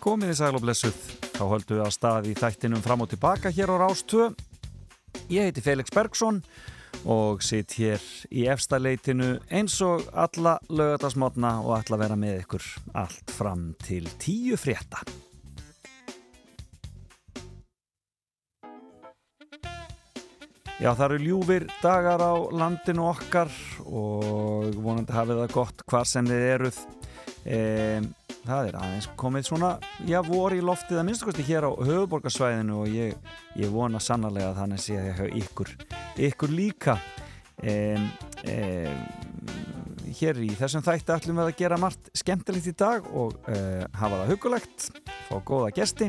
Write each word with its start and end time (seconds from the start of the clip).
Komið 0.00 0.30
í 0.32 0.34
sæl 0.38 0.54
og 0.56 0.62
blessuð, 0.64 0.96
þá 1.36 1.42
höldum 1.44 1.76
við 1.76 1.82
að 1.84 1.90
staði 1.92 2.30
í 2.32 2.36
þættinum 2.38 2.80
fram 2.80 3.02
og 3.04 3.10
tilbaka 3.12 3.50
hér 3.52 3.68
á 3.68 3.76
Rástvö. 3.82 4.30
Ég 5.28 5.50
heiti 5.50 5.60
Felix 5.60 5.92
Bergsson 5.92 6.38
og 7.04 7.42
sitt 7.44 7.74
hér 7.76 8.00
í 8.32 8.46
efstaleitinu 8.48 9.34
eins 9.52 9.74
og 9.84 10.06
alla 10.16 10.54
lögatarsmotna 10.72 11.58
og 11.60 11.74
ætla 11.76 11.98
að 11.98 12.04
vera 12.06 12.16
með 12.16 12.38
ykkur 12.46 12.68
allt 13.02 13.34
fram 13.36 13.66
til 13.84 14.08
tíu 14.22 14.56
frétta. 14.56 15.04
Já, 20.80 20.94
það 20.94 21.04
eru 21.10 21.18
ljúfir 21.26 21.66
dagar 21.82 22.24
á 22.24 22.32
landinu 22.56 23.04
okkar 23.10 23.52
og 23.84 24.80
vonandi 24.80 25.12
hafið 25.12 25.42
það 25.42 25.54
gott 25.58 25.84
hvar 25.92 26.08
sem 26.08 26.24
þið 26.24 26.46
eruð. 26.54 26.80
E, 27.44 27.60
það 28.44 28.68
er 28.70 28.78
aðeins 28.80 29.08
komið 29.20 29.46
svona, 29.48 29.70
já, 30.08 30.18
voru 30.26 30.58
í 30.58 30.64
loftið 30.64 31.00
að 31.00 31.06
minnstakosti 31.08 31.46
hér 31.48 31.66
á 31.68 31.70
höfuborgarsvæðinu 31.72 32.78
og 32.82 32.92
ég, 32.94 33.32
ég 33.60 33.72
vona 33.72 34.00
sannarlega 34.02 34.52
að 34.52 34.60
þannig 34.62 34.84
sé 34.84 34.98
að 35.00 35.34
ykkur, 35.40 35.72
ykkur 36.30 36.54
líka. 36.54 36.96
E, 37.60 37.74
e, 38.48 38.56
hér 40.20 40.40
í 40.42 40.50
þessum 40.58 40.84
þætti 40.84 41.14
ætlum 41.14 41.42
við 41.42 41.50
að 41.50 41.58
gera 41.60 41.80
margt 41.80 42.08
skemmtilegt 42.16 42.70
í 42.70 42.76
dag 42.78 43.04
og 43.12 43.36
hafa 43.46 44.22
það 44.22 44.32
hugulegt, 44.32 44.88
fá 45.28 45.36
góða 45.44 45.74
gesti 45.76 46.08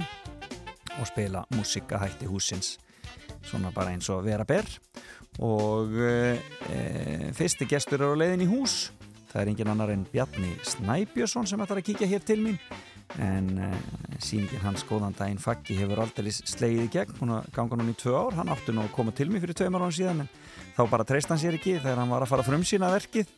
og 0.98 1.09
spila 1.09 1.44
músikahætti 1.55 2.30
húsins 2.30 2.77
svona 3.48 3.72
bara 3.75 3.94
eins 3.94 4.09
og 4.13 4.23
vera 4.25 4.45
ber. 4.48 4.67
Og 5.41 5.94
e, 5.95 7.31
fyrsti 7.36 7.67
gestur 7.69 8.03
er 8.03 8.11
á 8.13 8.19
leiðin 8.19 8.45
í 8.45 8.50
hús 8.52 8.89
það 9.32 9.42
er 9.42 9.52
engin 9.52 9.72
annar 9.72 9.92
en 9.94 10.08
Bjarni 10.12 10.52
Snæbjörnsson 10.68 11.48
sem 11.50 11.64
ætlar 11.64 11.80
að 11.82 11.88
kíkja 11.90 12.10
hér 12.12 12.26
til 12.28 12.42
mín. 12.44 12.60
En 13.20 13.48
e, 13.60 13.70
síningin 14.24 14.64
hans 14.64 14.84
góðan 14.88 15.16
daginn 15.18 15.42
Faggi 15.42 15.76
hefur 15.80 16.04
aldrei 16.04 16.32
slegið 16.32 16.86
í 16.86 16.92
gegn. 16.92 17.18
Hún 17.20 17.34
ganga 17.56 17.80
núna 17.80 17.96
í 17.96 17.98
tvö 18.00 18.16
ár, 18.16 18.38
hann 18.40 18.52
átti 18.54 18.76
nú 18.76 18.84
að 18.86 18.94
koma 18.96 19.16
til 19.16 19.30
mér 19.32 19.44
fyrir 19.44 19.58
tveimar 19.58 19.84
án 19.84 19.96
síðan 19.96 20.24
en 20.26 20.32
þá 20.78 20.84
bara 20.92 21.08
treyst 21.08 21.32
hann 21.32 21.42
sér 21.42 21.59
ekki 21.59 21.80
þegar 21.80 22.04
hann 22.04 22.14
var 22.14 22.26
að 22.26 22.32
fara 22.34 22.48
frum 22.48 22.64
sína 22.68 22.92
verkið. 22.94 23.32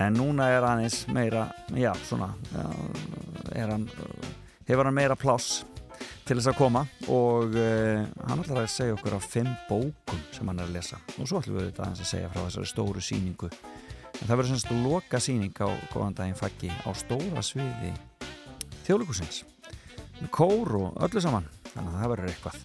En 0.00 0.16
núna 0.16 0.48
er 0.48 0.64
hann 0.64 0.86
eins 0.86 1.02
meira 1.12 1.50
já 1.76 1.92
svona 2.06 2.30
já, 2.48 3.66
hann, 3.68 3.84
hefur 4.68 4.88
hann 4.88 4.96
meira 4.96 5.18
pláss 5.20 5.66
til 6.24 6.38
þess 6.38 6.52
að 6.52 6.58
koma. 6.60 6.86
Og 7.12 7.56
uh, 7.56 8.04
hann 8.28 8.40
ætlar 8.40 8.64
að 8.64 8.72
segja 8.72 8.96
okkur 8.96 9.16
á 9.16 9.20
fimm 9.20 9.52
bókum 9.68 10.24
sem 10.32 10.48
hann 10.48 10.60
er 10.62 10.70
að 10.70 10.78
lesa. 10.78 11.00
Og 11.18 11.28
svo 11.28 11.42
ætlum 11.42 11.60
við 11.60 11.72
þetta 11.72 11.90
að 11.90 12.04
segja 12.08 12.32
frá 12.32 12.46
þessari 12.46 12.72
stóru 12.72 13.04
síningu 13.04 13.52
en 14.20 14.26
það 14.26 14.36
verður 14.36 14.52
semst 14.52 14.74
loka 14.84 15.20
síning 15.22 15.56
á 15.62 15.68
góðan 15.92 16.18
daginn 16.18 16.38
faggi 16.38 16.70
á 16.70 16.90
stóra 16.96 17.42
sviði 17.44 17.94
þjóðlíkusins 18.84 19.42
með 20.20 20.30
kór 20.34 20.76
og 20.78 21.02
öllu 21.06 21.22
saman 21.22 21.48
þannig 21.72 21.92
að 21.92 22.00
það 22.00 22.12
verður 22.12 22.32
eitthvað. 22.32 22.58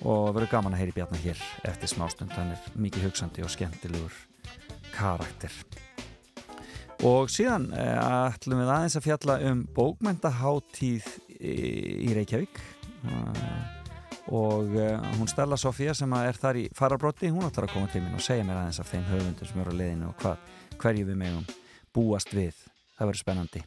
Og 0.00 0.26
verður 0.32 0.52
gaman 0.54 0.74
að 0.74 0.80
heyri 0.80 0.96
bjarnar 0.96 1.22
hér 1.24 1.40
eftir 1.68 1.90
smástund. 1.92 2.32
Hann 2.32 2.54
er 2.54 2.68
mikið 2.80 3.08
hugsandi 3.08 3.44
og 3.44 3.52
skemmtilegur 3.52 4.20
karakter. 4.94 5.56
Og 7.04 7.28
síðan 7.32 7.70
uh, 7.72 8.30
ætlum 8.30 8.60
við 8.60 8.72
aðeins 8.74 8.96
að 8.96 9.06
fjalla 9.08 9.36
um 9.50 9.64
bókmæntaháttíð 9.76 11.10
í 11.40 12.14
Reykjavík. 12.16 12.62
Og 14.30 14.74
hún 15.16 15.28
Stella 15.30 15.56
Sofía 15.58 15.94
sem 15.96 16.12
er 16.14 16.36
þar 16.38 16.58
í 16.60 16.66
farabrotti 16.76 17.30
hún 17.32 17.46
ætlar 17.48 17.66
að 17.66 17.72
koma 17.72 17.88
til 17.90 18.02
mér 18.04 18.18
og 18.18 18.22
segja 18.22 18.44
mér 18.46 18.60
aðeins 18.60 18.80
af 18.82 18.90
þeim 18.92 19.06
höfundur 19.08 19.48
sem 19.48 19.62
eru 19.62 19.72
á 19.72 19.78
leiðinu 19.80 20.10
og 20.10 20.20
hva, 20.20 20.34
hverju 20.80 21.08
við 21.08 21.20
megum 21.20 21.46
búast 21.94 22.32
við. 22.34 22.56
Það 22.96 23.10
verður 23.10 23.22
spennandi. 23.22 23.64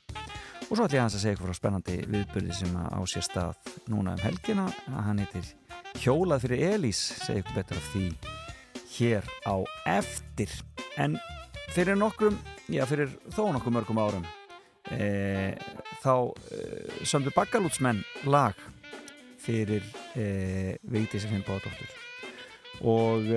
Og 0.63 0.77
svo 0.77 0.85
ætlum 0.85 0.95
ég 0.95 1.01
aðeins 1.03 1.17
að 1.17 1.23
segja 1.23 1.35
eitthvað 1.35 1.49
frá 1.49 1.59
spennandi 1.59 1.97
viðbyrði 2.09 2.57
sem 2.57 2.77
á 2.77 3.01
sér 3.09 3.25
stað 3.27 3.73
núna 3.91 4.15
um 4.15 4.23
helgina. 4.23 4.67
Hann 4.89 5.21
heitir 5.21 5.51
Hjólað 6.01 6.47
fyrir 6.47 6.63
Elís 6.73 7.01
segja 7.21 7.41
eitthvað 7.41 7.59
betur 7.59 7.81
af 7.81 7.89
því 7.93 8.05
hér 8.95 9.27
á 9.45 9.55
eftir. 9.99 10.53
En 10.97 11.17
fyrir 11.73 11.97
nokkrum 11.97 12.37
já 12.71 12.85
fyrir 12.89 13.11
þó 13.33 13.47
nokkum 13.53 13.75
mörgum 13.75 13.99
árum 14.01 14.25
e, 14.91 15.53
þá 16.03 16.13
e, 16.53 16.61
sömdu 17.07 17.33
Baggalútsmenn 17.35 18.03
lag 18.29 18.57
fyrir 19.43 19.83
e, 20.15 20.77
Vigdísi 20.85 21.31
Finnbóðadóttur 21.31 21.91
og 22.83 23.29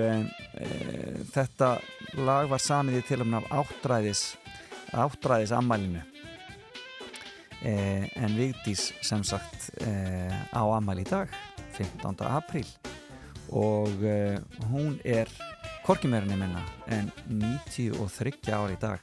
þetta 1.31 1.69
lag 2.19 2.49
var 2.51 2.61
samið 2.61 2.99
í 2.99 3.05
tilumna 3.07 3.39
af 3.39 3.63
áttræðis 3.63 4.23
áttræðis 4.91 5.53
ammælinu 5.55 6.03
en 7.67 8.35
Vigdís 8.37 8.91
sem 9.01 9.23
sagt 9.23 9.69
á 9.79 10.61
ammæli 10.61 11.07
í 11.07 11.09
dag 11.09 11.31
15. 11.77 12.27
apríl. 12.27 12.67
Og 13.55 14.03
hún 14.71 14.97
er 15.07 15.31
korkimeirinni 15.87 16.35
minna 16.35 16.63
en 16.91 17.07
93 17.31 18.51
ári 18.51 18.75
í 18.75 18.81
dag. 18.81 18.99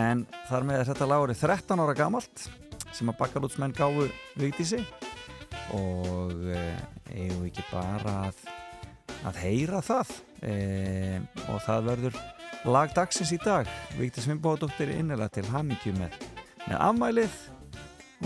En 0.00 0.24
þar 0.48 0.64
með 0.66 0.86
þetta 0.88 1.08
lag 1.10 1.24
er 1.28 1.36
13 1.38 1.82
ára 1.84 1.94
gamalt 1.98 2.46
sem 2.94 3.10
að 3.10 3.18
bakkalútsmenn 3.20 3.74
gáfu 3.76 4.08
Vigdísi. 4.38 4.80
Og 5.76 6.32
eh, 6.50 6.78
eigum 7.12 7.42
við 7.42 7.50
ekki 7.50 7.66
bara 7.70 8.14
að, 8.28 8.40
að 9.28 9.40
heyra 9.44 9.80
það. 9.84 10.12
E, 10.44 10.54
og 11.48 11.62
það 11.64 11.88
verður 11.88 12.20
lagdagsins 12.68 13.32
í 13.34 13.40
dag. 13.44 13.68
Vigdís 13.98 14.28
Vimbóðdóttir 14.30 14.90
er 14.92 15.00
innilega 15.02 15.38
til 15.38 15.46
hamingju 15.52 15.94
með, 15.98 16.18
með 16.66 16.78
afmælið. 16.78 17.40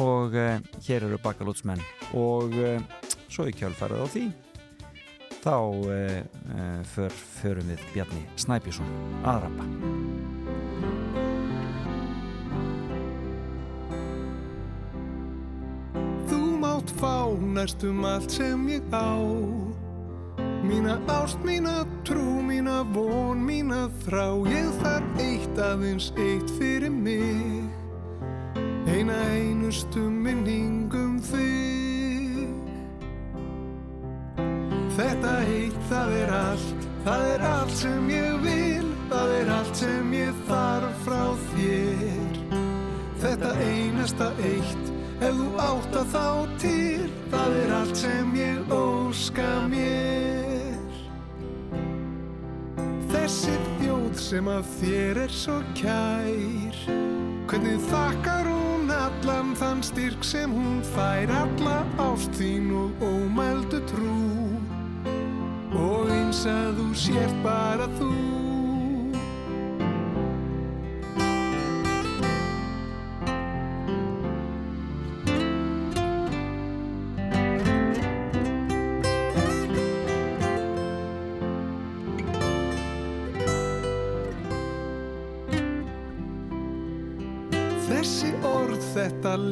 Og 0.05 0.37
e, 0.39 0.51
hér 0.87 1.09
eru 1.09 1.21
bakkalútsmenn 1.23 1.83
og 2.19 2.55
e, 2.59 2.77
svo 3.29 3.49
í 3.49 3.57
kjálfarið 3.57 4.05
á 4.05 4.09
því 4.15 4.29
þá 5.39 5.55
för, 6.97 7.15
förum 7.39 7.71
við 7.71 7.85
Bjarni 7.95 8.25
Snæbjörnsson 8.43 8.91
aðrappa 9.23 9.69
fá 16.99 17.31
næstum 17.39 18.05
allt 18.05 18.31
sem 18.31 18.69
ég 18.69 18.83
á 18.91 19.15
Mína 20.69 21.01
ást, 21.07 21.39
mína 21.45 21.87
trú, 22.05 22.43
mína 22.45 22.85
von, 22.93 23.41
mína 23.41 23.89
þrá. 24.05 24.37
Ég 24.53 24.69
þarf 24.83 25.23
eitt 25.25 25.61
aðeins 25.65 26.11
eitt 26.21 26.51
fyrir 26.59 26.93
mig. 26.93 27.65
Eina 28.85 29.17
einustu 29.33 30.03
minningum 30.13 31.17
þig. 31.25 32.53
Þetta 34.99 35.33
eitt, 35.49 35.81
það 35.89 36.13
er 36.21 36.35
allt, 36.43 36.87
það 37.09 37.27
er 37.33 37.47
allt 37.55 37.75
sem 37.81 38.13
ég 38.13 38.39
vil. 38.45 38.93
Það 39.09 39.35
er 39.41 39.51
allt 39.57 39.83
sem 39.83 40.13
ég 40.13 40.45
þarf 40.53 41.03
frá 41.09 41.25
þér. 41.55 42.39
Þetta 43.25 43.57
einasta 43.65 44.31
eitt 44.45 44.95
Ef 45.19 45.35
þú 45.35 45.47
átt 45.59 45.97
að 45.99 46.13
þá 46.13 46.27
til, 46.63 47.09
það 47.33 47.57
er 47.65 47.75
allt 47.81 47.97
sem 48.05 48.37
ég 48.39 48.71
óska 48.71 49.51
mér. 49.67 50.18
Sem 54.29 54.49
að 54.53 54.67
þér 54.77 55.19
er 55.23 55.31
svo 55.33 55.55
kær, 55.79 56.81
hvernig 57.49 57.79
þakkar 57.89 58.51
hún 58.51 58.91
allan 58.93 59.55
þann 59.57 59.81
styrk 59.87 60.27
sem 60.27 60.53
hún 60.53 60.83
fær, 60.91 61.33
alla 61.33 61.79
ást 62.11 62.37
þín 62.37 62.69
og 62.77 63.07
ómældu 63.09 63.81
trú, 63.89 64.19
og 65.73 66.13
eins 66.13 66.45
að 66.45 66.83
þú 66.83 66.91
sért 67.07 67.41
bara 67.47 67.89
þú. 67.97 68.38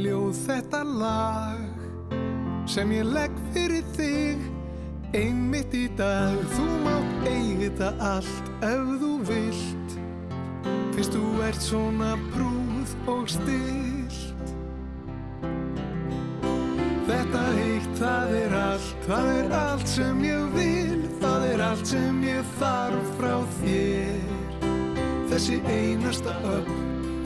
Ljóð, 0.03 0.43
þetta 0.47 0.83
lag 0.85 2.17
sem 2.71 2.91
ég 2.95 3.07
legg 3.09 3.35
fyrir 3.55 3.87
þig 3.97 4.45
einmitt 5.17 5.75
í 5.75 5.87
dag. 5.99 6.39
Þú 6.57 6.67
mátt 6.85 7.29
eigi 7.31 7.57
þetta 7.67 7.93
allt 8.13 8.53
ef 8.67 8.95
þú 9.03 9.13
vilt. 9.31 9.99
Fyrst 10.97 11.17
þú 11.17 11.27
ert 11.47 11.63
svona 11.63 12.15
prúð 12.33 12.97
og 13.13 13.29
stilt 13.31 13.97
Þetta 17.07 17.41
eitt, 17.63 17.91
það 18.01 18.33
er 18.35 18.55
allt, 18.59 18.95
það 19.07 19.29
er 19.31 19.53
allt 19.55 19.91
sem 19.93 20.23
ég 20.27 20.49
vil. 20.57 21.05
Það 21.21 21.45
er 21.53 21.63
allt 21.69 21.91
sem 21.93 22.19
ég 22.27 22.49
þarf 22.59 23.13
frá 23.21 23.35
þér. 23.61 24.65
Þessi 25.31 25.61
einasta 25.71 26.35
öll 26.51 26.75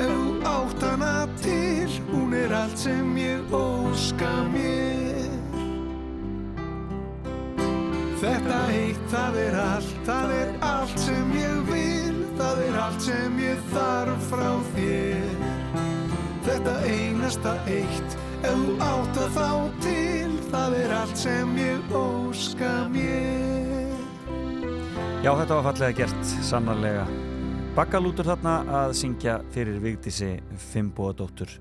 ef 0.00 0.12
þú 0.12 0.50
átt 0.50 0.84
hana 0.84 1.14
til 1.40 1.89
hún 2.12 2.34
er 2.34 2.54
allt 2.54 2.78
sem 2.78 3.16
ég 3.18 3.54
óska 3.54 4.30
mér. 4.52 5.28
Þetta 8.20 8.58
eitt, 8.76 9.04
það 9.12 9.38
er 9.46 9.58
allt, 9.64 9.94
það 10.08 10.34
er 10.38 10.50
allt 10.70 10.98
sem 11.06 11.36
ég 11.38 11.62
vil. 11.70 12.18
Það 12.40 12.64
er 12.66 12.80
allt 12.80 13.04
sem 13.04 13.40
ég 13.40 13.64
þarf 13.72 14.28
frá 14.32 14.50
þér. 14.74 15.48
Þetta 16.44 16.76
einasta 16.88 17.56
eitt, 17.68 18.20
ef 18.42 18.54
þú 18.64 18.76
átt 18.90 19.24
að 19.24 19.34
þá 19.36 19.50
til 19.84 20.20
Það 20.50 20.72
er 20.80 20.92
allt 20.96 21.18
sem 21.18 21.50
ég 21.60 21.92
óska 21.94 22.70
mér. 22.90 23.92
Já, 25.22 25.30
þetta 25.30 25.54
var 25.54 25.66
fallega 25.68 25.94
gert, 26.00 26.32
sannarlega. 26.42 27.04
Bakkalútur 27.76 28.26
þarna 28.26 28.54
að 28.80 28.96
syngja 28.98 29.36
fyrir 29.54 29.78
Vigdísi 29.84 30.32
Fimboadóttur 30.72 31.52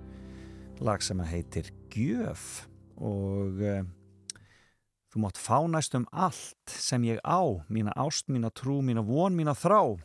lag 0.84 1.04
sem 1.04 1.20
að 1.20 1.31
heitir 1.34 1.72
Gjöf. 1.94 2.46
Og 3.00 3.62
uh, 3.64 3.81
þú 5.12 5.24
mátt 5.24 5.40
fá 5.40 5.60
næstum 5.68 6.08
allt 6.12 6.74
sem 6.74 7.06
ég 7.08 7.22
á 7.24 7.42
mína 7.72 7.96
ást, 8.00 8.28
mína 8.31 8.52
trú, 8.52 8.80
mína 8.86 9.04
von, 9.06 9.36
mína 9.36 9.56
þrá. 9.58 9.98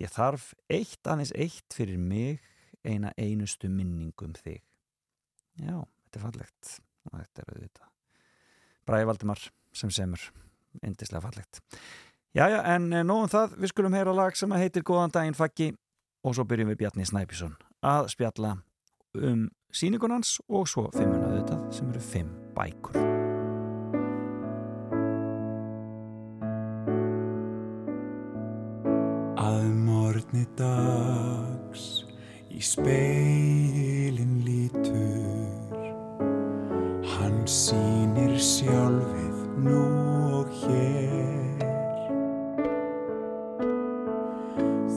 Ég 0.00 0.12
þarf 0.14 0.52
eitt 0.70 1.06
aðeins 1.06 1.32
eitt 1.34 1.74
fyrir 1.74 1.98
mig 1.98 2.40
eina 2.86 3.12
einustu 3.20 3.68
minningum 3.68 4.34
þig. 4.38 4.62
Já, 5.60 5.76
þetta 6.06 6.18
er 6.18 6.24
fallegt. 6.24 6.76
Og 7.10 7.16
þetta 7.16 7.42
er 7.42 7.50
auðvitað 7.54 7.90
Bræði 8.88 9.08
Valdimar 9.08 9.42
sem 9.76 9.92
semur. 9.94 10.22
Indislega 10.86 11.22
fallegt. 11.24 11.60
Jæja, 12.36 12.60
en 12.74 12.88
nóðum 13.06 13.30
það, 13.30 13.54
við 13.58 13.72
skulum 13.72 13.94
heyra 13.96 14.14
lag 14.14 14.36
sem 14.38 14.52
heitir 14.54 14.84
Góðan 14.86 15.14
daginn 15.14 15.36
faggi. 15.38 15.72
Og 16.26 16.36
svo 16.36 16.44
byrjum 16.44 16.70
við 16.72 16.82
Bjarni 16.82 17.06
Snæbjörnsson 17.08 17.56
að 17.86 18.10
spjalla 18.12 18.58
um 19.16 19.46
síningunans 19.72 20.38
og 20.48 20.68
svo 20.68 20.88
fimmuna 20.94 21.30
auðvitað 21.30 21.66
sem 21.74 21.90
eru 21.92 22.02
fimm 22.02 22.30
bækur. 22.56 22.98
Að 29.40 29.66
morgni 29.86 30.44
dags 30.58 31.84
í 32.50 32.60
speilin 32.64 34.40
lítur 34.44 35.78
Hann 37.14 37.40
sýnir 37.48 38.36
sjálfið 38.36 39.38
nú 39.64 39.84
og 40.40 40.52
hér 40.60 41.64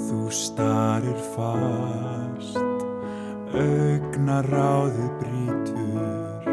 Þú 0.04 0.20
starir 0.34 1.22
fast, 1.34 2.03
augnaráðið 4.34 5.12
brítur 5.20 6.48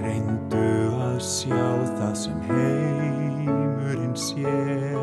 Reyndu 0.00 0.70
að 1.04 1.20
sjá 1.20 1.68
það 1.98 2.14
sem 2.16 2.38
heimurinn 2.48 4.16
sér. 4.16 4.96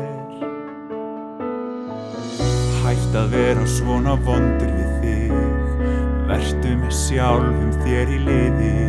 Hætt 2.82 3.14
að 3.14 3.30
vera 3.36 3.66
svona 3.70 4.18
vondur 4.26 4.72
við 4.72 4.90
þig. 5.04 5.32
Vertu 6.28 6.70
með 6.80 6.94
sjálfum 7.04 7.72
þér 7.84 8.08
í 8.10 8.18
liði. 8.26 8.80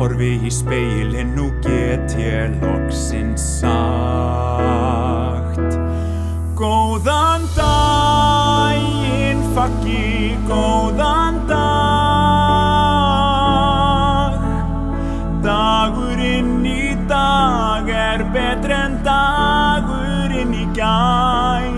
Horfi 0.00 0.32
í 0.42 0.50
speilin, 0.50 1.30
nú 1.36 1.46
get 1.62 2.08
ég 2.18 2.50
loksins 2.64 3.44
sagt. 3.62 5.70
Góðan 6.58 7.42
daginn, 7.54 7.81
faggi, 9.54 10.36
góðan 10.48 11.36
dag. 11.48 12.72
Dagurinn 15.44 16.64
í 16.66 16.94
dag 17.10 17.88
er 17.88 18.24
betri 18.34 18.74
en 18.76 18.98
dagurinn 19.06 20.54
í 20.56 20.66
gær. 20.76 21.68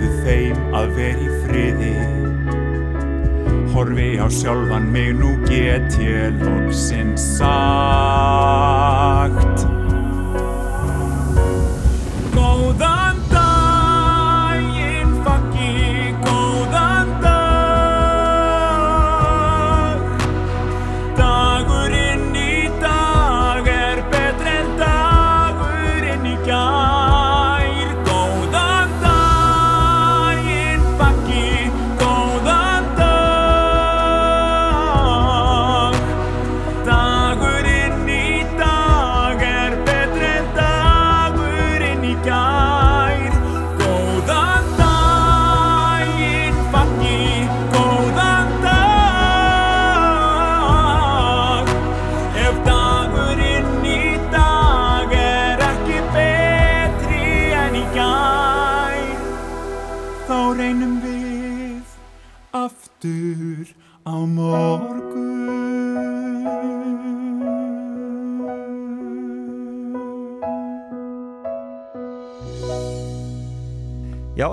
Leifðu 0.00 0.24
þeim 0.24 0.60
að 0.72 0.92
vera 0.96 1.20
í 1.20 1.28
friði. 1.44 1.90
Horfi 3.74 4.06
á 4.16 4.26
sjálfan 4.32 4.88
mig, 4.94 5.12
nú 5.12 5.36
get 5.44 5.92
ég 6.00 6.40
loksins 6.40 7.20
sagt 7.36 8.60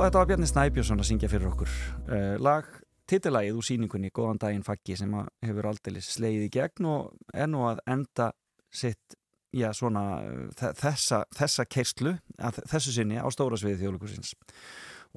þetta 0.07 0.21
var 0.21 0.27
Bjarni 0.31 0.47
Snæbjörnsson 0.49 1.01
að 1.03 1.09
syngja 1.11 1.29
fyrir 1.31 1.49
okkur. 1.51 1.71
Uh, 2.07 2.33
lag, 2.43 2.67
titillagið 3.11 3.57
úr 3.59 3.65
síningunni 3.67 4.11
Góðan 4.15 4.39
daginn 4.41 4.65
faggi 4.67 4.95
sem 4.99 5.13
hefur 5.45 5.67
aldeilis 5.71 6.09
sleið 6.17 6.45
í 6.47 6.51
gegn 6.57 6.87
og 6.91 7.13
er 7.35 7.49
nú 7.51 7.65
að 7.67 7.81
enda 7.91 8.31
sitt, 8.73 9.15
já 9.55 9.69
svona 9.75 10.03
þe- 10.59 10.73
þessa, 10.79 11.21
þessa 11.35 11.65
kerslu 11.71 12.17
að 12.39 12.61
þessu 12.67 12.93
sinni 12.97 13.19
á 13.19 13.27
stóra 13.31 13.59
sviði 13.59 13.79
þjóðleikusins 13.85 14.33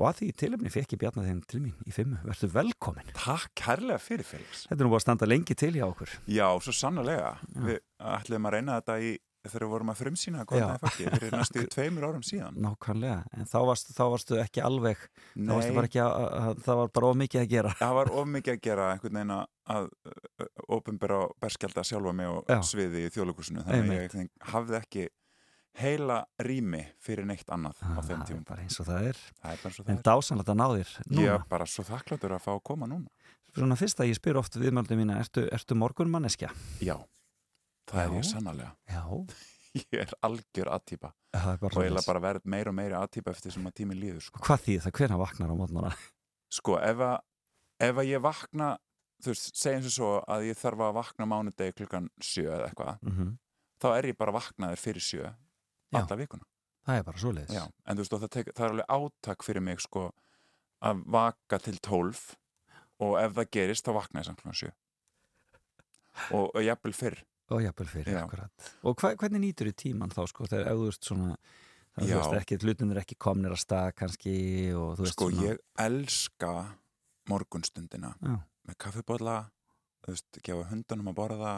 og 0.00 0.04
að 0.06 0.20
því 0.20 0.28
tilefni 0.42 0.70
fekk 0.72 0.94
ég 0.94 1.00
Bjarni 1.02 1.24
þeim 1.26 1.40
til 1.50 1.58
mín 1.64 1.74
í 1.84 1.92
fimmu, 1.92 2.20
verður 2.24 2.52
velkomin. 2.54 3.10
Takk 3.18 3.50
kærlega 3.58 3.98
fyrir 4.00 4.24
Felix. 4.24 4.62
Þetta 4.70 4.78
er 4.78 4.86
nú 4.86 4.92
búið 4.94 5.00
að 5.02 5.04
standa 5.04 5.26
lengi 5.28 5.56
til 5.58 5.72
hjá 5.74 5.84
okkur. 5.90 6.14
Já, 6.30 6.46
svo 6.62 6.72
sannlega. 6.72 7.34
Við 7.66 7.82
ætlum 7.98 8.46
að 8.48 8.54
reyna 8.56 8.78
þetta 8.78 8.96
í 9.02 9.10
þegar 9.48 9.64
við 9.64 9.70
vorum 9.72 9.90
að 9.92 9.98
frumsýna 10.02 10.42
fyrir 10.50 11.32
næstu 11.40 11.62
tveimur 11.72 12.04
árum 12.10 12.24
síðan. 12.26 12.58
Nákvæmlega, 12.60 13.20
en 13.38 13.48
þá 13.48 13.56
varstu, 13.70 13.94
þá 13.96 14.02
varstu 14.12 14.40
ekki 14.42 14.60
alveg 14.66 15.00
þá 15.36 15.52
varstu 15.54 15.76
bara 15.78 15.88
ekki 15.90 16.02
að, 16.04 16.26
að 16.40 16.60
það 16.66 16.80
var 16.82 16.92
bara 16.98 17.06
of 17.12 17.16
mikið 17.22 17.40
að 17.44 17.48
gera. 17.54 17.72
Það 17.80 17.94
var 18.00 18.12
of 18.20 18.28
mikið 18.36 18.56
að 18.56 18.60
gera 18.68 18.90
einhvern 18.94 19.20
veginn 19.20 19.36
að- 19.36 19.88
ofinbera 20.74 21.18
og 21.24 21.32
berskjálta 21.40 21.84
sjálfa 21.86 22.12
mig 22.16 22.28
og 22.30 22.44
Já. 22.50 22.60
sviði 22.66 23.06
í 23.06 23.10
þjóðleikusinu 23.14 23.64
þannig 23.64 23.80
að 23.90 23.96
ég 23.96 24.14
veginn 24.14 24.30
hafði 24.52 24.78
ekki 24.80 25.04
heila 25.80 26.16
rými 26.42 26.80
fyrir 27.00 27.28
neitt 27.30 27.46
annað 27.54 27.78
á 27.86 27.94
Ah, 27.94 28.00
þeim 28.02 28.08
það 28.10 28.16
er 28.20 28.26
tímum 28.32 28.46
bara 28.48 28.64
eins 28.64 28.80
og 28.82 28.88
það 28.88 29.04
er. 29.12 29.20
Það 29.40 29.52
er 29.52 29.60
en 29.62 29.76
það 29.78 29.92
er. 29.94 30.02
dásanlegt 30.10 30.50
að 30.50 30.58
ná 30.58 30.66
þér 30.74 30.90
ég 30.90 31.12
núna 31.14 31.36
er 31.36 31.44
bara 31.52 31.68
svo 31.70 31.84
þakkláttur 31.86 32.34
að 32.34 32.42
fá 32.42 32.50
að 32.56 32.62
koma 32.66 32.88
núna. 32.90 33.06
Svona 33.54 33.78
fyrst 33.78 34.02
að 34.02 34.10
ég 34.10 34.18
spyr 34.18 34.38
oft 34.42 34.58
viðmjöldum 34.58 34.98
mína 35.00 35.16
ertu, 35.22 35.46
ertu 35.54 35.74
morgunmanneskja? 35.78 36.50
já, 36.82 36.96
það 37.90 38.02
er 38.04 38.10
Já. 38.10 38.16
ég 38.20 38.28
sannarlega 38.30 38.72
Já, 38.90 39.02
ég 39.80 39.96
er 40.04 40.14
algjör 40.26 40.70
aðtýpa 40.76 41.10
er 41.30 41.50
og 41.50 41.66
ég 41.68 41.74
svoleiðis. 41.76 42.06
bara 42.10 42.22
verð 42.24 42.46
meira 42.50 42.72
og 42.72 42.78
meira 42.78 43.02
aðtýpa 43.04 43.34
eftir 43.34 43.54
sem 43.54 43.66
að 43.70 43.76
tíminn 43.80 44.00
líður 44.02 44.24
sko. 44.26 44.40
Hvað 44.46 44.64
þýð 44.66 44.80
það? 44.86 44.94
Hvenær 44.98 45.20
vaknar 45.20 45.52
á 45.52 45.56
mótnara? 45.60 45.92
sko, 46.50 46.78
ef 46.82 47.02
að, 47.06 47.18
ef 47.86 48.00
að 48.02 48.08
ég 48.10 48.24
vakna 48.24 48.70
þú 49.22 49.30
veist, 49.34 49.50
segjum 49.60 49.84
sem 49.86 49.94
svo 49.94 50.10
að 50.26 50.48
ég 50.48 50.58
þarf 50.58 50.82
að 50.88 50.96
vakna 50.96 51.26
mánudegi 51.30 51.76
klukkan 51.78 52.08
sjö 52.18 52.48
eða 52.48 52.70
eitthvað 52.70 52.98
Mm 53.06 53.36
þá 53.80 53.86
er 53.96 54.10
ég 54.10 54.16
bara 54.20 54.32
vaknaður 54.36 54.76
fyrir 54.76 55.00
sjö 55.00 55.22
Já. 55.24 56.00
alla 56.02 56.16
vikuna 56.20 56.44
Það 56.84 56.98
er 56.98 57.04
bara 57.06 57.20
svoleiðis 57.22 57.54
Já, 57.54 57.62
en 57.86 57.96
þú 57.96 58.02
veist, 58.02 58.12
það, 58.12 58.30
tek, 58.34 58.50
það 58.56 58.64
er 58.66 58.70
alveg 58.74 58.90
átak 58.96 59.44
fyrir 59.46 59.62
mig 59.64 59.80
sko 59.80 60.02
að 60.84 61.00
vaka 61.06 61.58
til 61.64 61.78
tólf 61.80 62.36
og 63.00 63.14
ef 63.20 63.32
það 63.38 63.48
gerist 63.56 63.86
þá 63.88 63.92
vakna 63.96 64.20
ég 64.20 64.26
samt 64.28 64.42
klukkan 64.42 64.58
sjö 64.60 64.70
og, 66.36 66.50
og 66.54 66.60
jafnvel 66.64 66.92
fyrr 66.96 67.18
Og 67.50 67.64
jafnvel 67.64 67.88
fyrir, 67.90 68.14
Já. 68.14 68.22
akkurat. 68.22 68.68
Og 68.86 68.94
hva, 69.00 69.14
hvernig 69.18 69.42
nýtur 69.42 69.70
í 69.70 69.74
tíman 69.74 70.12
þá, 70.14 70.22
sko, 70.30 70.46
þegar 70.46 70.76
veist 70.78 71.08
svona 71.08 71.34
það, 71.96 72.08
Já. 72.08 72.18
veist 72.18 72.36
ekki, 72.40 72.58
hlutin 72.64 72.94
er 72.94 73.00
ekki 73.02 73.18
komnir 73.20 73.54
að 73.54 73.62
stað 73.64 73.88
kannski 73.98 74.34
og 74.76 74.92
þú 74.98 75.06
veist 75.06 75.16
sko 75.16 75.30
svona. 75.30 75.48
ég 75.48 75.64
elska 75.86 76.52
morgunstundina 77.30 78.12
Já, 78.20 78.36
með 78.68 78.78
kaffibólla 78.84 79.36
þú 80.04 80.14
veist, 80.14 80.40
gefa 80.46 80.68
hundunum 80.70 81.12
að 81.12 81.18
borða 81.18 81.54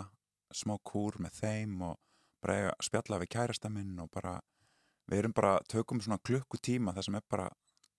smá 0.52 0.74
kúr 0.84 1.20
með 1.22 1.38
þeim 1.40 1.76
og 1.88 2.00
bara 2.42 2.72
spjalla 2.82 3.20
við 3.22 3.32
kærasta 3.36 3.70
minn 3.72 3.94
og 4.02 4.10
bara, 4.12 4.38
við 5.10 5.22
erum 5.22 5.36
bara 5.36 5.54
tökum 5.70 6.02
svona 6.02 6.20
klukkutíma 6.24 6.94
það 6.96 7.08
sem 7.08 7.20
er 7.20 7.26
bara 7.30 7.48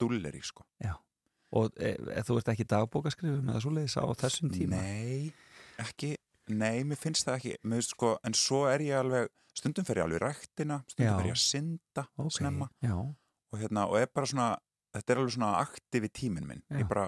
dullir 0.02 0.36
í 0.36 0.44
sko 0.44 0.66
og 1.54 1.76
e, 1.78 1.94
e, 1.94 2.22
þú 2.26 2.40
ert 2.40 2.48
ekki 2.50 2.66
dagbókaskrifum 2.66 3.50
eða 3.52 3.60
svoleiðis 3.62 3.98
á 4.02 4.10
þessum 4.18 4.50
tíma? 4.54 4.80
Nei, 4.82 5.30
ekki 5.82 6.16
Nei, 6.52 6.84
mér 6.84 7.00
finnst 7.00 7.28
það 7.28 7.38
ekki 7.40 7.54
mér 7.64 7.80
finnst, 7.80 7.94
sko, 7.96 8.18
En 8.28 8.34
svo 8.36 8.66
er 8.68 8.84
ég 8.84 8.98
alveg 9.00 9.30
Stundum 9.54 9.86
fer 9.86 10.02
ég 10.02 10.04
alveg 10.08 10.20
í 10.20 10.24
ræktina 10.26 10.80
Stundum 10.90 11.08
Já. 11.08 11.18
fer 11.20 11.30
ég 11.30 11.36
að 11.38 11.44
synda 11.44 12.06
Ok, 12.20 12.32
snemma 12.38 12.70
og, 13.54 13.60
hérna, 13.62 13.86
og 13.88 14.00
er 14.02 14.10
bara 14.14 14.28
svona 14.28 14.48
Þetta 14.94 15.14
er 15.14 15.22
alveg 15.22 15.36
svona 15.38 15.52
aktiv 15.62 16.04
í 16.08 16.12
tíminn 16.14 16.48
minn 16.50 16.64
Já. 16.68 16.82
Ég 16.82 16.90
bara, 16.90 17.08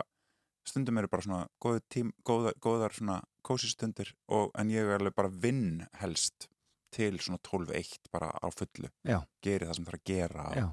Stundum 0.65 0.97
eru 1.01 1.11
bara 1.11 1.25
svona 1.25 1.41
góð 1.61 1.81
tím, 1.91 2.13
góðar, 2.25 2.55
góðar 2.63 2.95
svona 2.95 3.19
kósi 3.45 3.69
stundir 3.73 4.13
og, 4.29 4.51
En 4.57 4.71
ég 4.71 4.85
er 4.87 4.99
alveg 4.99 5.15
bara 5.17 5.29
vinn 5.29 5.83
helst 5.99 6.47
Til 6.95 7.19
svona 7.19 7.41
12-1 7.43 8.07
bara 8.13 8.31
á 8.31 8.47
fullu 8.55 8.87
Já. 9.03 9.19
Geri 9.43 9.67
það 9.67 9.75
sem 9.75 9.85
þarf 9.89 9.99
að 9.99 10.07
gera 10.13 10.45
já, 10.55 10.65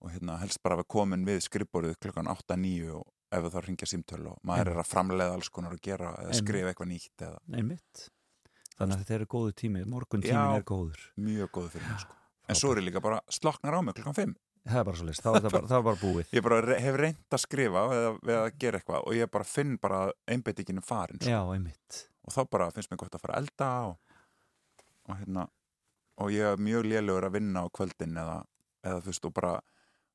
og 0.00 0.10
hérna, 0.12 0.36
helst 0.40 0.60
bara 0.62 0.76
að 0.76 0.82
við 0.82 0.90
komin 0.92 1.24
við 1.24 1.40
skrifborðið 1.46 1.96
klukkan 2.00 2.28
8-9 2.28 2.92
og 2.98 3.06
ef 3.30 3.46
það 3.54 3.66
ringja 3.66 3.88
símtöl 3.90 4.22
og 4.32 4.38
maður 4.46 4.72
er 4.72 4.80
að 4.82 4.88
framleiða 4.90 5.36
alls 5.38 5.50
konar 5.54 5.76
að 5.76 5.82
gera 5.86 6.14
eða 6.24 6.38
skrifa 6.40 6.72
eitthvað 6.72 6.90
nýtt 6.90 7.24
eða 7.26 7.40
einmitt. 7.60 8.04
Þannig 8.76 8.94
að 8.94 9.02
þetta 9.02 9.16
eru 9.18 9.26
góðu 9.34 9.56
tími, 9.60 9.82
morgun 9.88 10.24
tímin 10.24 10.56
er 10.56 10.64
góður. 10.66 11.02
mjög 11.20 11.50
góð 11.56 11.68
fyrir 11.74 11.90
mig 11.90 12.00
sko. 12.04 12.16
en 12.48 12.58
svo 12.58 12.72
er 12.72 12.80
ég 12.80 12.88
líka 12.88 13.02
bara 13.04 13.20
sloknar 13.28 13.76
á 13.76 13.80
mig 13.84 13.94
klukkan 13.98 14.16
5 14.18 14.36
Það 14.60 14.80
er 14.80 14.84
bara 14.84 14.96
þá 15.00 15.08
er 15.08 15.40
það 15.40 15.52
bara, 15.54 15.68
er 15.78 15.84
bara 15.86 16.00
búið. 16.00 16.32
Ég 16.36 16.42
bara 16.44 16.78
hef 16.84 16.96
reynd 17.00 17.32
að 17.32 17.40
skrifa 17.40 17.84
eða 17.96 18.40
að 18.42 18.58
gera 18.60 18.80
eitthvað 18.80 19.06
og 19.06 19.16
ég 19.16 19.30
bara 19.32 19.48
finn 19.48 19.76
bara 19.80 20.00
einbeitinginu 20.28 20.82
farin 20.84 21.20
sko. 21.20 21.30
Já, 21.32 21.40
einmitt. 21.54 22.00
Og 22.28 22.34
þá 22.34 22.40
bara 22.52 22.68
finnst 22.74 22.92
mér 22.92 23.00
gott 23.00 23.16
að 23.16 23.22
fara 23.24 23.38
að 23.38 23.46
elda 23.46 23.70
og, 23.88 24.18
og 25.08 25.16
hérna 25.16 25.46
og 26.20 26.34
ég 26.34 26.44
er 26.52 26.60
mjög 26.60 26.90
lélugur 26.90 27.26
að 27.30 27.38
vinna 27.38 27.64
á 27.64 27.66
kvöldin 27.72 28.20
eða, 28.20 28.36
eða 28.84 29.00
þú 29.00 29.12
veist 29.14 29.28
og 29.30 29.34
bara 29.40 29.54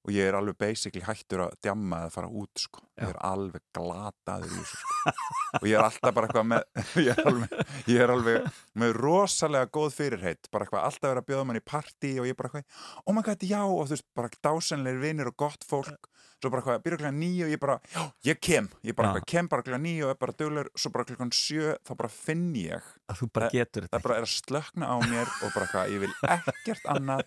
og 0.05 0.12
ég 0.13 0.27
er 0.29 0.35
alveg 0.38 0.57
basically 0.62 1.01
hættur 1.05 1.41
að 1.47 1.55
djamma 1.65 2.03
eða 2.05 2.13
fara 2.13 2.29
út 2.29 2.62
sko, 2.62 2.83
Já. 2.95 3.07
ég 3.07 3.09
er 3.15 3.19
alveg 3.25 3.63
glataður 3.74 4.51
í 4.53 4.59
þessu 4.62 4.79
sko. 4.83 5.13
Og 5.62 5.67
ég 5.69 5.77
er 5.79 5.85
alltaf 5.88 6.13
bara 6.15 6.29
eitthvað 6.29 6.47
með 6.51 6.81
ég 7.07 7.12
er 7.17 7.29
alveg, 7.31 7.55
ég 7.89 8.03
er 8.05 8.13
alveg 8.15 8.50
með 8.81 8.95
rosalega 9.01 9.71
góð 9.74 9.95
fyrirheit. 9.97 10.50
Bara 10.53 10.67
eitthvað 10.67 10.85
alltaf 10.89 11.09
verið 11.09 11.24
að 11.24 11.29
bjóða 11.31 11.47
mann 11.50 11.62
í 11.62 11.65
partí 11.65 12.13
og 12.21 12.29
ég 12.29 12.38
bara 12.38 12.51
eitthvað, 12.53 12.83
oh 13.05 13.15
my 13.17 13.25
god, 13.25 13.47
já. 13.50 13.62
Og 13.65 13.88
þú 13.89 13.95
veist, 13.97 14.07
bara 14.15 14.33
dásenleir 14.45 15.01
vinnir 15.01 15.31
og 15.33 15.38
gott 15.41 15.65
fólk. 15.67 16.12
Svo 16.43 16.50
bara 16.51 16.62
eitthvað, 16.62 16.81
byrja 16.83 16.97
klukkan 17.00 17.15
nýju 17.17 17.45
og 17.47 17.51
ég 17.55 17.59
bara 17.63 17.75
já, 17.95 18.01
ég 18.27 18.39
kem, 18.43 18.65
ég 18.85 18.93
bara 18.97 19.13
eitthvað, 19.13 19.25
kem 19.31 19.47
bara 19.50 19.63
klukkan 19.65 19.81
nýju 19.88 20.03
og 20.05 20.12
er 20.12 20.17
bara 20.19 20.33
duglegur, 20.38 20.67
svo 20.77 20.91
bara 20.93 21.05
klukkan 21.07 21.31
sjö 21.33 21.71
þá 21.88 21.91
bara 21.97 22.09
finn 22.12 22.43
ég 22.59 22.89
Að 23.09 23.21
þú 23.21 23.27
bara 23.38 23.47
Það- 23.47 23.55
getur 23.55 23.85
það 23.85 23.88
þetta 23.95 24.01
bara 24.03 24.17
er 24.19 24.27
að 24.27 24.33
slökna 24.35 24.89
á 24.91 24.95
mér 25.07 25.31
og 25.31 25.55
bara 25.55 25.65
eitthvað, 25.65 25.93
ég 25.95 26.03
vil 26.03 26.12
ekkert 26.35 26.85
annað 26.91 27.24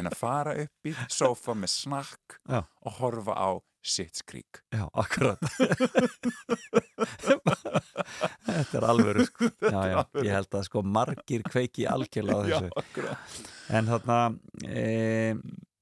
en 0.00 0.08
að 0.10 0.16
fara 0.18 0.56
upp 0.64 0.88
í 0.90 0.94
sófa 1.12 1.54
með 1.60 1.72
snakk 1.76 2.15
Já. 2.48 2.60
og 2.82 2.92
horfa 3.00 3.34
á 3.36 3.50
ekki 3.86 4.60
Já, 4.74 4.86
akkurat. 4.98 5.38
Þetta 8.46 8.78
er 8.80 8.86
alvöru 8.88 9.26
sko. 9.28 9.48
Já, 9.74 9.80
já, 9.92 10.00
ég 10.24 10.32
held 10.34 10.56
að 10.58 10.64
sko 10.68 10.82
margir 10.82 11.44
kveiki 11.46 11.86
algjörlega 11.90 12.40
á 12.42 12.46
Já, 12.50 12.56
þessu. 12.56 12.70
akkurat. 12.82 13.36
En 13.78 13.90
þarna 13.90 14.18
e, 14.66 14.86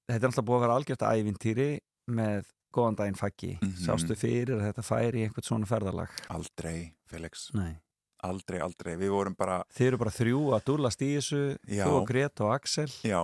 þetta 0.08 0.20
er 0.20 0.28
alltaf 0.30 0.46
búið 0.48 0.58
að 0.58 0.64
vera 0.66 0.76
algjört 0.80 1.06
ævintýri 1.08 1.68
með 2.14 2.50
góðan 2.74 2.98
daginn 2.98 3.18
faggi. 3.18 3.54
Mhm. 3.60 3.78
Sástu 3.86 4.16
fyrir 4.18 4.56
að 4.58 4.66
þetta 4.68 4.84
færi 4.84 5.22
í 5.22 5.26
einhvern 5.28 5.46
svona 5.48 5.70
ferðalag? 5.70 6.12
Aldrei, 6.34 6.78
Felix, 7.10 7.48
Nei. 7.56 7.72
Aldrei, 8.24 8.56
aldrei. 8.64 8.94
Við 8.96 9.10
vorum 9.12 9.34
bara, 9.36 9.58
Þið 9.76 9.86
eru 9.90 9.98
bara 10.00 10.12
þrjú 10.16 10.38
að 10.56 10.62
dúlast 10.70 11.02
í 11.04 11.10
þessu 11.18 11.40
Já. 11.68 11.84
Þú 11.84 11.96
og 11.98 12.06
Greta 12.08 12.46
og 12.46 12.54
Axel. 12.54 12.86
Já, 13.04 13.18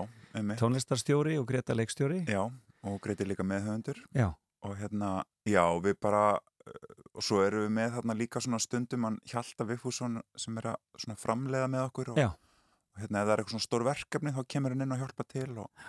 mig 0.44 0.58
Tónlistarstjóri 0.60 1.38
og 1.40 1.46
Greta 1.48 1.72
leikstjóri. 1.76 2.18
Já, 2.28 2.42
og 2.86 3.00
greiti 3.04 3.26
líka 3.28 3.46
með 3.46 3.66
höfundur 3.68 4.02
Já, 4.16 4.28
og 4.66 4.76
hérna, 4.80 5.10
já, 5.48 5.64
við 5.84 5.96
bara 6.00 6.24
uh, 6.36 6.98
og 7.14 7.24
svo 7.24 7.42
erum 7.44 7.66
við 7.66 7.74
með 7.78 7.96
þarna 7.98 8.18
líka 8.18 8.42
svona 8.44 8.60
stundum 8.62 9.08
hann 9.08 9.18
Hjalta 9.28 9.66
Viffússon 9.68 10.20
sem 10.36 10.60
er 10.62 10.72
að 10.74 11.16
framleiða 11.20 11.70
með 11.72 11.86
okkur 11.90 12.12
og, 12.14 12.20
Já. 12.20 12.30
og 12.30 13.02
hérna, 13.02 13.22
ef 13.22 13.26
það 13.26 13.34
er 13.34 13.42
eitthvað 13.42 13.56
svona 13.56 13.68
stór 13.68 13.88
verkefni 13.90 14.36
þá 14.36 14.44
kemur 14.54 14.76
hann 14.76 14.86
inn 14.86 14.96
og 14.96 15.02
hjálpa 15.04 15.28
til 15.28 15.50
og 15.64 15.88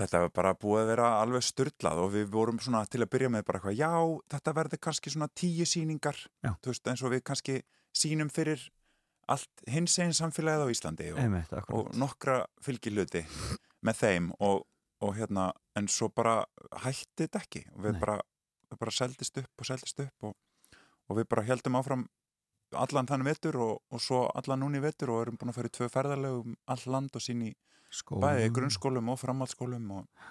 þetta 0.00 0.22
var 0.24 0.32
bara 0.34 0.54
búið 0.56 0.82
að 0.84 0.90
vera 0.94 1.08
alveg 1.20 1.44
styrlað 1.44 2.02
og 2.04 2.12
við 2.14 2.28
vorum 2.32 2.60
svona 2.62 2.82
til 2.88 3.02
að 3.04 3.10
byrja 3.12 3.30
með 3.34 3.46
bara 3.48 3.60
eitthvað, 3.60 3.80
já, 3.80 3.90
þetta 4.34 4.54
verður 4.56 4.82
kannski 4.86 5.12
svona 5.12 5.28
tíu 5.36 5.66
sýningar, 5.68 6.20
Já. 6.46 6.52
þú 6.62 6.72
veist, 6.72 6.86
eins 6.88 7.02
og 7.04 7.12
við 7.14 7.24
kannski 7.26 7.56
sýnum 7.96 8.30
fyrir 8.32 8.62
allt 9.30 9.64
hins 9.70 9.98
einn 10.02 10.14
samfélagið 10.16 10.64
á 10.66 10.72
Íslandi 10.72 11.10
og, 11.12 11.20
einmitt, 11.22 11.52
og 11.74 11.90
nokkra 11.98 12.40
fylgilöti 12.64 13.22
með 13.86 14.00
þeim 14.00 14.30
og, 14.42 14.64
og 15.00 15.16
hérna 15.16 15.50
en 15.78 15.88
svo 15.88 16.10
bara 16.12 16.44
hætti 16.84 17.26
þetta 17.26 17.42
ekki. 17.42 17.64
Og 17.74 17.84
við 17.86 17.96
Nei. 17.96 18.00
bara, 18.02 18.16
bara 18.78 18.94
seldist 18.94 19.38
upp 19.40 19.62
og 19.62 19.68
seldist 19.68 20.02
upp 20.04 20.30
og, 20.30 20.34
og 21.08 21.20
við 21.20 21.28
bara 21.30 21.46
heldum 21.48 21.78
áfram 21.80 22.06
allan 22.78 23.08
þannig 23.08 23.30
vetur 23.32 23.58
og, 23.58 23.80
og 23.90 24.02
svo 24.02 24.24
allan 24.38 24.62
núni 24.62 24.82
vetur 24.82 25.14
og 25.14 25.24
erum 25.24 25.38
búin 25.40 25.50
að 25.50 25.58
fara 25.58 25.70
í 25.70 25.74
tvö 25.74 25.88
ferðarlegum 25.90 26.58
all 26.70 26.84
land 26.86 27.16
og 27.18 27.24
síni 27.24 27.54
Skólum. 27.90 28.22
bæði 28.22 28.44
í 28.46 28.52
grunnskólum 28.54 29.08
og 29.10 29.18
framhaldsskólum 29.18 29.88
og 29.96 30.28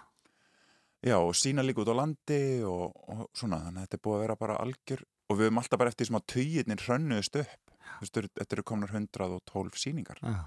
já 1.04 1.18
og 1.18 1.34
sína 1.36 1.66
líka 1.66 1.84
út 1.84 1.92
á 1.92 2.00
landi 2.00 2.64
og, 2.64 2.96
og 3.12 3.26
svona 3.36 3.60
þannig 3.66 3.82
að 3.82 3.88
þetta 3.88 3.98
er 4.00 4.04
búið 4.06 4.16
að 4.16 4.24
vera 4.24 4.38
bara 4.40 4.60
algjör 4.64 5.04
og 5.04 5.38
við 5.40 5.50
höfum 5.50 5.60
alltaf 5.62 5.82
bara 5.82 5.92
eftir 5.92 6.10
sem 6.10 6.20
að 6.20 6.30
tauginir 6.34 6.86
hrönnuðust 6.86 7.36
upp. 7.44 7.74
Þú 7.90 8.06
veist, 8.06 8.18
þetta 8.40 8.56
eru 8.56 8.66
komnar 8.72 8.96
112 8.96 9.78
síningar 9.82 10.20
Já, 10.24 10.40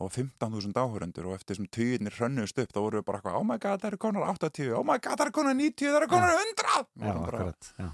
og 0.00 0.12
15.000 0.14 0.72
áhörundur 0.80 1.28
og 1.28 1.36
eftir 1.36 1.58
sem 1.58 1.66
tíðinir 1.68 2.14
hrönnust 2.16 2.58
upp 2.62 2.72
þá 2.72 2.78
voru 2.80 3.00
við 3.00 3.06
bara 3.08 3.20
eitthvað, 3.20 3.36
oh 3.36 3.44
my 3.46 3.58
god, 3.60 3.82
það 3.82 3.90
eru 3.90 4.00
konar 4.00 4.28
80 4.32 4.70
oh 4.78 4.84
my 4.86 4.96
god, 4.96 5.18
það 5.20 5.26
eru 5.26 5.34
konar 5.36 5.58
90, 5.58 5.90
það 5.90 5.98
eru 5.98 6.10
konar 6.14 6.36
100 6.36 6.86
Við 6.94 7.10
já 7.10 7.12
akkurat 7.12 7.70
já. 7.76 7.88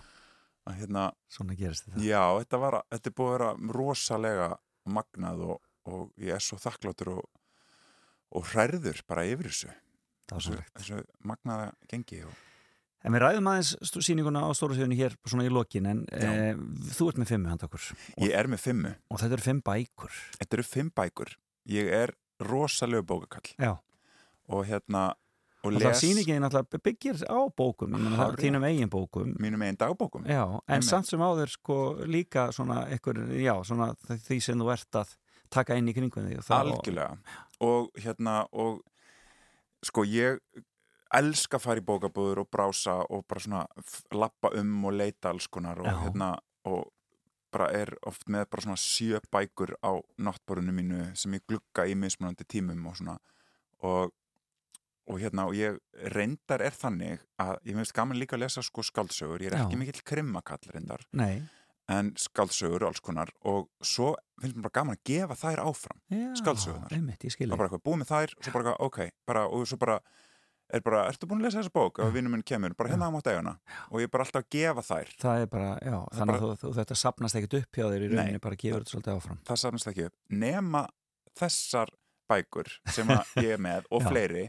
að, 0.67 0.77
hérna, 0.81 1.07
Svona 1.37 1.57
gerist 1.59 1.89
þetta. 1.89 2.05
já, 2.07 2.23
þetta 2.43 2.61
var 2.63 2.79
þetta 2.95 3.11
er 3.11 3.17
búið 3.19 3.33
að 3.33 3.39
vera 3.39 3.79
rosalega 3.81 4.49
magnað 4.97 5.43
og, 5.49 5.63
og 5.91 6.05
ég 6.23 6.39
er 6.39 6.47
svo 6.47 6.61
þakkláttur 6.63 7.11
og, 7.17 7.25
og 8.39 8.51
hræður 8.53 9.03
bara 9.11 9.27
yfir 9.27 9.51
þessu. 9.51 9.73
Þessu, 10.31 10.59
þessu 10.75 11.01
magnaða 11.27 11.73
gengi 11.91 12.25
og, 12.27 12.43
En 13.07 13.15
við 13.15 13.23
ræðum 13.23 13.47
aðeins 13.47 13.69
sýninguna 14.03 14.41
á 14.43 14.51
stóra 14.57 14.75
sviðinu 14.75 14.97
hér 14.99 15.13
svona 15.29 15.45
í 15.47 15.51
lokin 15.53 15.85
en 15.87 15.99
e, 16.11 16.57
þú 16.97 17.13
ert 17.13 17.21
með 17.23 17.29
fimmu 17.31 17.51
handa 17.53 17.69
okkur. 17.69 17.85
Ég 18.19 18.33
er 18.35 18.49
með 18.51 18.65
fimmu, 18.65 18.91
og 19.13 19.21
þetta 19.23 19.37
eru 19.37 19.45
fimm 19.45 19.61
bækur. 19.63 20.17
Þetta 20.41 20.59
eru 20.59 20.65
fimm 20.67 20.89
bækur 20.97 21.37
ég 21.67 21.91
er 21.93 22.15
rosalegu 22.41 23.03
bókakall. 23.07 23.55
Já, 23.59 23.77
og 24.49 24.67
hérna 24.69 25.15
og 25.65 25.73
og 25.73 25.81
það 25.81 25.87
les 25.89 26.03
sýningin 26.05 26.43
náttúrulega 26.45 26.83
byggir 26.85 27.23
á 27.27 27.39
bókum 27.59 27.97
þínum 28.39 28.67
eigin 28.69 28.91
bókum. 28.93 29.33
Mínum 29.43 29.63
einn 29.67 29.77
dagbókum. 29.77 30.27
Já, 30.29 30.45
en 30.45 30.61
Einmitt. 30.69 30.89
samt 30.89 31.07
sem 31.07 31.21
áður 31.21 31.51
sko 31.51 31.79
líka 32.07 32.53
svona 32.53 32.87
ekkur, 32.95 33.19
já, 33.35 33.55
svona 33.65 33.95
því 34.11 34.41
sem 34.43 34.59
þú 34.59 34.73
ert 34.73 35.01
að 35.03 35.17
taka 35.51 35.75
inn 35.77 35.89
í 35.89 35.95
og 36.39 36.45
það- 36.45 36.73
algjörlega. 36.73 37.19
Og 37.61 37.91
hérna 37.97 38.47
og 38.53 38.83
sko 39.83 40.05
ég 40.05 40.39
elska 41.15 41.57
að 41.59 41.63
fara 41.63 41.81
í 41.81 41.85
bókabúður 41.85 42.39
og 42.43 42.51
brása 42.51 43.05
og 43.11 43.27
bara 43.29 43.41
svona 43.41 43.67
lappa 44.13 44.51
um 44.59 44.85
og 44.85 44.93
leita 44.93 45.31
alls 45.31 45.47
konar 45.47 45.79
og 45.79 45.87
Já. 45.87 46.03
hérna 46.05 46.39
og 46.65 46.93
bara 47.55 47.71
er 47.73 47.93
oft 48.07 48.27
með 48.33 48.47
bara 48.53 48.65
svona 48.67 48.77
sjö 48.81 49.21
bækur 49.33 49.75
á 49.85 49.93
náttborinu 50.19 50.73
mínu 50.77 51.03
sem 51.17 51.35
ég 51.39 51.45
glugga 51.49 51.87
í 51.89 51.95
mismunandi 51.99 52.45
tímum 52.49 52.87
og 52.91 52.97
svona. 52.99 53.19
Og, 53.87 54.11
og 55.07 55.21
hérna 55.23 55.47
og 55.47 55.55
ég 55.59 55.79
reyndar 56.15 56.65
er 56.65 56.75
þannig 56.75 57.21
að 57.43 57.59
ég 57.69 57.77
finnst 57.79 57.95
gaman 57.97 58.19
líka 58.19 58.37
að 58.37 58.47
lesa 58.47 58.65
sko 58.67 58.83
skáldsögur. 58.83 59.45
Ég 59.45 59.53
er 59.53 59.59
Já. 59.61 59.65
ekki 59.67 59.79
mikill 59.81 60.03
krimmakall 60.05 60.73
reyndar. 60.75 61.05
Nei, 61.13 61.43
en 61.89 62.13
skáldsögur 62.19 62.83
og 62.83 62.91
alls 62.91 63.01
konar. 63.05 63.31
Og 63.47 63.69
svo 63.81 64.15
finnst 64.41 64.57
mér 64.59 64.67
bara 64.67 64.79
gaman 64.81 64.97
að 64.99 65.05
gefa 65.07 65.37
þær 65.39 65.63
áfram 65.69 66.01
já, 66.11 66.33
Skáldsögurnar. 66.43 66.93
einmitt, 66.93 67.23
ég 67.23 67.31
og 67.31 67.37
skilji 67.37 67.57
bara 67.57 67.69
eitthvað 67.71 67.85
búið 67.87 68.01
með 68.03 68.11
þær 68.11 68.35
og 68.37 68.43
svo 68.49 68.53
bara 68.57 68.65
eitthvað, 68.65 68.87
ok, 68.91 68.99
bara, 69.31 69.45
og 69.49 69.67
svo 69.71 69.79
bara 69.79 70.01
er 70.75 70.81
bara, 70.83 71.05
ertu 71.11 71.27
búin 71.31 71.41
að 71.43 71.47
lesa 71.49 71.61
þessa 71.63 71.73
bók? 71.75 72.01
Ef 72.03 72.13
vinnum 72.15 72.33
minn 72.35 72.43
kemur, 72.47 72.75
bara 72.77 72.91
hérna 72.91 73.07
á 73.09 73.15
mátt 73.15 73.29
eiguna 73.31 73.53
og 73.91 74.01
ég 74.01 74.09
er 74.09 74.13
bara 74.13 74.25
alltaf 74.27 74.43
að 74.43 74.49
gefa 74.57 74.83
þær. 74.89 75.13
Það 75.23 75.43
er 75.43 75.47
bara, 75.53 75.69
já, 75.79 75.97
er 76.01 76.19
þannig 76.19 76.33
bara- 76.41 76.51
að 76.53 76.61
þú, 76.65 76.73
þetta 76.81 76.97
sapnast 77.03 77.39
ekkert 77.41 77.59
upp 77.61 77.79
hjá 77.81 77.85
þér 77.87 78.03
í 78.03 78.09
rauninni, 78.11 78.33
Nei. 78.33 78.39
bara 78.49 78.57
gefur 78.57 78.81
þetta 78.85 78.95
svolítið 78.97 79.17
áfram. 79.21 79.39
það 79.47 79.61
safnast 79.63 79.87
ekki 79.93 80.07
upp, 80.11 80.15
nema 80.31 80.87
þessar 81.39 81.89
bækur 82.29 82.73
sem 82.91 83.07
ég 83.39 83.53
er 83.55 83.59
með 83.63 83.85
og 83.91 84.03
fleiri, 84.11 84.49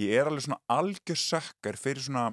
ég 0.00 0.14
er 0.16 0.30
alveg 0.30 0.46
svona 0.46 0.60
algjör 0.72 1.18
sökkar 1.20 1.76
fyrir 1.76 2.00
svona 2.06 2.30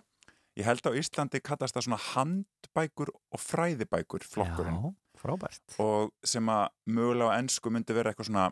ég 0.55 0.63
held 0.63 0.85
á 0.87 0.91
Íslandi 0.95 1.41
kallast 1.43 1.75
það 1.75 1.83
svona 1.89 1.99
handbækur 2.13 3.09
og 3.11 3.39
fræðibækur 3.43 4.23
flokkurinn. 4.23 4.77
Já, 4.79 4.93
frábært. 5.19 5.59
Og 5.83 6.13
sem 6.23 6.47
að 6.47 6.69
mögulega 6.87 7.35
á 7.35 7.39
ennsku 7.41 7.71
myndi 7.73 7.91
vera 7.97 8.13
eitthvað 8.13 8.29
svona 8.29 8.45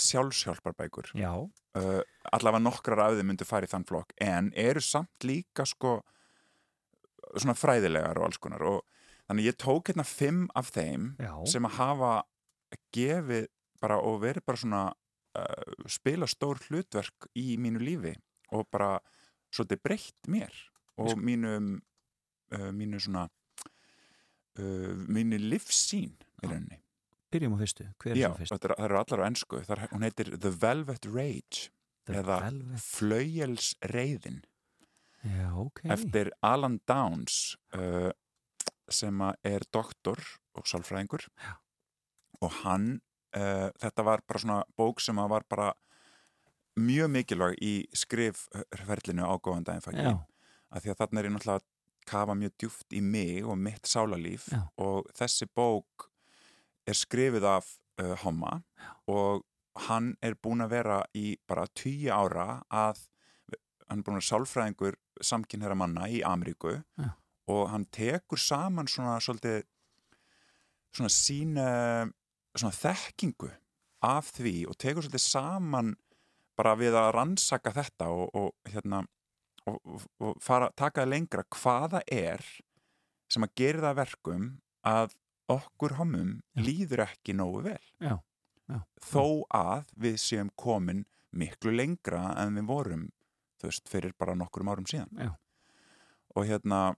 sjálfshjálparbækur 0.00 1.12
Já, 1.18 1.32
uh, 1.36 2.00
allavega 2.32 2.62
nokkrar 2.62 3.04
af 3.06 3.18
þeim 3.18 3.32
myndu 3.32 3.46
fara 3.48 3.68
í 3.68 3.70
þann 3.72 3.86
flokk 3.88 4.14
en 4.22 4.50
eru 4.58 4.82
samt 4.84 5.26
líka 5.26 5.66
sko 5.68 6.00
svona 7.36 7.56
fræðilegar 7.56 8.20
og 8.20 8.28
alls 8.28 8.40
konar. 8.42 8.64
Og 8.66 8.82
þannig 9.28 9.50
ég 9.50 9.58
tók 9.60 9.90
hérna 9.90 10.06
fimm 10.06 10.48
af 10.58 10.72
þeim 10.74 11.12
já, 11.20 11.32
sem 11.48 11.68
að 11.68 11.78
hafa 11.78 12.12
gefið 12.94 13.48
bara 13.82 13.98
og 14.00 14.20
verið 14.22 14.46
bara 14.46 14.62
svona 14.62 14.82
uh, 14.92 15.86
spila 15.90 16.28
stór 16.30 16.60
hlutverk 16.68 17.30
í 17.38 17.56
mínu 17.60 17.82
lífi 17.82 18.14
og 18.52 18.68
bara 18.72 18.98
svolítið 19.52 19.82
breytt 19.84 20.30
mér 20.32 20.52
og 21.00 21.16
mínum 21.20 21.74
uh, 22.54 22.70
mínu 22.72 23.00
svona 23.00 23.28
mínu 24.52 25.38
livssín 25.40 26.10
í 26.44 26.44
rauninni 26.44 26.81
byrjum 27.32 27.54
á 27.56 27.58
fyrstu, 27.62 27.86
hver 28.02 28.12
er 28.14 28.20
Já, 28.20 28.28
svo 28.30 28.38
fyrst? 28.40 28.52
þetta 28.54 28.68
er- 28.70 28.76
það 28.80 28.88
eru 28.90 28.98
allar 29.02 29.22
á 29.22 29.28
ennsku 29.30 29.60
það 29.66 29.74
er, 29.76 29.88
hún 29.92 30.06
heitir 30.06 30.30
The 30.38 30.50
Velvet 30.62 31.06
Rage 31.08 31.68
The 32.06 32.14
eða 32.20 32.38
Velvet- 32.46 32.82
Flauelsreiðin. 32.88 34.40
Já, 35.22 35.52
ok. 35.54 35.80
Eftir 35.94 36.30
Alan 36.42 36.80
Downs 36.88 37.56
uh, 37.78 38.10
sem 38.90 39.20
að 39.22 39.36
er 39.46 39.62
doktor 39.72 40.18
og 40.58 40.66
sálfræðingur. 40.66 41.28
Já. 41.38 41.52
og 42.42 42.50
hann 42.64 42.88
uh, 43.38 43.68
þetta 43.78 44.02
var 44.04 44.20
bara 44.26 44.40
svona 44.42 44.62
bók 44.76 44.98
sem 45.00 45.16
að 45.22 45.28
var 45.30 45.44
bara 45.48 45.68
mjög 46.80 47.10
mikilvæg 47.14 47.54
í 47.62 47.74
skrifferlinu 47.94 49.22
á 49.22 49.34
góðan 49.38 49.64
daginn 49.68 50.02
Já, 50.02 50.16
af 50.72 50.82
því 50.82 50.90
að 50.90 50.98
þarna 51.02 51.20
er 51.22 51.28
ég 51.28 51.34
náttúrulega 51.36 51.60
að 51.62 51.68
kafa 52.10 52.34
mjög 52.34 52.54
djúft 52.58 52.96
í 52.98 53.00
mig 53.04 53.44
og 53.46 53.54
mitt 53.62 53.86
sálarlíf 53.86 54.48
Já. 54.50 54.64
og 54.82 55.06
þessi 55.14 55.46
bók 55.54 56.08
er 56.88 56.98
skrifið 56.98 57.46
af 57.46 57.68
uh, 58.02 58.14
Homma 58.24 58.58
og 59.10 59.44
hann 59.88 60.12
er 60.22 60.36
búin 60.36 60.64
að 60.64 60.74
vera 60.74 61.00
í 61.16 61.32
bara 61.48 61.66
tíu 61.72 62.12
ára 62.12 62.62
að 62.68 63.00
hann 63.88 64.00
er 64.00 64.06
búin 64.06 64.20
að 64.20 64.28
sálfræðingur 64.28 64.98
samkynherra 65.22 65.76
manna 65.78 66.08
í 66.08 66.22
Ameríku 66.26 66.74
Já. 66.98 67.12
og 67.52 67.70
hann 67.72 67.86
tekur 67.92 68.40
saman 68.40 68.90
svona 68.90 69.18
svolítið 69.22 69.62
svona 70.92 71.12
sína 71.12 71.68
svona 72.52 72.76
þekkingu 72.76 73.50
af 74.04 74.32
því 74.36 74.56
og 74.68 74.78
tekur 74.80 75.06
svolítið 75.06 75.24
saman 75.24 75.94
bara 76.58 76.74
við 76.76 76.96
að 76.98 77.12
rannsaka 77.16 77.72
þetta 77.74 78.10
og, 78.12 78.28
og 78.36 78.72
hérna 78.72 79.02
og, 79.70 79.78
og, 80.20 80.36
fara, 80.42 80.70
taka 80.76 81.06
lengra 81.08 81.44
hvaða 81.48 82.02
er 82.10 82.42
sem 83.32 83.44
að 83.46 83.54
gera 83.56 83.84
það 83.84 83.90
að 83.90 84.00
verkum 84.02 84.48
að 84.88 85.14
okkur 85.48 85.96
homum 85.98 86.40
líður 86.56 87.02
ekki 87.06 87.34
nógu 87.34 87.62
vel. 87.62 87.80
Já, 88.00 88.18
já 88.68 88.80
þó 89.00 89.44
að 89.54 89.90
við 89.98 90.16
séum 90.22 90.50
komin 90.56 91.04
miklu 91.32 91.72
lengra 91.74 92.34
en 92.38 92.54
við 92.60 92.66
vorum 92.68 93.08
þú 93.62 93.68
veist, 93.70 93.88
fyrir 93.88 94.12
bara 94.18 94.34
nokkurum 94.34 94.68
árum 94.68 94.86
síðan. 94.86 95.08
Já. 95.18 95.32
og 96.36 96.46
hérna 96.48 96.94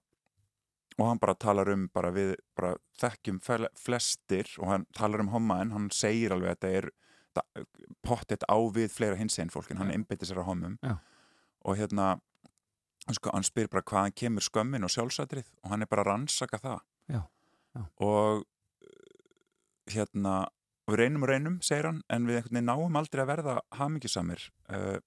og 0.98 1.06
hann 1.08 1.18
bara 1.18 1.34
talar 1.34 1.68
um 1.72 1.88
bara 1.92 2.10
við 2.14 2.36
bara 2.56 2.76
þekkjum 3.00 3.40
flestir 3.74 4.46
og 4.58 4.68
hann 4.70 4.84
talar 4.94 5.20
um 5.24 5.28
hommaðin, 5.32 5.72
hann 5.72 5.88
segir 5.90 6.30
alveg 6.32 6.50
að 6.52 6.56
þetta 6.60 6.70
er 6.78 6.90
þetta- 7.34 7.66
pottet 8.02 8.44
á 8.46 8.54
við 8.70 8.90
fleira 8.94 9.16
hins 9.18 9.38
einn 9.38 9.50
fólk 9.50 9.70
en 9.70 9.76
hann 9.78 9.90
einbyttir 9.90 10.28
sér 10.28 10.38
á 10.38 10.46
homum 10.46 10.78
Já. 10.82 10.98
og 11.64 11.76
hérna 11.76 12.20
sko, 13.10 13.30
hann 13.34 13.42
spyr 13.42 13.66
bara 13.68 13.82
hvaðan 13.82 14.14
kemur 14.14 14.40
skömmin 14.46 14.84
og 14.84 14.90
sjálfsætrið 14.94 15.44
og 15.64 15.70
hann 15.70 15.82
er 15.82 15.86
bara 15.90 16.02
að 16.04 16.12
rannsaka 16.12 16.58
það. 16.62 16.80
Já. 17.10 17.22
Já. 17.74 17.82
og 18.06 18.44
uh, 18.44 19.14
hérna 19.90 20.34
við 20.88 21.00
reynum 21.00 21.24
og 21.24 21.30
reynum, 21.32 21.58
segir 21.64 21.88
hann 21.88 22.02
en 22.12 22.28
við 22.28 22.38
einhvern 22.38 22.58
veginn 22.58 22.70
náum 22.70 23.00
aldrei 23.00 23.24
að 23.24 23.30
verða 23.32 23.56
hamingjusamir 23.78 24.46
uh, 24.70 24.98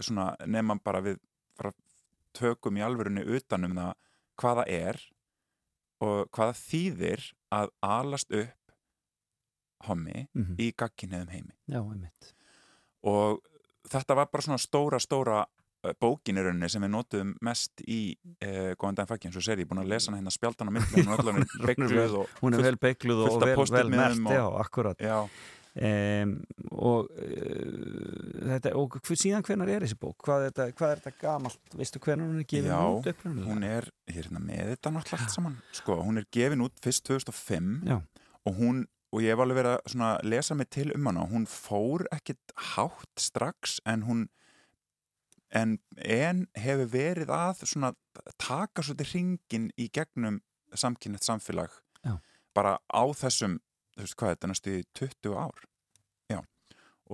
svona 0.00 0.32
nefnum 0.46 0.82
bara 0.84 1.02
við 1.04 1.20
bara 1.58 1.72
tökum 2.34 2.78
í 2.78 2.82
alvörunni 2.82 3.22
utanum 3.36 3.76
það 3.78 3.94
hvaða 4.42 4.64
er 4.66 5.00
og 6.02 6.30
hvaða 6.34 6.56
þýðir 6.58 7.26
að 7.54 7.72
alast 7.86 8.34
upp 8.34 8.74
hommi 9.88 10.26
mhm, 10.32 10.56
í 10.58 10.70
gagginniðum 10.76 11.32
heimi. 11.32 11.54
Já, 11.70 11.80
og 13.04 13.42
þetta 13.90 14.16
var 14.18 14.30
bara 14.32 14.46
svona 14.46 14.62
stóra, 14.62 15.00
stóra 15.02 15.42
bókin 16.00 16.38
í 16.38 16.44
rauninni 16.44 16.70
sem 16.72 16.84
við 16.84 16.92
notuðum 16.94 17.34
mest 17.44 17.82
í 17.84 17.98
uh, 18.14 18.72
góðan 18.78 19.00
daginn 19.00 19.10
fækki 19.12 19.28
eins 19.30 19.40
og 19.40 19.44
sér, 19.46 19.60
ég 19.60 19.66
er 19.66 19.72
búin 19.72 19.82
að 19.82 19.92
lesa 19.92 20.10
hana 20.10 20.20
hérna 20.22 20.34
spjaldan 20.34 20.70
á 20.70 20.72
myndlega, 20.76 22.22
hún 22.40 22.56
er 22.56 22.64
vel 22.68 22.78
beigluð 22.80 23.26
og 23.26 23.44
vel, 23.44 23.66
vel 23.74 23.92
mert, 23.92 24.24
já, 24.36 24.44
akkurat. 24.62 25.04
Já, 25.04 25.18
um, 25.24 26.32
og 26.70 27.12
uh, 27.12 28.48
þetta, 28.54 28.74
og 28.80 28.98
hver, 29.00 29.20
síðan 29.20 29.46
hvenar 29.46 29.74
er 29.74 29.86
þessi 29.86 30.00
bók? 30.00 30.16
Hvað 30.24 30.46
er 30.46 30.54
þetta, 30.54 30.68
hvað 30.80 30.94
er 30.94 31.04
þetta 31.04 31.22
gamalt? 31.26 31.76
Veistu 31.76 32.02
hvenar 32.04 32.30
hún 32.30 32.40
er 32.40 32.48
gefin 32.48 32.72
Já, 32.72 32.80
út 32.80 33.12
upprunalega? 33.12 33.52
hún 33.52 33.68
er, 33.68 33.92
hérna 34.14 34.42
með 34.44 34.74
þetta 34.74 34.96
náttúrulega 34.96 35.28
allt 35.28 35.36
saman, 35.38 35.60
sko, 35.82 36.00
hún 36.06 36.22
er 36.22 36.28
gefin 36.34 36.64
út 36.64 36.82
fyrst 36.84 37.06
2005 37.10 37.72
Já, 37.90 38.00
og 38.44 38.60
hún 38.60 38.84
og 39.14 39.22
ég 39.22 39.30
hef 39.30 39.42
alveg 39.44 39.60
verið 39.60 40.00
að 40.02 40.24
lesa 40.26 40.56
mig 40.58 40.68
til 40.74 40.88
um 40.94 41.06
hana. 41.06 41.26
Hún 41.30 41.44
fór 41.46 42.02
ekkit 42.14 42.54
hátt 42.74 43.20
strax 43.20 43.76
en 43.86 44.02
hún 44.08 44.24
en, 45.54 45.76
en 45.96 46.46
hefur 46.58 46.90
verið 46.92 47.30
að 47.34 47.64
svona 47.64 47.92
taka 48.40 48.82
svolítið 48.82 49.12
hringin 49.12 49.68
í 49.80 49.88
gegnum 49.94 50.40
samkynnett 50.74 51.26
samfélag 51.26 51.72
Já. 52.04 52.18
bara 52.56 52.78
á 52.90 53.04
þessum 53.14 53.60
þú 53.94 54.06
veist 54.06 54.18
hvað, 54.18 54.34
þetta 54.34 54.50
er 54.50 54.80
í 54.80 54.86
20 54.98 55.36
ár 55.38 55.68
já 56.32 56.40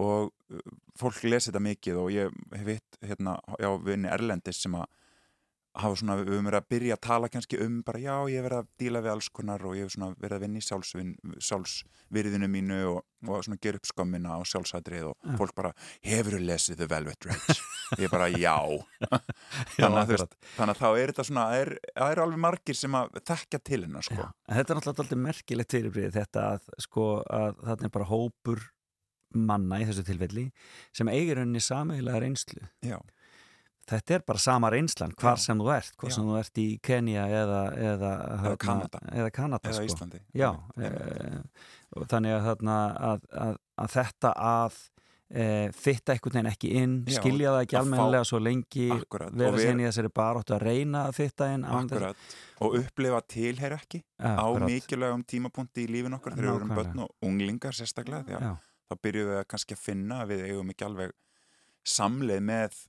og 0.00 0.31
uh, 0.31 0.62
fólk 0.98 1.20
lesi 1.26 1.50
þetta 1.50 1.64
mikið 1.66 2.00
og 2.00 2.09
ég 2.14 2.40
hef 2.57 2.72
hitt 2.76 3.05
hérna, 3.05 3.37
já, 3.61 3.70
vinni 3.85 4.11
Erlendis 4.11 4.62
sem 4.64 4.76
að 4.79 4.88
hafa 5.81 6.00
svona, 6.00 6.16
við 6.18 6.33
höfum 6.33 6.48
verið 6.48 6.59
að 6.59 6.70
byrja 6.72 6.94
að 6.96 7.03
tala 7.07 7.29
kannski 7.31 7.59
um 7.62 7.76
bara 7.87 8.00
já, 8.03 8.14
ég 8.33 8.40
hef 8.40 8.46
verið 8.48 8.62
að 8.62 8.70
díla 8.83 9.03
við 9.05 9.12
alls 9.12 9.29
konar 9.31 9.66
og 9.68 9.76
ég 9.79 9.87
hef 9.87 9.94
svona 9.94 10.09
verið 10.16 10.37
að 10.37 10.44
vinna 10.46 10.59
í 10.59 10.66
sjálfsvin, 10.66 11.12
sjálfsvirðinu 11.46 12.48
mínu 12.50 12.81
og, 12.90 13.05
og 13.29 13.44
svona 13.46 13.61
gera 13.62 13.79
upp 13.79 13.87
skommina 13.87 14.38
og 14.40 14.48
sjálfsætrið 14.50 15.12
og 15.12 15.14
Já. 15.20 15.37
fólk 15.38 15.55
bara, 15.61 15.70
hefur 16.07 16.38
þú 16.38 16.42
lesið 16.48 16.81
The 16.81 16.90
Velvet 16.90 17.31
Rage? 17.31 17.59
ég 17.98 18.12
bara, 18.12 18.29
já 18.31 18.57
já, 19.11 19.20
þannig, 19.76 20.00
að, 20.03 20.12
veist, 20.14 20.37
þannig 20.57 20.74
að 20.74 20.83
þá 20.83 20.88
er 20.90 21.12
þetta 21.12 21.26
svona 21.29 21.46
það 21.50 21.62
er, 21.62 21.72
það 21.94 22.14
er 22.14 22.22
alveg 22.24 22.42
margir 22.46 22.79
sem 22.79 22.98
að 23.00 23.22
þekkja 23.33 23.62
til 23.70 23.81
hennar 23.87 24.07
sko. 24.07 24.26
Þetta 24.50 24.74
er 24.74 24.81
náttúrulega 24.81 25.05
alltaf 25.05 25.24
merkilegt 25.29 25.76
fyrirbrið 25.76 26.12
þetta 26.18 26.44
að, 26.55 26.68
sko, 26.87 27.07
að 27.26 27.64
þarna 27.66 27.90
er 27.90 27.96
bara 27.96 28.11
hópur 28.11 28.66
manna 29.35 29.79
í 29.81 29.87
þessu 29.88 30.05
tilfelli 30.07 30.48
sem 30.96 31.11
eigir 31.12 31.38
henni 31.38 31.62
sameigilega 31.62 32.22
reynslu 32.24 32.64
já, 32.83 32.98
þetta 33.90 34.16
er 34.16 34.24
bara 34.26 34.42
sama 34.42 34.70
reynslan 34.72 35.14
hvar 35.18 35.38
Já. 35.38 35.44
sem 35.46 35.61
þú 35.61 35.72
ert, 35.74 35.92
Já. 35.96 36.14
sem 36.14 36.29
þú 36.29 36.38
ert 36.40 36.61
í 36.62 36.68
Kenya 36.83 37.26
eða 37.26 37.61
eða, 37.74 38.12
hérna, 38.42 38.57
Kanada. 38.64 39.03
eða, 39.12 39.33
Kanada, 39.35 39.70
eða 39.70 39.79
sko. 39.79 39.88
Íslandi 39.90 40.22
e, 40.22 42.05
þannig 42.11 42.37
að, 42.37 42.64
að, 42.70 43.29
að, 43.46 43.61
að 43.85 43.94
þetta 43.96 44.35
að 44.50 44.81
fitta 45.31 46.14
einhvern 46.16 46.35
veginn 46.35 46.51
ekki 46.51 46.71
inn 46.81 46.95
Já, 47.07 47.21
skilja 47.21 47.53
það 47.55 47.64
ekki 47.64 47.77
almennilega 47.79 48.27
svo 48.27 48.40
lengi 48.43 48.87
Akkurat, 48.90 49.37
vera 49.38 49.61
sinni 49.62 49.85
í 49.85 49.87
þessari 49.87 50.11
baróttu 50.19 50.57
að 50.57 50.64
reyna 50.66 51.05
að 51.07 51.19
fitta 51.21 51.51
inn 51.55 51.66
og 52.61 52.75
upplifa 52.81 53.21
tilheyr 53.31 53.77
ekki 53.77 54.03
á 54.19 54.43
Akkurat. 54.43 54.66
mikilvægum 54.66 55.23
tímapunkti 55.31 55.85
í 55.87 55.93
lífin 55.93 56.19
okkar 56.19 56.35
þegar 56.35 56.51
við 56.51 56.59
erum 56.59 56.75
börn 56.81 57.05
og 57.05 57.29
unglingar 57.31 57.79
sérstaklega 57.79 58.27
því 58.27 58.38
að 58.40 58.49
þá 58.90 58.97
byrjuðum 59.07 59.37
við 59.37 59.45
kannski 59.55 59.77
að 59.77 59.85
finna 59.85 60.23
að 60.25 60.33
við 60.33 60.47
eigum 60.49 60.73
ekki 60.75 60.88
alveg 60.88 61.14
samleið 61.87 62.43
með 62.51 62.81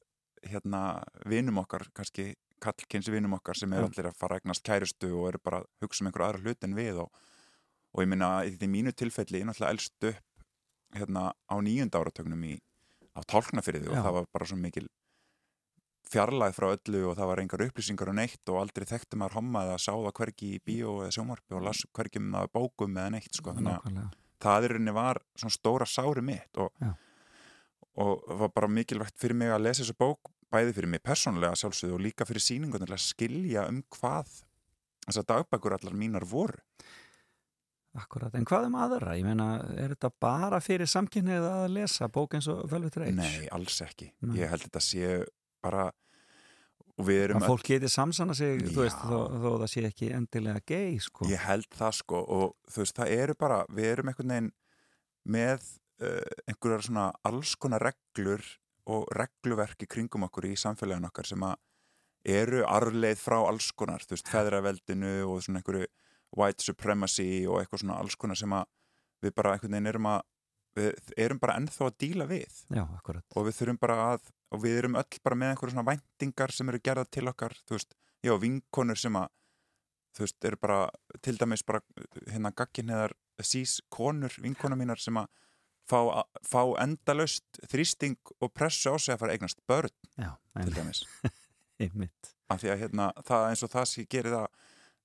hérna 0.50 0.82
vinum 1.30 1.62
okkar, 1.62 1.86
kannski 1.94 2.32
kallkynsi 2.62 3.14
vinum 3.14 3.38
okkar 3.38 3.58
sem 3.58 3.74
er 3.74 3.86
allir 3.86 4.10
að 4.10 4.18
fara 4.18 4.38
að 4.38 4.44
eignast 4.44 4.66
kærustu 4.66 5.12
og 5.18 5.30
eru 5.30 5.42
bara 5.44 5.62
að 5.62 5.70
hugsa 5.86 6.04
um 6.04 6.10
einhver 6.10 6.26
aðra 6.26 6.42
hlut 6.42 6.66
en 6.66 6.76
við 6.78 7.04
og, 7.06 7.14
og 7.94 8.04
ég 8.04 8.12
minna 8.12 8.34
í 8.50 8.54
því 8.58 8.70
mínu 8.76 8.94
tilfelli 8.98 9.42
ég 9.42 9.48
náttúrulega 9.50 9.78
elst 9.78 10.10
upp 10.10 10.28
hérna 10.96 11.32
á 11.32 11.56
nýjunda 11.64 12.02
áratögnum 12.02 12.44
í 12.48 12.56
á 13.16 13.22
tálknafyrði 13.28 13.92
og 13.92 14.00
það 14.00 14.18
var 14.18 14.28
bara 14.32 14.48
svo 14.48 14.58
mikil 14.60 14.88
fjarlæð 16.12 16.58
frá 16.58 16.68
öllu 16.74 17.04
og 17.10 17.16
það 17.20 17.30
var 17.30 17.42
engar 17.44 17.64
upplýsingar 17.68 18.12
og 18.12 18.18
neitt 18.18 18.52
og 18.52 18.60
aldrei 18.62 18.88
þekkti 18.90 19.20
maður 19.20 19.38
homma 19.40 19.64
eða 19.68 19.78
sá 19.80 19.92
það 19.94 20.16
hvergi 20.20 20.50
í 20.58 20.60
bíó 20.68 20.98
eða 21.04 21.16
sjómarpi 21.16 21.56
og 21.56 21.64
las 21.68 21.84
hvergi 21.96 22.22
um 22.22 22.34
það 22.36 22.52
bókum 22.58 22.98
eða 22.98 23.14
neitt 23.16 23.40
sko. 23.40 23.56
þannig 23.56 23.72
að 23.72 23.80
nákvæmlega. 23.80 24.10
það 24.46 24.68
í 24.68 24.72
rauninni 24.74 24.96
var 24.98 25.22
svona 25.36 25.58
stóra 25.58 25.88
sári 25.88 26.26
mitt 26.26 26.62
og, 26.62 26.86
og 28.04 28.38
var 28.42 28.54
bara 28.56 28.72
mikilvægt 28.80 29.20
fyrir 29.22 29.40
mig 29.40 29.54
að 29.54 29.68
lesa 29.68 29.86
þessa 29.86 30.00
bók 30.04 30.32
bæði 30.52 30.76
fyrir 30.76 30.92
mig 30.92 31.04
persónulega 31.06 31.60
sjálfsögðu 31.62 31.96
og 31.96 32.06
líka 32.08 32.28
fyrir 32.28 32.44
að 32.92 33.06
skilja 33.06 33.68
um 33.72 33.84
hvað 33.96 34.42
þessar 35.08 35.30
dagbækur 35.32 35.78
allar 35.78 35.96
mínar 35.98 36.28
voru 36.28 36.60
Akkurat, 38.00 38.32
en 38.40 38.46
hvað 38.48 38.70
um 38.70 38.76
aðra? 38.80 39.18
Ég 39.20 39.26
meina, 39.28 39.50
er 39.76 39.92
þetta 39.98 40.12
bara 40.24 40.62
fyrir 40.64 40.88
samkynnið 40.88 41.44
að 41.44 41.66
lesa 41.76 42.08
bók 42.08 42.38
eins 42.38 42.48
og 42.52 42.62
Velvet 42.72 42.96
Rage? 43.02 43.16
Nei, 43.18 43.50
alls 43.52 43.82
ekki. 43.84 44.14
Nei. 44.24 44.38
Ég 44.40 44.52
held 44.54 44.64
þetta 44.64 44.84
sé 44.86 45.10
bara 45.62 45.90
og 47.02 47.08
við 47.08 47.22
erum 47.26 47.42
Að 47.42 47.52
fólk 47.52 47.68
geti 47.68 47.90
samsana 47.92 48.36
sig, 48.38 48.62
þú 48.70 48.86
veist, 48.86 49.02
Já. 49.02 49.10
þó, 49.10 49.20
þó 49.44 49.50
það 49.50 49.68
sé 49.74 49.84
ekki 49.90 50.10
endilega 50.16 50.64
gay, 50.72 50.96
sko. 51.04 51.28
Ég 51.32 51.44
held 51.46 51.68
það 51.78 51.98
sko 52.00 52.22
og 52.38 52.46
þú 52.72 52.84
veist, 52.84 52.98
það 53.00 53.14
eru 53.18 53.38
bara, 53.40 53.60
við 53.72 53.90
erum 53.96 54.12
einhvern 54.12 54.34
veginn 54.36 54.52
með 55.36 55.68
uh, 56.04 56.38
einhverjar 56.50 56.86
svona 56.88 57.08
alls 57.28 57.56
konar 57.62 57.86
reglur 57.90 58.46
og 58.92 59.12
regluverki 59.16 59.88
kringum 59.90 60.26
okkur 60.28 60.50
í 60.50 60.56
samfélagin 60.60 61.08
okkar 61.10 61.30
sem 61.30 61.44
að 61.46 61.60
eru 62.32 62.64
arleið 62.70 63.20
frá 63.22 63.40
alls 63.40 63.72
konar, 63.78 64.04
þú 64.06 64.16
veist, 64.16 64.32
feðraveldinu 64.32 65.14
og 65.28 65.42
svona 65.46 65.62
einhverju 65.62 65.90
white 66.38 66.64
supremacy 66.64 67.46
og 67.48 67.60
eitthvað 67.60 67.84
svona 67.84 67.98
alls 68.02 68.18
konar 68.20 68.40
sem 68.40 68.54
að 68.56 68.68
við 69.22 69.34
bara 69.38 69.56
einhvern 69.56 69.76
veginn 69.76 69.92
erum 69.92 70.12
að 70.12 70.22
við 70.78 71.16
erum 71.20 71.40
bara 71.42 71.58
ennþá 71.60 71.90
að 71.90 71.98
díla 72.00 72.28
við. 72.30 72.62
Já, 72.72 72.86
og 72.88 73.48
við 73.48 73.58
þurfum 73.58 73.80
bara 73.82 73.98
að 74.14 74.30
og 74.52 74.64
við 74.64 74.82
erum 74.82 74.98
öll 75.00 75.20
bara 75.24 75.38
með 75.40 75.54
einhverju 75.54 75.76
svona 75.76 75.88
væntingar 75.88 76.54
sem 76.56 76.72
eru 76.72 76.80
gerða 76.84 77.06
til 77.08 77.28
okkar, 77.32 77.56
þú 77.68 77.78
veist, 77.78 77.96
já, 78.24 78.34
vinkonur 78.40 79.00
sem 79.00 79.20
að, 79.20 79.30
þú 80.16 80.26
veist, 80.26 80.48
eru 80.50 80.60
bara 80.62 80.80
til 81.24 81.38
dæmis 81.40 81.64
bara 81.68 81.84
hérna 82.28 82.52
gagginniðar 82.56 83.16
sís 83.48 83.80
konur, 83.94 84.34
vinkonur 84.44 84.80
mínar 84.80 85.02
sem 85.02 85.18
að 85.18 85.30
fá, 85.90 86.24
fá 86.46 86.62
endalaust 86.84 87.62
þrýsting 87.72 88.20
og 88.40 88.52
pressu 88.54 88.92
á 88.92 88.96
sig 89.00 89.16
að 89.16 89.24
fara 89.24 89.34
að 89.34 89.40
eignast 89.40 89.64
börn, 89.68 89.96
Já, 90.20 90.34
til 90.60 90.76
dæmis. 90.76 91.06
Af 92.52 92.60
því 92.62 92.74
að 92.74 92.82
hérna, 92.84 93.08
það 93.26 93.48
eins 93.48 93.64
og 93.66 93.72
það 93.72 93.86
sé 93.90 94.04
gerir 94.12 94.36
það 94.36 94.48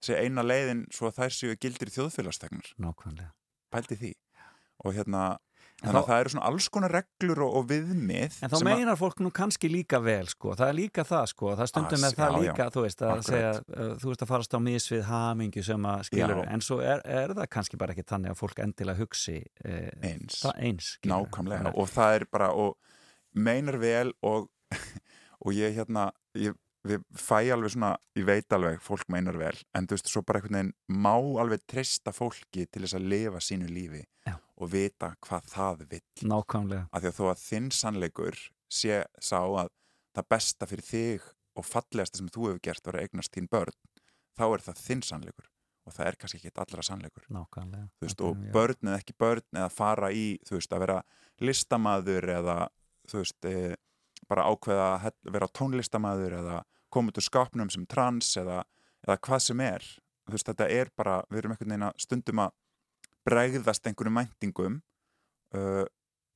sé 0.05 0.19
eina 0.23 0.43
leiðin 0.47 0.85
svo 0.93 1.09
að 1.11 1.23
þær 1.23 1.35
séu 1.41 1.57
gildir 1.61 1.91
þjóðfélagstegnar, 1.95 2.75
Nákvæmlega. 2.83 3.33
pældi 3.73 3.97
því 4.03 4.13
og 4.85 4.93
hérna, 4.95 5.21
þannig 5.81 5.99
að 6.03 6.07
það 6.09 6.21
eru 6.21 6.31
svona 6.33 6.47
alls 6.51 6.67
konar 6.73 6.93
reglur 6.93 7.41
og, 7.47 7.55
og 7.59 7.65
viðmið 7.71 8.37
En 8.45 8.53
þá 8.53 8.57
meinar 8.65 8.97
fólk 9.01 9.19
nú 9.25 9.31
kannski 9.35 9.69
líka 9.73 9.99
vel, 10.05 10.27
sko. 10.29 10.53
Það 10.57 10.69
er 10.69 10.77
líka 10.79 11.05
það, 11.05 11.25
sko. 11.33 11.51
Það 11.57 11.71
stundum 11.73 11.97
Ah, 11.97 12.03
með 12.05 12.15
það 12.17 12.29
já, 12.29 12.37
já. 12.37 12.45
líka, 12.45 12.67
þú 12.77 12.85
veist, 12.85 13.03
að 13.09 13.23
segja, 13.27 13.51
uh, 13.77 13.95
þú 14.01 14.11
veist 14.13 14.25
að 14.27 14.31
farast 14.31 14.57
á 14.57 14.61
misvið 14.67 15.03
hamingju 15.09 15.65
sem 15.65 15.89
að 15.93 16.03
skilur, 16.11 16.43
Já. 16.45 16.51
en 16.53 16.65
svo 16.69 16.79
er, 16.85 17.03
er 17.05 17.35
það 17.41 17.49
kannski 17.57 17.81
bara 17.81 17.97
ekki 17.97 18.07
þannig 18.13 18.33
að 18.35 18.41
fólk 18.41 18.63
endilega 18.67 19.01
hugsi 19.01 19.37
eh, 19.65 19.91
eins 20.13 20.43
eins. 20.57 20.93
Nákvæmlega 21.09 21.73
og 21.77 21.89
það 21.93 22.19
er 22.21 22.27
bara 22.37 22.51
og 22.53 22.77
meinar 23.35 23.77
vel 23.81 24.13
og, 24.25 24.49
og 25.45 25.53
ég 25.57 25.77
hérna 25.77 26.11
ég, 26.37 26.57
við 26.91 27.05
fæ 27.19 27.39
alveg 27.55 27.73
svona, 27.75 27.93
ég 28.19 28.27
veit 28.29 28.53
alveg 28.57 28.81
fólk 28.85 29.09
meinar 29.13 29.39
vel, 29.41 29.55
en 29.75 29.87
þú 29.87 29.97
veist, 29.97 30.11
svo 30.13 30.23
bara 30.27 30.41
einhvern 30.41 30.59
veginn 30.59 31.03
má 31.05 31.15
alveg 31.43 31.65
treysta 31.71 32.13
fólki 32.15 32.67
til 32.67 32.83
þess 32.85 32.97
að 32.99 33.09
lifa 33.13 33.41
sínu 33.45 33.69
lífi 33.71 34.03
Já. 34.27 34.37
og 34.57 34.71
vita 34.73 35.15
hvað 35.27 35.51
það 35.53 35.85
vill 35.91 36.29
Nákvæmlega. 36.31 36.87
af 36.93 37.03
því 37.03 37.11
að 37.13 37.19
þó 37.19 37.25
að 37.33 37.43
þinn 37.47 37.71
sannleikur 37.81 38.39
sé 38.69 39.03
sá 39.21 39.39
að 39.43 39.69
það 40.17 40.29
besta 40.35 40.67
fyrir 40.67 40.89
þig 40.91 41.29
og 41.57 41.65
fallegasta 41.65 42.19
sem 42.21 42.29
þú 42.33 42.49
hefur 42.51 42.63
gert 42.69 42.87
var 42.87 42.99
að 42.99 43.07
eignast 43.07 43.33
þín 43.37 43.49
börn, 43.53 43.77
þá 44.37 44.45
er 44.53 44.65
það 44.67 44.83
þinn 44.87 45.03
sannleikur 45.03 45.51
og 45.87 45.95
það 45.95 46.07
er 46.11 46.17
kannski 46.19 46.39
ekki 46.41 46.51
allra 46.61 46.83
sannleikur 46.83 47.27
Nákvæmlega. 47.31 47.89
veist, 48.03 48.21
og 48.21 48.37
börn 48.53 48.89
eða 48.91 48.99
ekki 48.99 49.15
börn 49.19 49.45
eða 49.55 49.69
fara 49.71 50.11
í, 50.11 50.39
þú 50.49 50.59
veist, 50.59 50.73
að 50.73 50.83
vera 50.83 51.03
listamaður 51.41 52.27
eða 52.41 52.57
þú 53.07 53.21
veist, 53.23 53.45
e, 53.47 53.77
bara 54.27 54.49
ákveða 54.51 54.87
að 54.99 55.13
vera 55.37 55.49
tónlistamaður 55.55 56.35
eða 56.41 56.57
koma 56.97 57.13
út 57.13 57.21
úr 57.23 57.27
skapnum 57.29 57.71
sem 57.73 57.87
trans 57.87 58.33
eða, 58.41 58.63
eða 59.07 59.19
hvað 59.29 59.45
sem 59.47 59.63
er. 59.69 59.87
Veist, 60.27 60.49
þetta 60.51 60.67
er 60.75 60.89
bara, 60.99 61.21
við 61.31 61.45
erum 61.45 61.53
einhvern 61.55 61.71
veginn 61.77 61.89
að 61.91 62.01
stundum 62.03 62.41
að 62.43 62.55
bregðast 63.27 63.87
einhverjum 63.91 64.17
mæntingum 64.21 64.81
uh, 65.57 65.85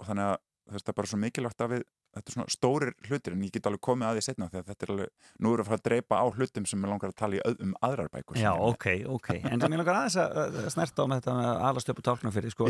og 0.01 0.07
þannig 0.09 0.29
að 0.33 0.37
það 0.71 0.93
er 0.93 0.97
bara 1.01 1.11
svo 1.11 1.19
mikilvægt 1.21 1.65
að 1.65 1.73
við 1.77 1.83
þetta 2.11 2.31
er 2.31 2.35
svona 2.35 2.51
stórir 2.51 2.89
hlutir 3.07 3.35
en 3.37 3.43
ég 3.47 3.53
get 3.55 3.67
alveg 3.71 3.83
komið 3.87 4.09
að 4.09 4.17
því 4.19 4.23
setna 4.27 4.47
því 4.51 4.59
að 4.61 4.71
þetta 4.73 4.87
er 4.87 4.91
alveg, 4.95 5.11
nú 5.39 5.51
erum 5.53 5.61
við 5.61 5.63
að 5.63 5.69
fara 5.71 5.79
að 5.79 5.85
dreipa 5.87 6.19
á 6.19 6.25
hlutum 6.35 6.65
sem 6.67 6.83
er 6.87 6.91
langar 6.91 7.13
að 7.13 7.19
tala 7.21 7.37
í, 7.39 7.43
öð- 7.47 7.61
um 7.67 7.75
aðrar 7.87 8.09
bækur 8.11 8.41
Já, 8.41 8.51
ok, 8.67 8.87
ok. 9.15 9.29
En 9.47 9.63
ég 9.63 9.79
langar 9.79 9.99
aðeins 10.01 10.17
að 10.19 10.41
að 10.65 10.71
snerta 10.75 11.07
á 11.07 11.11
með 11.13 11.21
þetta 11.21 11.37
með 11.39 11.63
alastöpu 11.71 12.05
tálknafjörði, 12.09 12.51
sko. 12.57 12.67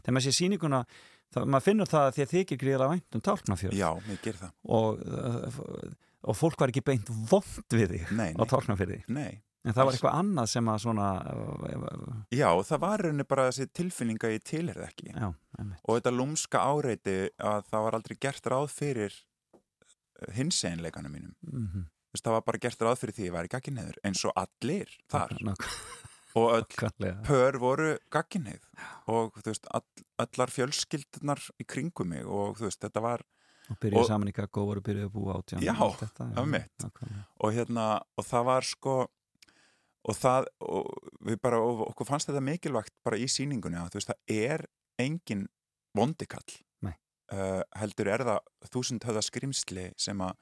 Þegar 0.00 0.16
maður 0.16 0.24
sé 0.28 0.32
sýninguna, 0.38 0.80
það, 1.36 1.48
maður 1.52 1.66
finnur 1.68 1.92
það 1.92 2.06
að 2.08 2.16
því 2.16 2.24
að 2.24 2.32
þykir 2.32 2.60
gríðilega 2.64 2.92
vænt 2.94 3.18
um 3.20 3.24
tálknafjörð. 3.28 3.76
Já, 3.76 3.90
mér 4.08 4.22
gerir 4.24 4.40
það. 4.46 4.56
Og, 4.78 5.04
uh, 5.04 5.92
og 6.26 6.36
fólk 6.38 6.58
var 6.60 6.72
ekki 6.72 6.84
beint 6.86 7.10
vond 7.30 7.76
við 7.76 7.94
þig 7.94 8.16
Nei, 8.18 8.32
á 8.34 8.42
nei, 8.42 8.48
tálknafjörði. 8.50 9.02
nei. 9.08 9.42
En 9.66 9.74
það 9.74 9.88
var 9.88 9.96
eitthvað 9.96 10.18
annað 10.22 10.46
sem 10.48 10.68
að 10.70 10.78
svona, 10.84 11.06
uh, 11.28 12.12
Já, 12.32 12.48
það 12.64 12.80
var 12.84 13.02
rauninni 13.04 13.26
bara 13.28 13.48
þessi 13.50 13.66
tilfinninga 13.74 14.30
ég 14.32 14.44
tilherði 14.46 14.84
ekki. 14.86 15.08
Já, 15.12 15.28
og 15.82 15.98
þetta 15.98 16.12
lúmska 16.14 16.62
áreiti 16.62 17.16
að 17.36 17.66
það 17.68 17.84
var 17.86 17.96
aldrei 17.98 18.16
gert 18.22 18.48
ráð 18.54 18.68
fyrir 18.72 19.16
hinseginleikanum 20.38 21.14
mínum. 21.14 21.34
Mm 21.42 21.86
Þess, 22.08 22.22
það 22.24 22.32
var 22.38 22.44
bara 22.46 22.58
gert 22.64 22.82
ráð 22.86 23.00
fyrir 23.02 23.14
því 23.18 23.24
ég 23.26 23.32
væri 23.34 23.50
gagginniður 23.52 23.96
eins 24.08 24.22
og 24.24 24.32
allir 24.40 24.92
þar. 25.12 25.34
Og 26.38 26.54
öll 26.54 26.64
pör 27.26 27.58
voru 27.60 27.90
gagginnið 28.14 28.62
og 29.12 29.36
þú 29.42 29.50
veist, 29.50 29.68
all, 29.76 29.84
allar 30.24 30.52
fjölskyldunar 30.54 31.42
í 31.60 31.66
kringum 31.68 32.08
mig 32.14 32.24
og 32.24 32.56
þú 32.56 32.68
veist, 32.70 32.80
þetta 32.80 33.02
var 33.04 33.24
Og 33.68 33.76
byrjuðu 33.82 34.00
Og- 34.00 34.08
saman 34.08 34.28
í 34.30 34.32
Gaggo 34.32 34.64
og 34.64 34.82
byrjuðu 34.82 35.08
að 35.08 35.12
búa 35.12 35.34
átján. 35.42 35.62
Já, 35.62 35.74
þetta, 35.74 36.28
einmitt. 36.40 36.72
nákvæmlega. 36.80 37.24
og 37.40 37.52
hérna, 37.52 37.86
og 38.16 38.24
það 38.24 38.44
var 38.44 38.62
sko 38.62 38.94
og 40.08 40.14
það, 40.16 40.46
og 40.60 41.10
við 41.26 41.40
bara 41.42 41.58
og 41.60 41.82
okkur 41.90 42.06
fannst 42.06 42.28
þetta 42.30 42.40
mikilvægt 42.40 42.94
bara 43.04 43.16
í 43.16 43.26
sýningunni 43.28 43.76
að 43.76 43.90
þú 43.92 44.00
veist, 44.00 44.08
það 44.08 44.36
er 44.48 44.64
engin 44.98 45.48
vondikall 45.94 46.48
uh, 47.32 47.62
heldur 47.76 48.08
er 48.08 48.24
það 48.24 48.38
þúsund 48.72 49.04
höfða 49.04 49.22
skrimsli 49.26 49.92
sem 50.00 50.18
að 50.24 50.32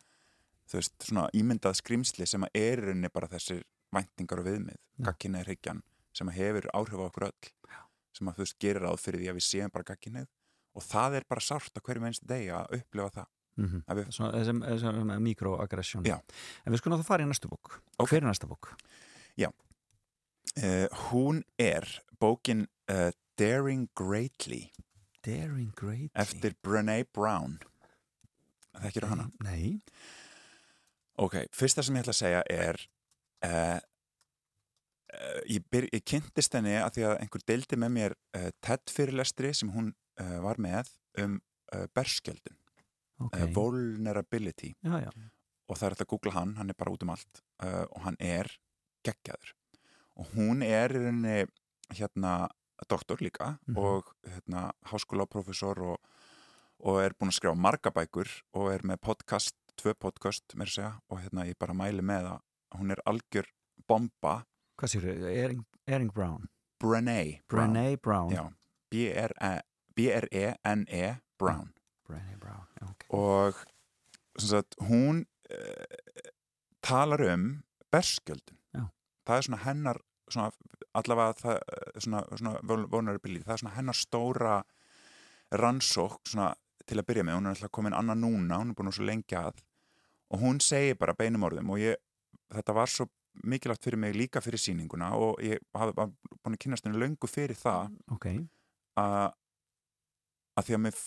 þú 0.70 0.78
veist, 0.78 0.94
svona 1.02 1.24
ímyndað 1.34 1.80
skrimsli 1.80 2.26
sem 2.30 2.44
að 2.46 2.60
er 2.62 2.82
rauninni 2.84 3.10
bara 3.10 3.26
þessir 3.32 3.64
væntingar 3.94 4.38
og 4.42 4.46
viðmið, 4.46 4.78
Já. 4.98 5.04
gagginni 5.10 5.40
er 5.40 5.50
hyggjan 5.50 5.82
sem 6.14 6.28
að 6.30 6.38
hefur 6.38 6.70
áhrif 6.74 7.02
á 7.02 7.06
okkur 7.10 7.26
öll 7.32 7.50
sem 8.16 8.28
að 8.30 8.38
þú 8.38 8.44
veist, 8.46 8.58
gerir 8.62 8.82
ráð 8.86 9.00
fyrir 9.02 9.20
því 9.20 9.28
að 9.32 9.38
við 9.40 9.46
séum 9.50 9.72
bara 9.74 9.84
gagginnið 9.90 10.26
og 10.76 10.84
það 10.84 11.20
er 11.20 11.26
bara 11.28 11.42
sárt 11.44 11.76
á 11.76 11.80
hverju 11.80 12.04
minnst 12.04 12.26
degi 12.28 12.52
að 12.54 12.78
upplifa 12.80 13.14
það 13.22 13.32
Mm 13.56 13.78
að 13.88 13.96
við, 13.96 14.08
Svona, 14.12 14.32
þessum, 14.36 14.58
þessum 14.60 15.12
mikroaggression. 15.24 16.02
Já. 16.04 16.18
En 16.66 16.74
við 16.74 16.80
skulum 16.82 17.00
þá 17.00 17.06
fara 17.08 17.24
í 17.24 17.28
næstu 17.30 17.48
bók. 17.48 17.78
Ok. 17.96 18.10
Hver 18.10 18.18
er 18.18 18.26
næsta 18.28 18.48
bók? 18.50 18.68
uh, 20.62 20.86
hún 21.10 21.42
er 21.58 21.86
bókin 22.20 22.66
uh, 22.90 23.10
Daring 23.38 23.88
Greatly 23.96 24.70
Daring 25.26 25.72
Greatly. 25.76 26.10
eftir 26.14 26.54
Brené 26.62 27.04
Brown 27.14 27.58
Þekkir 28.76 29.06
hana? 29.08 29.30
Nei. 29.40 29.78
Ok, 31.16 31.46
fyrsta 31.56 31.80
sem 31.80 31.96
ég 31.96 32.04
ætla 32.04 32.12
að 32.12 32.18
segja 32.18 32.42
er 32.52 32.78
uh, 33.48 33.78
ég, 35.48 35.64
byr, 35.72 35.86
ég 35.96 36.04
kynntist 36.04 36.52
henni 36.52 36.74
að 36.76 36.98
því 36.98 37.06
að 37.08 37.14
einhver 37.22 37.44
deildi 37.48 37.78
með 37.80 37.94
mér 37.94 38.16
uh, 38.36 38.50
TED 38.60 38.92
fyrirlestri 38.92 39.54
sem 39.56 39.70
hún 39.72 39.94
uh, 40.20 40.38
var 40.44 40.56
með 40.62 40.90
um 41.22 41.38
uh, 41.74 41.86
berskjöldun, 41.94 42.56
Ok. 43.20 43.36
uh, 43.40 43.46
vulnerability 43.56 44.74
Já, 44.84 45.00
já. 45.06 45.10
og 45.68 45.76
það 45.78 45.86
er 45.88 45.94
þetta 45.96 46.04
að 46.06 46.10
googla 46.14 46.32
hann, 46.36 46.54
hann 46.56 46.70
er 46.70 46.76
bara 46.78 46.92
út 46.92 47.02
um 47.02 47.10
allt 47.14 47.42
og 47.64 48.00
hann 48.04 48.16
er 48.20 48.50
geggjaður 49.06 49.54
og 50.16 50.26
hún 50.36 50.62
er 50.62 50.92
rauninni 50.92 51.46
hérna 51.96 52.48
doktor 52.90 53.16
líka 53.24 53.58
Mhm. 53.66 53.76
og 53.78 54.10
hérna 54.26 54.70
háskólaprofessor 54.84 55.78
og, 55.80 55.98
og 56.80 57.00
er 57.00 57.14
búin 57.16 57.30
að 57.32 57.38
skrifa 57.38 57.54
marga 57.56 57.90
bækur 57.90 58.28
og 58.54 58.70
er 58.72 58.80
með 58.84 59.00
podcast, 59.00 59.54
tvö 59.80 59.94
podcast 59.94 60.44
mér 60.54 60.68
segja 60.68 61.00
og 61.08 61.18
hérna 61.24 61.46
ég 61.48 61.56
bara 61.58 61.72
mæli 61.72 62.02
með 62.04 62.28
að 62.36 62.40
hún 62.78 62.90
er 62.92 63.00
algjör 63.06 63.46
bomba 63.88 64.44
Hvað 64.76 64.92
séu 64.92 65.24
Ering, 65.24 65.64
Ering 65.88 66.12
Brown. 66.12 66.48
Brené 66.78 67.40
Brown. 67.48 67.72
Brené 67.72 67.96
Brown. 67.96 68.28
Já, 68.30 68.52
B-R-E 68.90 69.62
B-R-E-N-E 69.96 71.16
Brown. 71.38 71.72
Brené 72.06 72.36
Brown, 72.40 72.66
já, 72.80 72.86
ok. 72.90 73.06
og 73.08 73.54
sagt, 74.38 74.76
hún 74.80 75.24
uh, 75.50 76.30
talar 76.82 77.22
um 77.34 77.46
berskjöldun 77.92 78.58
Já. 78.74 78.84
það 79.26 79.36
er 79.36 79.46
svona 79.48 79.62
hennar 79.64 80.00
svona, 80.30 80.50
allavega 80.96 81.34
það, 81.40 81.56
eh, 81.56 82.00
svona, 82.04 82.22
svona 82.36 83.18
það 83.24 83.54
er 83.54 83.62
svona 83.62 83.76
hennar 83.76 83.98
stóra 83.98 84.56
rannsók 85.52 86.20
svona, 86.26 86.54
til 86.86 86.98
að 87.00 87.06
byrja 87.10 87.26
með, 87.26 87.38
hún 87.38 87.46
er 87.46 87.56
alltaf 87.56 87.72
komin 87.74 87.96
annað 87.96 88.22
núna 88.22 88.60
hún 88.60 88.72
er 88.72 88.78
búin 88.78 88.92
svo 88.92 89.06
lengi 89.06 89.38
að. 89.38 89.62
Og 90.34 90.42
hún 90.42 90.58
segir 90.60 90.98
bara 90.98 91.14
beinum 91.14 91.46
orðum 91.46 91.70
og 91.70 91.78
ég, 91.78 91.96
þetta 92.50 92.74
var 92.74 92.90
svo 92.90 93.06
mikilvægt 93.46 93.84
fyrir 93.84 94.00
mig 94.00 94.16
líka 94.16 94.40
fyrir 94.42 94.58
sýninguna 94.58 95.12
og 95.14 95.42
ég 95.44 95.60
hafði 95.76 95.94
búin 95.98 96.56
að 96.56 96.62
kynast 96.64 96.86
henni 96.86 96.98
löngu 96.98 97.28
fyrir 97.30 97.58
það 97.58 97.92
Ok, 98.14 98.26
að 98.96 99.34
að 100.56 100.68
því 100.68 100.76
að 100.76 100.82
mér 100.86 100.98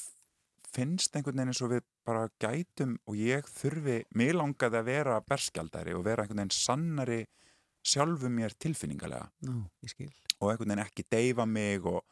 finnst 0.69 1.15
einhvern 1.17 1.39
veginn 1.39 1.51
eins 1.53 1.63
og 1.65 1.73
við 1.73 1.85
bara 2.05 2.29
gætum 2.41 2.95
og 3.09 3.17
ég 3.17 3.47
þurfi, 3.49 3.99
mér 4.17 4.37
langaði 4.37 4.79
að 4.79 4.89
vera 4.91 5.19
berskjaldari 5.25 5.95
og 5.97 6.05
vera 6.05 6.23
einhvern 6.23 6.43
veginn 6.43 6.55
sannari 6.55 7.19
sjálfu 7.89 8.29
mér 8.29 8.53
tilfinningalega. 8.59 9.29
Nú, 9.47 9.63
og 10.39 10.51
einhvern 10.51 10.73
veginn 10.73 10.85
ekki 10.85 11.07
deyfa 11.09 11.47
mig 11.49 11.87
og 11.89 12.03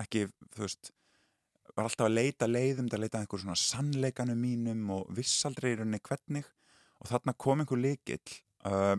ekki, 0.00 0.26
þú 0.54 0.64
veist 0.64 0.92
var 1.76 1.90
alltaf 1.90 2.06
að 2.06 2.16
leita 2.16 2.48
leiðum, 2.48 2.88
að 2.88 3.02
leita 3.04 3.20
einhver 3.20 3.42
svona 3.42 3.58
sannleikanum 3.60 4.38
mínum 4.40 4.92
og 4.96 5.10
vissaldrei 5.16 5.74
í 5.74 5.78
rauninni 5.80 6.00
hvernig. 6.04 6.48
Og 7.02 7.10
þarna 7.10 7.34
kom 7.36 7.60
einhver 7.60 7.80
líkill 7.82 8.38
uh, 8.64 8.96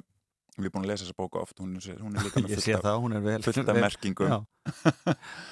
við 0.57 0.65
erum 0.67 0.73
búin 0.77 0.85
að 0.87 0.91
lesa 0.91 1.05
þessa 1.05 1.17
bóka 1.21 1.41
oft 1.43 1.59
hún, 1.61 1.75
er- 1.77 1.99
hún 2.01 2.15
er 2.17 2.25
líka 2.27 2.41
með 2.43 2.49
Ég 2.55 2.61
sé 2.63 2.73
fullt 2.73 2.79
af, 2.79 2.85
það, 2.87 2.99
hún 3.05 3.15
er 3.17 3.21
vel. 3.27 3.37
fullt 3.45 3.59
af 3.61 3.75
vel- 3.77 3.83
merkingum 3.85 4.45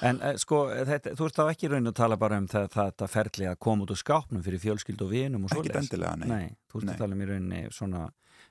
en 0.10 0.20
eh, 0.22 0.36
sko, 0.42 0.60
þetta, 0.90 1.14
þú 1.18 1.28
ert 1.30 1.40
þá 1.40 1.44
ekki 1.54 1.70
raun 1.72 1.92
að 1.92 1.98
tala 2.02 2.18
bara 2.22 2.40
um 2.42 2.48
það, 2.52 2.68
þetta 2.76 3.10
ferli 3.12 3.50
að 3.52 3.58
koma 3.68 3.86
út 3.86 3.94
úr 3.96 4.02
skápnum 4.02 4.44
fyrir 4.46 4.62
fjölskyld 4.64 5.02
og 5.06 5.12
vinum 5.14 5.46
og 5.48 5.52
Ekkert 5.54 5.72
svoleiðis. 5.72 5.82
endilega, 5.86 6.16
nei. 6.22 6.28
Nei, 6.34 6.56
þú 6.72 6.82
ert 6.82 6.94
að 6.96 7.02
tala 7.04 7.18
um 7.18 7.22
í 7.26 7.30
rauninni 7.32 7.62
svona 7.76 8.06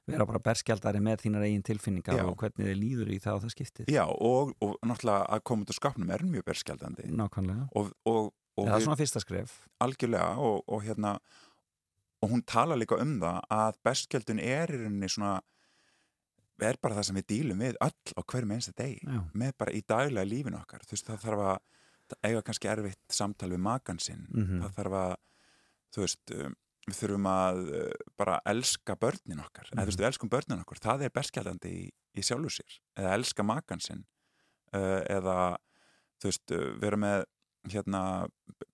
vera 0.04 0.26
bara 0.28 0.40
berskjaldari 0.44 1.00
með 1.00 1.22
þínar 1.24 1.44
eigin 1.46 1.62
tilfinningar 1.64 2.18
Já. 2.18 2.24
og 2.28 2.36
hvernig 2.40 2.66
þið 2.68 2.78
líður 2.80 3.10
í 3.14 3.18
það 3.24 3.36
á 3.36 3.42
það 3.44 3.52
skiptið. 3.54 3.90
Já, 3.92 4.04
og, 4.04 4.50
og 4.64 4.74
náttúrulega 4.84 5.26
að 5.36 5.42
koma 5.48 5.64
út 5.64 5.72
úr 5.72 5.78
skapnum 5.78 6.12
er 6.12 6.24
mjög 6.28 6.44
berskjaldandi 6.50 7.06
Nákvæmlega. 7.08 7.64
og, 7.80 7.90
og, 8.08 8.28
og 8.60 8.68
Það 8.68 8.76
er 8.78 8.84
svona 8.84 9.00
fyrsta 9.00 9.22
skref. 9.24 9.54
algjörlega 9.84 10.28
og, 10.44 10.60
og 10.68 10.84
hérna 10.84 11.14
og 12.24 12.30
hún 12.32 12.44
tala 12.48 12.76
líka 12.80 12.96
um 13.00 13.16
það 13.20 13.40
að 13.52 13.80
berskjaldun 13.84 14.40
er 14.44 14.72
í 14.72 14.82
rauninni 14.82 15.08
svona 15.12 15.38
er 16.62 16.78
bara 16.82 16.94
það 16.98 17.06
sem 17.08 17.18
við 17.18 17.26
dílum 17.32 17.62
við 17.64 17.78
öll 17.82 18.14
á 18.14 18.20
hverjum 18.22 18.52
einsta 18.54 18.74
degi 18.78 19.00
Já. 19.02 19.20
með 19.34 19.54
bara 19.58 19.74
í 19.74 19.80
daglega 19.82 20.28
lífinu 20.28 20.60
okkar. 20.60 20.84
Þú 20.86 20.94
veist 20.94 21.08
það 21.08 21.24
þarf 21.24 21.46
að 21.50 22.26
eiga 22.28 22.42
kannski 22.46 22.70
erfitt 22.70 23.16
samtal 23.16 23.50
við 23.50 23.62
makan 23.64 23.98
sinn. 23.98 24.26
Mhm. 24.30 24.60
það 24.62 24.76
þarf 24.78 24.98
að 25.00 25.14
þú 25.94 26.04
veist 26.04 26.34
um, 26.38 26.56
við 26.84 26.98
þurfum 27.00 27.28
að 27.30 27.60
uh, 27.80 27.92
bara 28.20 28.40
elska 28.46 28.96
börnin 29.00 29.44
okkar. 29.44 29.70
Eða 29.72 29.82
þú 29.82 29.90
veist 29.90 30.02
við 30.02 30.08
elskum 30.10 30.32
börnin 30.32 30.64
okkar. 30.64 30.82
Það 30.84 31.06
er 31.06 31.14
berskjaldandi 31.14 31.74
í, 31.74 31.84
í 31.90 32.22
sjálfu 32.22 32.50
sér. 32.58 32.80
Eða 33.00 33.14
elska 33.18 33.46
makan 33.46 33.80
sinn. 33.80 34.04
Uh, 34.74 35.00
eða 35.10 35.38
þú 36.20 36.30
veist 36.30 36.54
uh, 36.54 36.66
vera 36.82 36.98
með 37.00 37.24
hérna 37.72 38.00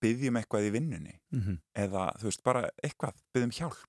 byggjum 0.02 0.36
eitthvað 0.40 0.66
í 0.66 0.74
vinnunni. 0.74 1.16
Mm 1.30 1.60
eða 1.80 2.10
þú 2.18 2.28
veist 2.28 2.42
bara 2.44 2.66
eitthvað. 2.82 3.22
Byggjum 3.32 3.56
hjálp 3.56 3.86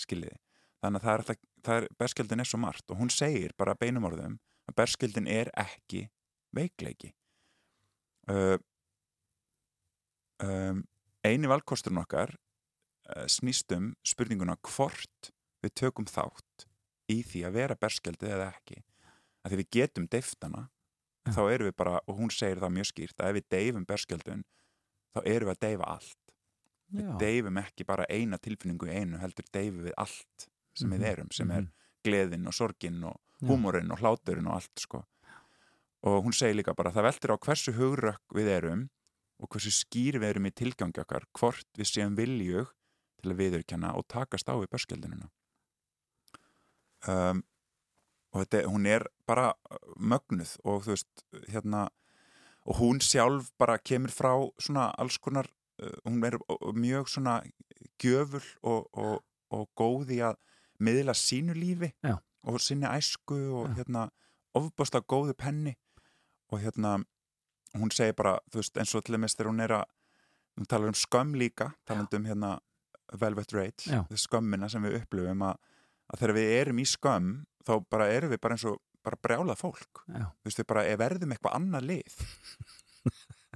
skiljiði 0.00 0.40
þannig 0.84 1.00
að 1.00 1.06
það 1.06 1.34
er, 1.34 1.42
er 1.74 1.88
berskjöldin 2.00 2.44
er 2.44 2.50
svo 2.50 2.60
margt 2.60 2.92
og 2.92 3.00
hún 3.00 3.12
segir 3.12 3.54
bara 3.58 3.76
beinum 3.78 4.06
orðum 4.08 4.38
að 4.68 4.78
berskjöldin 4.80 5.28
er 5.30 5.50
ekki 5.60 6.06
veikleiki 6.54 7.12
uh, 8.30 8.56
um, 10.44 10.84
eini 11.24 11.50
valkosturinn 11.50 12.02
okkar 12.02 12.34
uh, 12.34 13.26
snýst 13.30 13.72
um 13.76 13.92
spurninguna 14.06 14.56
hvort 14.68 15.32
við 15.64 15.76
tökum 15.80 16.08
þátt 16.08 16.68
í 17.12 17.20
því 17.24 17.44
að 17.48 17.56
vera 17.58 17.78
berskjöldið 17.80 18.36
eða 18.36 18.50
ekki 18.52 18.80
að 19.44 19.52
því 19.52 19.60
við 19.60 19.70
getum 19.76 20.08
deyftana 20.10 20.66
Já. 21.24 21.36
þá 21.36 21.42
erum 21.54 21.68
við 21.70 21.76
bara, 21.80 22.00
og 22.04 22.18
hún 22.20 22.32
segir 22.32 22.60
það 22.60 22.76
mjög 22.78 22.90
skýrt 22.90 23.20
að 23.20 23.30
ef 23.30 23.38
við 23.38 23.48
deyfum 23.54 23.86
berskjöldun 23.88 24.44
þá 25.14 25.20
erum 25.24 25.50
við 25.50 25.54
að 25.54 25.62
deyfa 25.64 25.90
allt 25.96 26.34
við 26.94 27.06
Já. 27.06 27.14
deyfum 27.20 27.60
ekki 27.60 27.86
bara 27.88 28.08
eina 28.08 28.40
tilfinningu 28.40 28.88
í 28.88 28.98
einu 28.98 29.20
heldur 29.20 29.48
deyfum 29.52 29.86
við 29.88 29.96
allt 30.00 30.48
sem 30.74 30.90
Mhm, 30.90 30.98
við 30.98 31.08
erum, 31.12 31.30
sem 31.32 31.48
mhm. 31.48 31.56
er 31.56 31.70
gleðin 32.04 32.46
og 32.46 32.54
sorgin 32.54 33.02
og 33.04 33.20
Já. 33.40 33.48
húmorinn 33.48 33.92
og 33.92 33.98
hláturinn 33.98 34.48
og 34.48 34.60
allt 34.60 34.78
sko. 34.78 35.04
og 36.04 36.24
hún 36.24 36.34
segir 36.36 36.56
líka 36.56 36.74
bara 36.76 36.92
það 36.92 37.06
veltir 37.08 37.32
á 37.32 37.36
hversu 37.40 37.72
hugrökk 37.72 38.34
við 38.36 38.48
erum 38.52 38.90
og 39.40 39.48
hversu 39.48 39.72
skýr 39.72 40.18
við 40.20 40.34
erum 40.34 40.46
í 40.46 40.52
tilgangi 40.52 41.00
okkar 41.00 41.24
hvort 41.32 41.66
við 41.78 41.88
séum 41.88 42.16
viljug 42.16 42.68
til 43.22 43.32
að 43.32 43.40
viðurkenna 43.40 43.94
og 43.96 44.06
takast 44.12 44.48
á 44.48 44.54
við 44.54 44.68
börskjöldinuna 44.74 45.30
um, 47.08 47.42
og 48.34 48.44
þetta, 48.44 48.64
hún 48.68 48.86
er 48.90 49.06
bara 49.26 49.52
uh, 49.54 49.78
mögnuð 49.96 50.56
og 50.64 50.84
þú 50.84 50.94
veist 50.94 51.24
hérna 51.48 51.88
og 52.64 52.80
hún 52.80 53.00
sjálf 53.04 53.50
bara 53.60 53.78
kemur 53.78 54.12
frá 54.12 54.32
svona 54.60 54.90
alls 55.00 55.18
konar 55.18 55.48
uh, 55.82 55.96
hún 56.04 56.20
er 56.28 56.36
uh, 56.36 56.72
mjög 56.76 57.08
svona 57.16 57.40
gjöful 58.00 58.44
og, 58.62 58.88
og, 58.92 59.24
og 59.50 59.68
góð 59.78 60.16
í 60.16 60.20
að 60.24 60.40
miðla 60.82 61.14
sínu 61.14 61.54
lífi 61.56 61.92
Já. 62.04 62.18
og 62.44 62.60
sinni 62.60 62.86
æsku 62.86 63.38
og 63.60 63.68
Já. 63.70 63.74
hérna 63.80 64.08
ofbáslega 64.54 65.06
góðu 65.10 65.34
penni 65.38 65.74
og 66.52 66.60
hérna 66.62 66.98
hún 67.74 67.90
segir 67.94 68.14
bara, 68.14 68.38
þú 68.52 68.62
veist, 68.62 68.76
eins 68.78 68.94
og 68.94 69.04
til 69.04 69.16
dæmis 69.16 69.34
þegar 69.34 69.50
hún 69.50 69.64
er 69.64 69.76
að, 69.80 69.84
hún 70.58 70.68
talar 70.70 70.92
um 70.92 70.98
skömm 70.98 71.34
líka 71.38 71.72
talandi 71.86 72.20
um 72.20 72.28
hérna 72.30 72.52
Velvet 73.20 73.52
Rage 73.52 73.90
skömmina 74.16 74.68
sem 74.70 74.82
við 74.82 75.00
upplifum 75.02 75.42
að, 75.42 75.58
að 76.12 76.22
þegar 76.22 76.36
við 76.38 76.52
erum 76.60 76.78
í 76.82 76.86
skömm 76.88 77.32
þá 77.66 77.74
bara 77.90 78.08
erum 78.12 78.32
við 78.32 78.40
bara 78.44 78.56
eins 78.56 78.66
og 78.70 78.78
bara 79.04 79.20
brjálað 79.20 79.60
fólk 79.60 80.04
Já. 80.08 80.30
þú 80.30 80.48
veist, 80.48 80.60
við 80.62 80.68
bara 80.70 80.84
verðum 81.00 81.34
eitthvað 81.34 81.56
annað 81.58 81.88
lið 81.90 82.20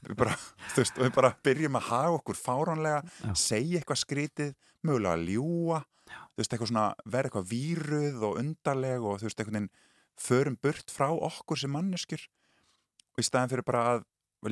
við 0.09 0.17
bara, 0.19 0.35
þú 0.75 0.83
veist, 0.83 0.99
við 1.01 1.15
bara 1.17 1.33
byrjum 1.47 1.79
að 1.79 1.87
hafa 1.93 2.17
okkur 2.19 2.41
fáránlega 2.41 3.01
Já. 3.07 3.33
segja 3.39 3.81
eitthvað 3.81 4.03
skrítið, 4.03 4.53
mögulega 4.83 5.15
að 5.17 5.31
ljúa 5.33 5.81
þú 6.39 6.45
veist, 6.45 6.53
eitthvað 6.55 6.69
svona, 6.71 6.89
vera 7.11 7.27
eitthvað 7.27 7.47
víruð 7.51 8.21
og 8.29 8.37
undarleg 8.39 9.03
og 9.03 9.17
þú 9.19 9.27
veist, 9.27 9.41
veginn 9.43 9.65
förum 10.23 10.57
burt 10.63 10.93
frá 10.95 11.09
okkur 11.11 11.59
sem 11.59 11.73
manneskjur. 11.75 12.23
Og 13.17 13.23
í 13.23 13.27
staðin 13.27 13.51
fyrir 13.51 13.67
bara 13.67 13.83
að 13.97 14.05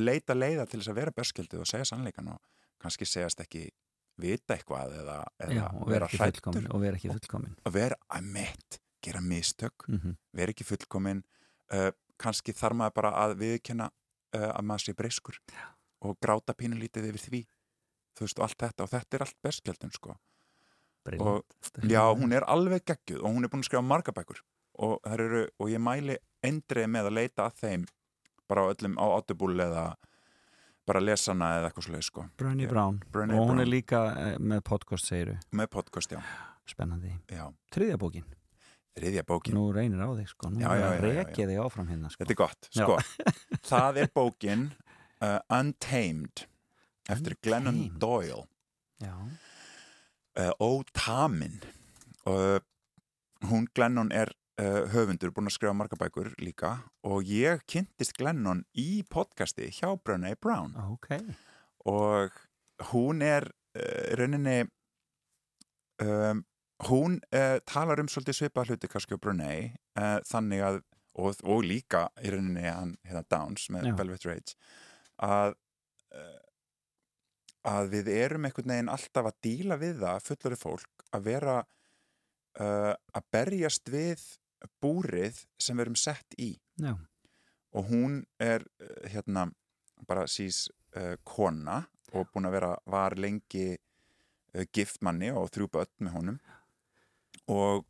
leita 0.03 0.35
leiða 0.35 0.66
til 0.66 0.81
þess 0.81 0.90
að 0.90 0.99
vera 0.99 1.14
berskjöldið 1.14 1.62
og 1.62 1.70
segja 1.70 1.87
sannleikan 1.92 2.33
og 2.35 2.40
kannski 2.83 3.07
segjast 3.07 3.44
ekki 3.44 3.68
vita 4.18 4.57
eitthvað 4.57 4.96
eða, 4.99 5.20
eða 5.46 5.55
Já, 5.61 5.66
vera 5.92 6.11
fullkomin 6.11 6.68
og 6.72 6.83
vera 6.83 6.99
ekki 6.99 7.12
fullkomin. 7.12 7.57
og 7.62 7.75
vera 7.77 7.99
að 8.11 8.31
mitt, 8.35 8.81
gera 9.05 9.20
mistök 9.22 9.87
mm 9.87 9.99
-hmm. 9.99 10.16
vera 10.33 10.51
ekki 10.51 10.64
fullkomin. 10.64 11.22
Uh, 11.70 11.90
kannski 12.18 12.53
þarf 12.53 12.77
maður 12.77 12.94
bara 12.94 13.11
að 13.14 13.38
viðkenna 13.38 13.90
uh, 14.35 14.51
að 14.59 14.64
maður 14.64 14.83
sé 14.83 14.94
breyskur 14.94 15.38
og 16.01 16.18
gráta 16.20 16.55
pínulítið 16.55 17.14
yfir 17.14 17.22
því. 17.31 17.46
Þú 18.16 18.20
veist 18.25 18.38
og 18.38 18.44
allt 18.44 18.59
þetta 18.59 18.83
og 18.83 18.90
þetta 18.90 19.16
er 19.16 19.22
allt 19.22 19.42
bestgjaldun 19.42 19.92
sko 19.92 20.16
og 21.21 21.45
já, 21.87 22.03
hún 22.16 22.33
er 22.35 22.45
alveg 22.51 22.85
geggjuð 22.90 23.23
og 23.23 23.35
hún 23.37 23.45
er 23.47 23.53
búin 23.53 23.62
að 23.64 23.69
skrifa 23.71 23.83
marga 23.87 24.12
bækur. 24.16 24.40
Og, 24.79 24.99
eru, 25.09 25.47
og 25.59 25.71
ég 25.73 25.81
mæli 25.81 26.19
endrið 26.45 26.90
með 26.92 27.07
að 27.11 27.16
leita 27.16 27.47
að 27.49 27.61
þeim 27.62 27.87
bara 28.49 28.66
á 28.66 28.71
öllum 28.75 28.99
á 29.01 29.05
Audible 29.09 29.64
eða 29.64 29.85
bara 30.87 31.01
lesana 31.03 31.49
eða 31.59 31.71
eitthvað 31.71 31.87
svolítið 31.88 32.07
sko. 32.07 32.25
Ég- 32.38 32.69
Brown 32.71 33.01
og 33.35 33.49
hún 33.49 33.59
er 33.61 33.64
Brown. 33.64 33.71
líka 33.73 34.01
eh, 34.16 34.37
með 34.38 34.61
podcast 34.69 35.09
segiru 35.09 35.38
með 35.53 35.71
podcast, 35.73 36.12
já, 36.12 36.21
spennandi. 36.69 37.14
Já. 37.33 37.49
þriðja 37.75 37.97
bókin, 37.99 38.27
þriðja 38.95 39.25
bókin. 39.27 39.55
Nú 39.57 39.64
reynir 39.75 39.99
á 40.05 40.11
þig 40.14 40.29
sko. 40.31 40.51
Nú 40.53 40.61
Já, 40.61 40.71
já, 40.79 41.01
rekja 41.03 41.49
þig 41.49 41.59
áfram 41.64 41.88
hérna 41.90 42.11
sko. 42.12 42.23
Þetta 42.23 42.37
er 42.37 42.40
gott, 42.45 42.69
sko. 42.71 42.99
Það 43.73 43.99
er 44.05 44.12
bókin 44.14 44.69
uh, 45.25 45.40
Untamed 45.59 46.47
eftir 47.09 47.35
Glennon 47.42 47.75
Untamed. 47.75 47.99
Doyle. 47.99 48.45
Já, 49.03 49.16
Ótamin 50.61 51.61
og 52.27 52.64
hún 53.46 53.66
Glennon 53.75 54.11
er 54.12 54.33
uh, 54.61 54.85
höfundur, 54.92 55.33
búin 55.35 55.49
að 55.51 55.57
skrifa 55.57 55.75
marga 55.77 55.99
bækur 56.01 56.33
líka 56.42 56.79
og 57.07 57.29
ég 57.29 57.62
kynntist 57.70 58.16
Glennon 58.18 58.64
í 58.77 59.03
podcasti 59.12 59.70
hjá 59.72 59.94
Brené 59.96 60.35
Brown. 60.40 60.75
Ok. 60.92 61.12
Og 61.87 62.35
hún 62.90 63.22
er 63.25 63.49
uh, 63.49 64.16
rauninni 64.18 64.64
um, 66.03 66.42
hún 66.90 67.20
uh, 67.33 67.59
talar 67.68 68.03
um 68.03 68.11
svolítið 68.11 68.40
svipað 68.40 68.72
hluti 68.75 68.90
kannski 68.92 69.16
á 69.16 69.20
uh, 69.96 70.18
þannig 70.29 70.64
að, 70.64 70.83
og, 71.16 71.38
og 71.44 71.64
líka 71.64 72.09
í 72.20 72.33
rauninni 72.35 72.66
hann, 72.66 72.96
hérna 73.07 73.25
Downs 73.31 73.70
með 73.72 73.92
Já. 73.92 73.96
Velvet 74.01 74.29
Rage 74.29 74.59
að 75.16 75.57
að 77.67 77.91
við 77.97 78.11
erum 78.15 78.47
einhvern 78.47 78.73
veginn 78.73 78.93
alltaf 78.93 79.31
að 79.31 79.41
díla 79.47 79.79
við 79.81 80.03
það 80.05 80.25
fullari 80.29 80.59
fólk 80.61 81.07
að 81.17 81.27
vera 81.27 81.57
uh, 81.63 82.95
að 82.95 83.29
berjast 83.35 83.91
við 83.93 84.23
búrið 84.83 85.43
sem 85.59 85.77
við 85.77 85.87
erum 85.87 85.99
sett 86.01 86.39
í. 86.39 86.53
Já, 86.83 86.95
og 87.77 87.91
hún 87.91 88.23
er 88.43 88.65
uh, 88.81 89.09
hérna 89.11 89.49
bara 90.09 90.27
sís 90.31 90.67
uh, 90.97 91.17
kona 91.25 91.83
og 92.15 92.31
búin 92.33 92.49
að 92.49 92.57
vera, 92.57 92.73
var 92.87 93.17
lengi 93.19 93.75
uh, 93.75 94.65
giftmanni 94.73 95.33
og 95.35 95.51
þrjú 95.53 95.71
börn 95.75 96.07
með 96.07 96.17
honum. 96.17 96.41
Og, 97.53 97.85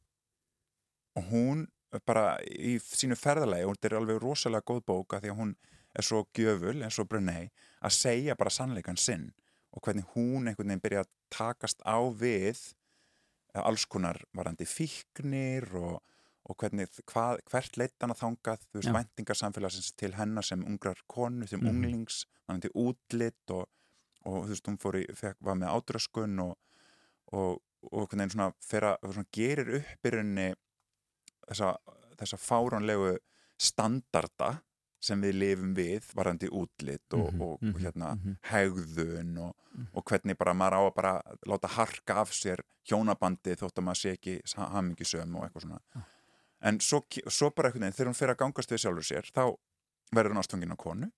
og 1.16 1.30
hún 1.30 1.66
bara 2.04 2.36
í 2.44 2.76
sínu 2.82 3.16
ferðalegi, 3.16 3.64
og 3.64 3.76
þetta 3.76 3.88
er 3.88 3.98
alveg 4.00 4.20
rosalega 4.20 4.68
góð 4.68 4.82
bóka 4.88 5.20
því 5.22 5.32
að 5.32 5.40
hún 5.40 5.52
er 5.96 6.04
svo 6.04 6.26
gjöful 6.36 6.76
eins 6.84 6.98
og 7.00 7.08
Brunei 7.08 7.46
að 7.80 7.94
segja 7.96 8.36
bara 8.36 8.52
sannleikan 8.52 8.98
sinn 9.00 9.30
og 9.76 9.84
hvernig 9.84 10.06
hún 10.14 10.48
einhvern 10.48 10.70
veginn 10.72 10.82
byrja 10.84 11.04
að 11.04 11.10
takast 11.36 11.82
á 11.84 12.00
við 12.16 12.60
eh, 13.54 13.60
alls 13.62 13.84
konar 13.86 14.22
varandi 14.36 14.64
fíknir 14.68 15.68
og, 15.76 16.00
og 16.48 16.56
hvernig, 16.60 16.88
hvað, 17.10 17.40
hvert 17.50 17.76
leitt 17.80 17.96
hann 18.00 18.14
að 18.14 18.22
þangað, 18.22 18.64
þú 18.70 18.80
veist, 18.80 18.90
Já. 18.90 18.96
væntingarsamfélagsins 18.96 19.92
til 19.98 20.12
hennar 20.16 20.46
sem 20.46 20.64
ungrar 20.64 21.00
konu, 21.10 21.46
sem 21.46 21.60
Mhm. 21.60 21.68
unglings, 21.74 22.24
varandi 22.48 22.70
útlitt 22.74 23.50
og, 23.50 23.66
og 24.24 24.44
þú 24.46 24.52
veist, 24.54 24.66
hún 24.70 24.78
fór 24.82 25.00
í, 25.02 25.06
fekk, 25.14 25.36
var 25.40 25.58
með 25.60 25.74
ádraskun 25.76 26.38
og, 26.46 26.56
og, 27.32 27.60
og 27.92 28.00
einhvern 28.00 28.18
veginn 28.22 28.34
svona, 28.36 28.52
fer 28.62 28.82
að, 28.92 28.96
svona 29.12 29.30
gerir 29.32 29.74
upp 29.80 30.06
í 30.06 30.12
rauninni 30.14 30.48
þessa, 31.48 31.74
þessa 32.18 32.38
fáránlegu 32.40 33.16
standarda 33.58 34.56
sem 35.00 35.20
við 35.22 35.34
lifum 35.38 35.74
við 35.76 36.06
varandi 36.16 36.48
útlitt 36.48 37.12
og, 37.14 37.32
Mhm, 37.32 37.42
og, 37.42 37.58
mhm, 37.62 37.74
og 37.74 37.80
hérna 37.80 38.14
mhm. 38.16 38.36
hegðun 38.50 39.38
og, 39.38 39.54
Mhm. 39.74 39.86
og 39.94 40.04
hvernig 40.04 40.38
bara 40.38 40.54
maður 40.54 40.72
á 40.72 40.80
að 40.90 40.94
bara 40.94 41.22
láta 41.46 41.68
harka 41.68 42.14
af 42.20 42.30
sér 42.32 42.60
hjónabandi 42.88 43.56
þótt 43.56 43.76
að 43.76 43.84
maður 43.84 44.00
sé 44.00 44.12
ekki 44.16 44.40
hamingisöm 44.56 45.36
og 45.36 45.44
eitthvað 45.44 45.62
svona 45.66 45.80
Já. 45.94 46.02
en 46.62 46.78
svo, 46.80 47.02
svo 47.28 47.50
bara 47.54 47.68
einhvern 47.70 47.82
veginn 47.82 47.92
þegar 47.92 48.06
hún 48.08 48.14
fer 48.16 48.28
að 48.34 48.36
gangast 48.38 48.70
við 48.70 48.80
sjálfur 48.80 49.04
sér 49.04 49.30
þá 49.32 49.56
verður 50.14 50.32
hún 50.32 50.42
ástfangin 50.42 50.72
á 50.72 50.76
konu 50.76 51.10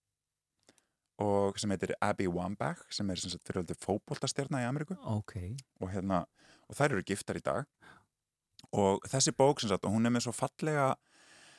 og 1.21 1.59
sem 1.59 1.71
heitir 1.71 1.95
Abby 2.01 2.27
Wambach 2.27 2.85
sem 2.95 3.09
er 3.11 3.17
sem 3.17 3.31
sagt 3.31 3.45
fyrir 3.45 3.63
aldrei 3.63 3.77
fótboltastjarna 3.77 4.61
í 4.63 4.69
Ameríku 4.69 4.97
ok, 5.05 5.57
og 5.81 5.91
hérna 5.91 6.27
og 6.69 6.77
þær 6.77 6.93
eru 6.93 7.03
giftar 7.03 7.37
í 7.37 7.43
dag 7.43 7.67
og 8.73 9.01
þessi 9.09 9.33
bók 9.33 9.61
sem 9.61 9.71
sagt 9.71 9.85
og 9.85 9.93
hún 9.93 10.07
er 10.07 10.11
með 10.11 10.27
svo 10.29 10.33
fallega 10.37 10.97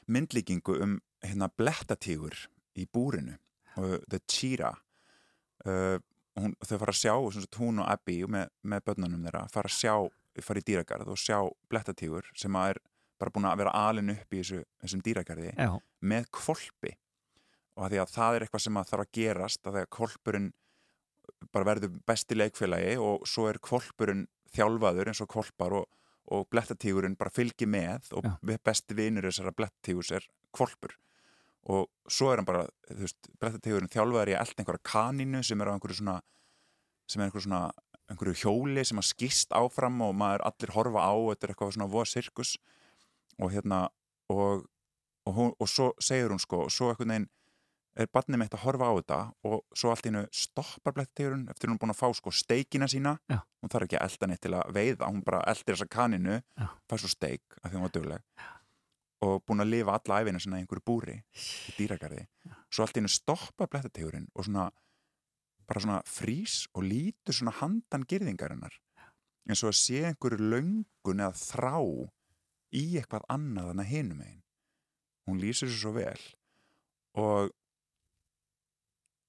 myndlíkingu 0.10 0.82
um 0.82 1.00
hérna 1.24 1.50
blettatígur 1.60 2.36
í 2.80 2.86
búrinu 2.92 3.38
og 3.80 4.06
The 4.10 4.22
Cheetah 4.30 4.78
uh, 5.66 5.98
hún, 6.40 6.56
þau 6.64 6.78
fara 6.78 6.94
að 6.94 7.02
sjá 7.02 7.14
sagt, 7.36 7.60
hún 7.60 7.82
og 7.84 7.90
Abby 7.92 8.22
með, 8.30 8.54
með 8.62 8.86
börnunum 8.88 9.26
þeirra 9.28 9.44
fara 9.52 9.72
að 9.72 9.78
sjá, 9.78 9.96
fara 10.46 10.62
í 10.62 10.68
dýragarð 10.70 11.12
og 11.14 11.20
sjá 11.20 11.38
blettatígur 11.72 12.32
sem 12.38 12.56
er 12.62 12.82
bara 13.20 13.34
búin 13.36 13.50
að 13.50 13.62
vera 13.64 13.76
alin 13.90 14.14
upp 14.14 14.34
í 14.34 14.42
þessu, 14.42 14.64
þessum 14.82 15.04
dýragarði 15.04 15.52
já, 15.52 15.70
með 16.00 16.30
kvolpi 16.36 16.96
og 17.80 17.92
því 17.92 18.02
að 18.02 18.14
það 18.16 18.36
er 18.36 18.46
eitthvað 18.46 18.66
sem 18.66 18.80
að 18.80 18.90
þarf 18.92 19.06
að 19.06 19.14
gerast 19.20 19.68
að 19.68 19.76
því 19.76 19.86
að 19.86 19.94
kvolpurinn 19.98 20.50
bara 21.54 21.70
verður 21.70 22.00
besti 22.08 22.38
leikfélagi 22.38 22.96
og 23.04 23.28
svo 23.30 23.48
er 23.50 23.60
kvolpurinn 23.64 24.26
þjálfaður 24.56 25.12
eins 25.12 25.22
og 25.24 25.30
kvolpar 25.32 25.76
og, 25.78 25.86
og 26.34 26.48
blettatígurinn 26.52 27.18
bara 27.20 27.34
fylgir 27.34 27.70
með 27.70 28.10
og 28.18 28.26
Já. 28.26 28.58
besti 28.66 28.98
vinur 28.98 29.28
þessara 29.30 29.54
blettatígus 29.56 30.12
er 30.16 30.26
kvolpur 30.56 30.96
og 31.68 31.90
svo 32.10 32.32
er 32.32 32.42
hann 32.42 32.48
bara, 32.48 32.66
þú 32.88 33.04
veist, 33.04 33.30
blettatígurinn 33.42 33.92
þjálfaður 33.92 34.32
í 34.32 34.38
elda 34.40 34.64
einhverja 34.64 34.88
kaninu 34.88 35.44
sem 35.44 35.62
er 35.62 35.72
á 35.72 35.74
einhverju 35.76 36.00
svona 36.00 36.20
sem 37.10 37.22
er 37.22 37.28
einhverju 37.28 37.48
svona 37.48 37.64
einhverju 38.10 38.38
hjóli 38.42 38.86
sem 38.86 39.02
að 39.02 39.10
skýst 39.12 39.56
áfram 39.56 40.00
og 40.06 40.16
maður 40.18 40.46
allir 40.50 40.74
horfa 40.74 41.06
á, 41.06 41.14
þetta 41.32 41.46
er 41.46 41.54
eitthvað 41.54 41.74
svona 41.76 41.90
voða 41.92 42.10
sirkus 42.10 42.56
og 43.40 43.52
hérna 43.54 43.82
og, 44.34 44.66
og, 45.26 45.34
hún, 45.36 45.52
og 45.60 45.70
svo 45.70 45.92
segir 46.02 46.34
hún 46.34 46.42
sko 46.42 46.66
og 46.66 46.74
svo 46.74 46.90
einhvern 46.94 47.14
veginn 47.14 47.30
er 48.00 48.08
barnið 48.14 48.40
mitt 48.40 48.56
að 48.56 48.64
horfa 48.64 48.90
á 48.90 48.94
þetta 49.00 49.20
og 49.50 49.78
svo 49.78 49.92
allt 49.92 50.06
í 50.06 50.12
hennu 50.12 50.24
stoppar 50.36 50.96
blettatígurinn 50.96 51.50
eftir 51.52 51.70
hún 51.70 51.78
er 51.78 51.82
búin 51.82 51.94
að 51.94 52.00
fá 52.00 52.08
sko 52.16 52.34
steikina 52.34 52.88
sína 52.90 53.18
Já. 53.30 53.42
hún 53.60 53.74
þarf 53.74 53.88
ekki 53.88 54.00
að 54.00 54.06
elda 54.08 54.30
neitt 54.30 54.44
til 54.46 54.54
að 54.56 54.72
veiða 54.78 55.10
hún 55.10 55.26
bara 55.26 55.42
eldir 55.52 55.76
þessa 55.76 55.90
kaninu 55.92 56.38
Já. 56.40 56.70
fær 56.90 57.04
svo 57.04 57.12
steik 57.12 57.60
af 57.60 57.70
því 57.70 57.76
hún 57.78 57.88
var 57.88 57.96
dugleg 57.98 58.48
og 59.26 59.42
búin 59.46 59.64
að 59.64 59.74
lifa 59.74 59.96
alla 59.98 60.20
æfina 60.24 60.40
sinna 60.40 60.60
í 60.60 60.64
einhverju 60.64 60.86
búri 60.86 61.18
í 61.20 61.76
dýragarði. 61.78 62.26
Svo 62.72 62.86
allt 62.86 62.98
í 62.98 63.02
hennu 63.02 63.12
stoppar 63.12 63.70
blettatígurinn 63.72 64.30
og 64.34 64.48
svona 64.48 64.70
bara 65.70 65.84
svona 65.84 66.02
frís 66.08 66.64
og 66.74 66.88
lítur 66.88 67.36
svona 67.36 67.56
handan 67.60 68.06
girðingarinnar. 68.10 68.74
Eins 69.50 69.64
og 69.64 69.74
að 69.74 69.80
sé 69.82 70.04
einhverju 70.08 70.50
löngun 70.54 71.26
eða 71.26 71.36
þrá 71.38 71.76
í 72.76 72.86
eitthvað 73.00 73.28
annað 73.34 73.74
en 73.74 73.84
að 73.84 73.92
hinum 73.94 74.24
einn 74.24 74.40
hún 75.30 75.40
lýsir 75.42 75.70
þessu 75.70 75.84
svo 75.84 75.96
vel. 75.98 76.22
Og 77.20 77.56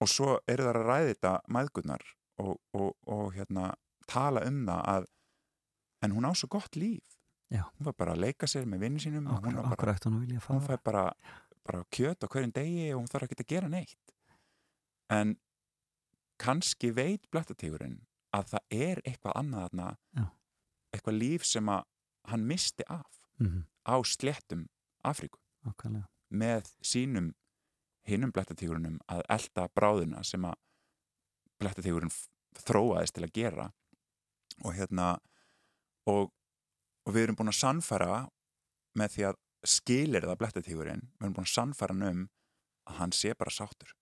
og 0.00 0.08
svo 0.08 0.38
eru 0.48 0.64
þar 0.64 0.78
að 0.80 0.86
ræði 0.88 1.08
þetta 1.10 1.32
mæðgurnar 1.52 2.04
og, 2.40 2.54
og, 2.72 2.92
og 3.04 3.34
hérna 3.36 3.74
tala 4.08 4.46
um 4.48 4.62
það 4.64 4.86
að 4.94 5.08
en 6.00 6.14
hún 6.16 6.28
á 6.28 6.32
svo 6.32 6.48
gott 6.54 6.78
líf 6.80 7.19
Já. 7.50 7.64
hún 7.66 7.86
var 7.88 7.96
bara 7.98 8.14
að 8.14 8.22
leika 8.24 8.46
sér 8.46 8.66
með 8.70 8.84
vinni 8.84 9.02
sínum 9.02 9.26
og 9.26 9.44
hún, 9.44 9.56
bara, 9.58 9.96
hún 10.04 10.40
hún 10.46 10.60
fær 10.66 10.82
bara, 10.84 11.04
bara 11.66 11.84
kjöt 11.90 12.22
á 12.22 12.30
hverjum 12.30 12.52
degi 12.54 12.92
og 12.94 13.00
hún 13.00 13.10
þarf 13.10 13.26
ekki 13.26 13.40
að 13.42 13.50
gera 13.54 13.70
neitt. 13.72 14.14
En 15.10 15.34
kannski 16.38 16.92
veit 16.94 17.26
blettatígurinn 17.30 17.98
að 18.36 18.54
það 18.54 18.78
er 18.86 19.02
eitthvað 19.04 19.36
annað 19.42 19.96
Já. 20.14 20.28
eitthvað 20.94 21.18
líf 21.18 21.44
sem 21.44 21.68
að 21.68 21.82
hann 22.30 22.46
misti 22.46 22.86
af 22.86 23.20
mm 23.38 23.66
á 23.90 23.96
sléttum 24.04 24.68
Afríku. 25.02 25.40
Okkarlega 25.66 26.06
með 26.30 26.70
sínum 26.84 27.32
hinnum 28.06 28.32
blettatígurinnum 28.34 28.98
að 29.10 29.22
elda 29.34 29.66
bráðuna 29.76 30.22
sem 30.26 30.44
að 30.46 30.58
blettatígurinn 31.60 32.12
þróaðist 32.64 33.16
til 33.16 33.26
að 33.26 33.34
gera. 33.36 33.66
Og 34.64 34.74
hérna 34.76 35.10
og, 36.08 36.30
og 37.06 37.14
við 37.14 37.26
erum 37.26 37.38
búin 37.38 37.52
að 37.52 37.60
sannfæra 37.60 38.20
með 38.98 39.14
því 39.14 39.26
að 39.30 39.40
skilir 39.70 40.26
það 40.26 40.38
blettatígurinn, 40.40 41.02
við 41.18 41.26
erum 41.26 41.36
búin 41.36 41.48
að 41.48 41.54
sannfæra 41.54 41.96
hann 41.96 42.08
um 42.10 42.22
að 42.90 43.00
hann 43.00 43.14
sé 43.16 43.34
bara 43.38 43.54
sáttur. 43.54 43.92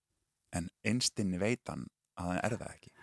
En 0.55 0.69
einstinni 0.87 1.39
veit 1.41 1.67
hann 1.69 1.85
að 2.17 2.31
hann 2.31 2.41
er 2.43 2.57
það 2.57 2.73
ekki. 2.75 2.93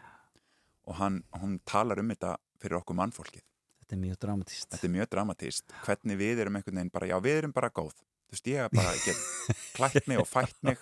Og 0.87 0.99
hann, 1.01 1.21
hún 1.41 1.61
talar 1.67 2.01
um 2.03 2.11
þetta 2.13 2.37
fyrir 2.63 2.81
okkur 2.81 2.99
mannfólkið. 2.99 3.45
Þetta 3.87 3.95
er 3.95 4.03
mjög 4.03 4.19
dramatíst 4.25 4.69
þetta 4.73 4.87
er 4.87 4.93
mjög 4.97 5.09
dramatíst 5.13 5.75
hvernig 5.87 6.19
við 6.19 6.41
erum 6.43 6.57
einhvern 6.59 6.81
veginn 6.81 6.93
bara, 6.95 7.07
já 7.07 7.17
við 7.23 7.41
erum 7.43 7.53
bara 7.55 7.71
góð. 7.71 7.95
Þú 8.27 8.35
veist, 8.35 8.49
ég 8.51 8.65
er 8.65 8.73
bara 8.75 8.95
ekki 8.97 9.13
klætt 9.77 10.09
mig 10.11 10.19
og 10.19 10.27
fætt 10.27 10.57
mig 10.67 10.81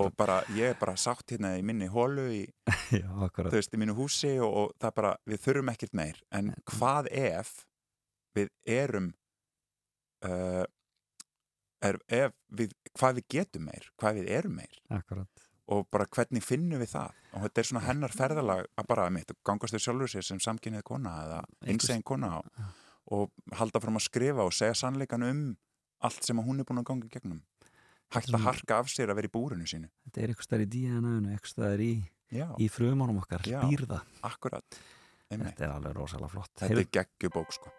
og 0.00 0.14
bara, 0.16 0.40
ég 0.56 0.72
er 0.72 0.78
bara 0.80 0.96
sátt 0.98 1.34
hérna 1.34 1.52
í 1.58 1.62
minni 1.66 1.86
hólu 1.92 2.24
í, 2.32 2.40
já, 3.02 3.10
þú 3.36 3.52
veist, 3.52 3.76
í 3.76 3.80
mínu 3.82 3.94
húsi 3.98 4.32
og, 4.40 4.56
og 4.62 4.72
það 4.80 4.96
bara, 4.96 5.12
við 5.28 5.42
þurfum 5.44 5.72
ekkert 5.74 5.94
meir. 6.00 6.22
En 6.34 6.50
hvað 6.72 7.10
ef 7.12 7.52
við 8.34 8.50
erum 8.64 9.12
uh, 10.26 10.64
er, 11.84 11.98
ef 12.08 12.34
við, 12.48 12.74
hvað 12.96 13.20
við 13.20 13.26
getum 13.36 13.66
meir 13.68 13.90
hvað 14.00 14.20
við 14.20 14.30
erum 14.38 14.56
meir. 14.60 14.78
Akkurat, 14.94 15.44
og 15.72 15.86
bara 15.92 16.06
hvernig 16.12 16.44
finnum 16.44 16.82
við 16.82 16.92
það? 16.92 17.20
Og 17.34 17.44
þetta 17.46 17.60
er 17.60 17.68
svona 17.70 17.84
hennar 17.86 18.14
ferðalag 18.14 18.66
að 18.78 18.88
bara 18.90 19.10
mitt 19.12 19.32
gangast 19.46 19.76
þau 19.76 19.84
sjálfur 19.86 20.12
sér 20.12 20.26
sem 20.26 20.40
samkynnið 20.42 20.84
kona 20.86 21.14
eða 21.24 21.40
einsegin 21.72 22.04
kona 22.06 22.34
og, 22.40 22.64
og 23.16 23.56
halda 23.58 23.80
fram 23.82 24.00
að 24.00 24.06
skrifa 24.06 24.44
og 24.44 24.54
segja 24.54 24.76
sannleikan 24.84 25.24
um 25.26 25.44
allt 26.04 26.26
sem 26.26 26.40
hún 26.44 26.60
er 26.60 26.68
búin 26.68 26.82
að 26.82 26.90
ganga 26.90 27.12
gegnum. 27.12 27.40
Hægt 28.12 28.34
að 28.36 28.44
harka 28.44 28.82
af 28.82 28.90
sér 28.92 29.10
að 29.10 29.22
vera 29.22 29.30
í 29.30 29.32
búrinu 29.32 29.66
sínu. 29.66 29.88
Þetta 30.04 30.20
er 30.20 30.32
eitthvað 30.32 30.48
stær 30.50 30.64
í 30.66 30.66
DNA-unu 30.74 31.32
eitthvað 31.32 31.54
stær 31.54 31.82
í, 31.82 31.92
já, 32.30 32.46
í 32.60 32.68
frumunum 32.70 33.22
okkar 33.24 33.46
býrða, 33.64 34.02
akkurat. 34.28 34.82
Einmitt. 35.32 35.54
þetta 35.54 35.64
er 35.64 35.72
alveg 35.78 35.96
rosalega 35.96 36.34
flott. 36.36 36.52
Þetta 36.60 36.84
er 36.84 36.92
geggjubók 36.98 37.56
sko 37.56 37.72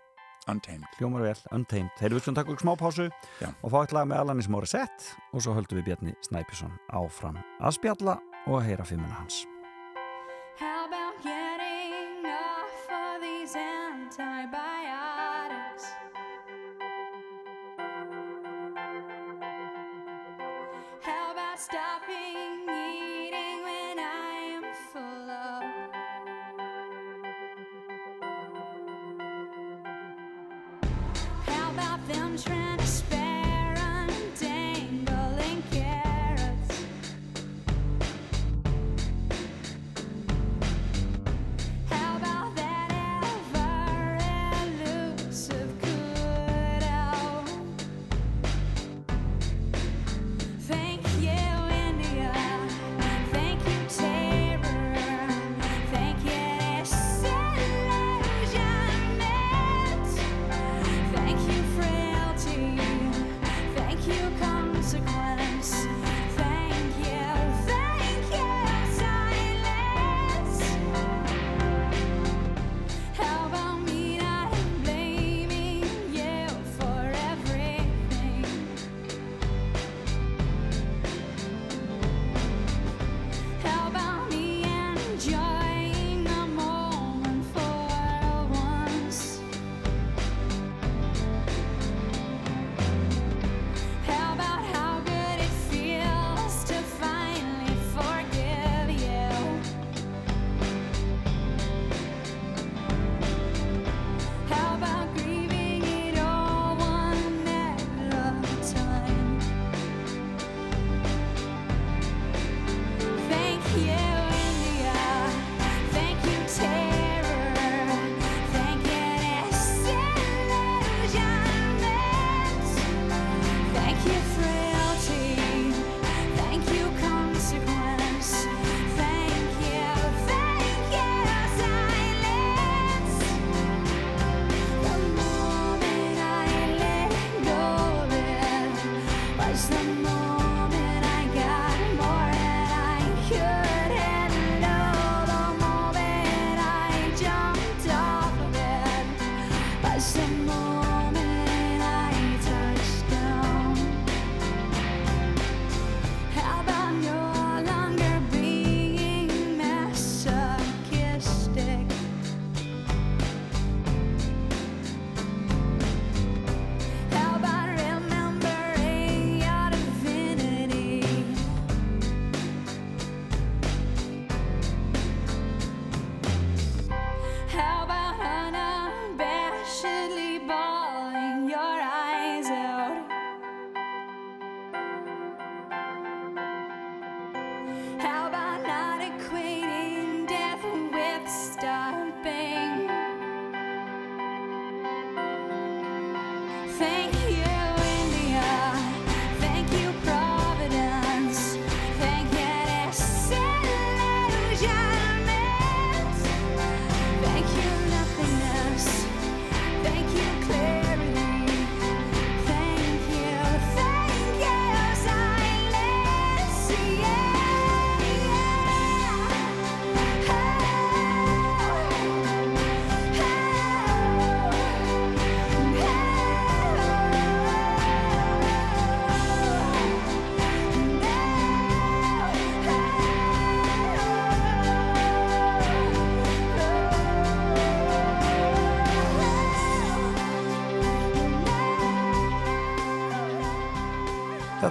Untamed 0.51 0.99
hljómar 0.99 1.25
vel, 1.25 1.37
Untamed. 1.56 1.91
Þeir 2.00 2.15
við 2.15 2.23
skulum 2.25 2.37
taka 2.37 2.54
okkur 2.54 2.65
smá 2.65 2.75
pásu 2.79 3.10
Já. 3.41 3.50
og 3.62 3.73
fá 3.73 3.79
eitt 3.81 3.96
lag 3.98 4.08
með 4.10 4.21
Alanis 4.23 4.52
Morissette 4.52 5.15
og 5.33 5.41
svo 5.41 5.58
höldum 5.58 5.81
við 5.81 5.89
Bjarni 5.89 6.15
Snæpisson 6.25 6.77
áfram 6.93 7.41
að 7.60 7.77
spjalla 7.79 8.19
og 8.46 8.60
að 8.62 8.65
heyra 8.69 8.85
fimmuna 8.85 9.21
hans. 9.23 9.43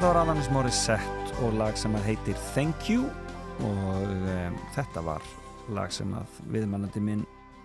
Þetta 0.05 0.19
var 0.19 0.27
Alanis 0.29 0.49
Morissette 0.53 1.37
og 1.47 1.55
lag 1.57 1.79
sem 1.81 1.95
að 1.97 2.03
heitir 2.11 2.41
Thank 2.53 2.91
You 2.93 3.07
og 3.65 4.03
um, 4.05 4.59
þetta 4.75 5.01
var 5.01 5.25
lag 5.73 5.95
sem 5.97 6.11
að 6.13 6.35
viðmælandi 6.53 7.01
minn 7.01 7.23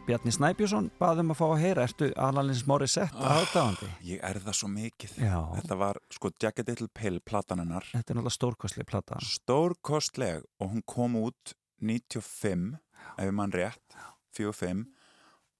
Bjarni 0.07 0.31
Snæbjörnsson 0.31 0.87
baðum 1.01 1.33
að 1.33 1.39
fá 1.41 1.43
að 1.49 1.59
heyra 1.65 1.83
Ertu 1.89 2.07
Alanis 2.15 2.61
Morissette 2.63 3.11
Ah. 3.19 3.41
aðdáðandi? 3.41 3.89
Ég 4.07 4.23
er 4.23 4.39
það 4.45 4.55
svo 4.55 4.71
mikið. 4.71 5.17
Já. 5.19 5.35
Þetta 5.57 5.79
var 5.83 5.99
sko 6.15 6.31
Jagged 6.45 6.71
Little 6.71 6.87
Pill 6.95 7.19
platan 7.19 7.59
hennar. 7.65 7.89
Þetta 7.91 8.15
er 8.15 8.21
náttúrulega 8.21 8.37
stórkostli 8.37 8.87
plata 8.87 9.19
Stórkostleg 9.19 10.47
og 10.63 10.71
hún 10.77 10.85
kom 10.87 11.19
út 11.19 11.57
95, 11.83 12.77
ef 13.19 13.35
mann 13.35 13.51
rétt, 13.51 13.99
45 14.39 14.85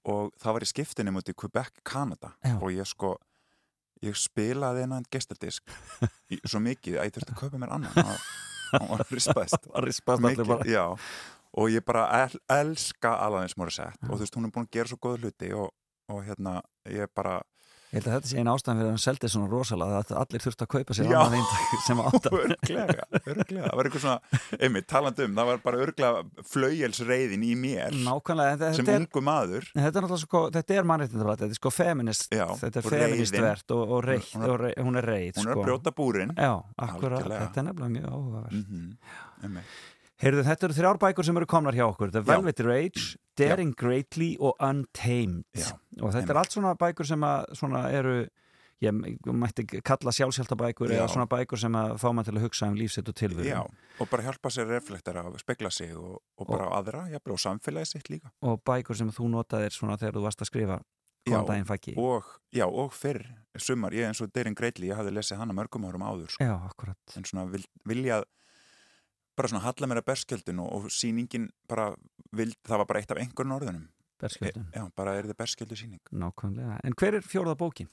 og 0.08 0.32
það 0.40 0.56
var 0.56 0.64
í 0.64 0.72
skiptinni 0.72 1.12
mútið 1.12 1.36
Quebec, 1.44 1.84
Kanada 1.84 2.32
Já. 2.40 2.56
og 2.56 2.72
ég 2.72 2.88
sko 2.88 3.18
ég 4.06 4.16
spilaði 4.16 4.84
hennan 4.86 5.04
gestadisk 5.12 5.68
í- 6.32 6.40
svo 6.48 6.60
mikið 6.64 6.98
að 7.00 7.08
ég 7.10 7.14
þurfti 7.16 7.34
að 7.34 7.40
kaupa 7.42 7.60
mér 7.60 7.74
annan. 7.76 7.92
Hann 8.72 8.88
var 8.92 9.04
rispaðist 9.16 9.66
og 11.58 11.70
ég 11.74 11.82
bara 11.84 12.04
el, 12.22 12.36
elska 12.54 13.16
Alanis 13.26 13.56
Morissette 13.58 13.98
og 14.06 14.14
þú 14.16 14.20
veist 14.22 14.36
hún 14.38 14.46
er 14.46 14.52
búin 14.54 14.68
að 14.68 14.74
gera 14.78 14.88
svo 14.92 14.98
góða 15.02 15.18
hluti 15.24 15.52
og, 15.58 15.72
og 16.14 16.20
hérna 16.28 16.60
ég 16.86 17.10
bara 17.14 17.40
Ég 17.90 17.98
held 17.98 18.06
að 18.06 18.12
þetta 18.14 18.28
sé 18.30 18.38
eina 18.38 18.52
ástæðan 18.54 18.78
fyrir 18.78 18.86
að 18.86 18.92
hann 18.94 19.02
seldi 19.02 19.28
svona 19.32 19.48
rosalega 19.50 19.96
að 19.98 20.10
allir 20.20 20.42
þurftu 20.44 20.62
að 20.62 20.68
kaupa 20.74 20.94
sér 20.94 21.08
Já. 21.10 21.14
annað 21.18 21.32
eintak 21.40 21.80
sem 21.82 22.02
átt 22.04 22.28
að 22.28 22.36
örglega, 22.44 23.06
örglega, 23.18 23.64
það 23.64 23.74
var 23.80 23.88
eitthvað 23.88 24.04
svona 24.04 24.60
einmitt, 24.60 24.86
talandi 24.92 25.26
um, 25.26 25.34
það 25.40 25.48
var 25.50 25.58
bara 25.64 25.80
örglega 25.86 26.44
flaugjelsreiðin 26.52 27.42
í 27.48 27.50
mér 27.58 27.98
Nákvæmlega, 28.06 28.70
sem 28.78 28.92
ungu 28.94 29.24
maður 29.26 29.66
þetta 29.74 29.90
er 29.90 30.06
náttúrulega 30.06 30.22
sko, 30.22 30.44
þetta 30.54 30.78
er 30.78 30.88
mannréttindabrætt, 30.92 31.42
þetta 31.42 31.58
er 31.58 31.60
sko 31.60 31.74
feminist, 31.74 32.30
Já, 32.30 32.46
þetta 32.62 32.78
er 32.78 32.86
og 32.86 32.94
feminist 32.94 33.34
reiðin. 33.34 33.48
verð 33.48 33.76
og, 33.76 33.84
og, 33.98 34.04
reið, 34.06 34.30
Hún 34.36 34.46
og 34.46 34.58
reið, 34.62 34.78
hún 34.86 35.02
er 35.02 35.10
reið 35.10 35.40
hún 35.42 35.50
er 35.50 35.58
sko. 35.58 35.66
brjóta 35.66 35.96
búrin 35.98 36.34
Já, 36.38 36.52
akkurat, 36.86 37.26
þetta 37.26 37.64
er 37.64 37.68
nefnilega 37.72 37.94
mjög 37.98 38.10
áhugaverð 38.14 38.60
mm 38.60 38.66
-hmm. 38.70 39.64
Heyrðu, 40.20 40.42
þetta 40.44 40.66
eru 40.68 40.76
þrjár 40.76 40.98
bækur 41.00 41.26
sem 41.26 41.38
eru 41.40 41.48
komnar 41.48 41.76
hjá 41.76 41.86
okkur 41.86 42.10
The 42.12 42.20
Já. 42.20 42.28
Velvet 42.28 42.60
Rage, 42.66 43.04
Daring 43.40 43.72
Greatly 43.78 44.34
og 44.36 44.58
Untamed 44.60 45.46
Já, 45.56 45.72
og 45.72 46.12
þetta 46.12 46.20
einmitt. 46.20 46.34
er 46.34 46.40
allt 46.42 46.56
svona 46.56 46.74
bækur 46.80 47.08
sem 47.08 47.24
að 47.24 47.46
svona 47.56 47.82
eru 47.96 48.14
ég 48.80 48.96
mætti 49.36 49.64
kalla 49.84 50.12
sjálfsjálftabækur 50.16 50.92
Já. 50.92 50.98
eða 51.00 51.08
svona 51.12 51.28
bækur 51.28 51.60
sem 51.60 51.76
að 51.76 51.96
fá 52.00 52.06
mann 52.12 52.28
til 52.28 52.36
að 52.36 52.44
hugsa 52.46 52.68
um 52.68 52.76
lífsitt 52.76 53.08
og 53.08 53.16
tilveru 53.16 53.48
Já, 53.48 53.60
og 53.64 54.10
bara 54.12 54.24
hjálpa 54.28 54.52
sér 54.52 54.68
að 54.68 54.76
reflektera 54.76 55.24
og 55.28 55.40
spekla 55.40 55.72
sig 55.72 55.92
og, 55.96 56.18
og 56.36 56.48
bara 56.48 56.68
á 56.68 56.70
aðra, 56.80 57.04
jafnvel 57.12 57.36
og 57.36 57.44
samfélagi 57.44 57.92
sitt 57.94 58.12
líka 58.12 58.32
og 58.44 58.60
bækur 58.64 58.96
sem 58.96 59.12
þú 59.12 59.28
notaðir 59.36 59.76
svona 59.76 59.96
þegar 60.00 60.18
þú 60.18 60.24
varst 60.28 60.44
að 60.44 60.52
skrifa 60.52 60.82
Já, 61.28 61.36
og, 62.00 62.24
já, 62.48 62.64
og 62.64 62.94
fyrr, 62.96 63.20
sumar, 63.60 63.92
ég 63.92 64.08
eins 64.08 64.22
og 64.24 64.30
Daring 64.32 64.56
Greatly, 64.56 64.88
ég 64.88 64.96
hafði 64.96 65.12
lesið 65.12 65.36
hana 65.42 65.52
mörgum 65.52 65.84
árum 65.84 66.00
áður 66.00 66.32
sko. 66.32 66.46
Já, 66.48 66.56
en 67.12 67.26
svona 67.28 67.44
vil, 67.52 67.60
vilja 67.84 68.22
bara 69.40 69.52
svona 69.52 69.64
halla 69.66 69.88
mér 69.90 70.02
að 70.02 70.10
berskjöldun 70.12 70.60
og, 70.64 70.70
og 70.76 70.92
sýningin 70.94 71.48
bara, 71.70 71.90
vil, 72.36 72.52
það 72.66 72.82
var 72.82 72.90
bara 72.92 73.02
eitt 73.02 73.14
af 73.14 73.22
einhverjum 73.22 73.56
orðunum 73.56 73.88
Berskjöldun, 74.20 74.66
Já, 74.76 74.82
bara 74.96 75.14
er 75.16 75.28
þið 75.30 75.36
berskjöldu 75.38 75.76
sýning 75.80 76.10
nákvæmlega 76.12 76.76
En 76.84 76.96
hver 77.00 77.16
er 77.16 77.24
fjórða 77.24 77.54
bókin? 77.56 77.88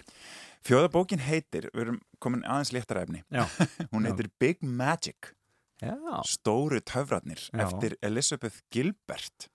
Fjóðabókin 0.68 1.24
heitir, 1.24 1.70
við 1.72 1.86
erum 1.86 2.00
komin 2.24 2.44
aðeins 2.44 2.74
Já. 2.76 3.46
hún 3.94 4.04
Já. 4.04 4.10
heitir 4.10 4.30
Big 4.40 4.64
Magic 4.64 5.32
Já, 5.80 5.96
Stóru 6.28 6.82
töfratnir 6.82 7.40
Já. 7.54 7.64
eftir 7.64 7.96
Elizabeth 8.02 8.60
Gilbert 8.74 9.48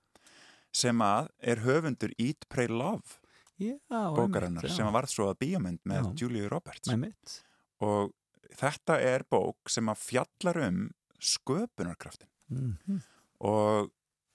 sem 0.72 0.96
að 1.04 1.28
er 1.44 1.60
höfundur 1.66 2.14
Eat, 2.16 2.48
Pray, 2.48 2.70
Love 2.70 3.20
já 3.60 3.76
bókarinnar 4.16 4.64
sem 4.72 4.86
að 4.88 4.96
varð 4.96 5.12
svo 5.12 5.28
að 5.30 5.42
bíómynd 5.44 5.82
með 5.84 6.08
Já. 6.08 6.12
Julia 6.22 6.48
Roberts 6.48 7.42
og 7.82 8.14
þetta 8.56 8.96
er 9.02 9.26
bók 9.28 9.70
sem 9.70 9.90
að 9.92 10.00
fjallar 10.06 10.62
um 10.70 10.80
sköpunarkraftin 11.22 12.28
mm 12.50 13.00
og 13.42 13.90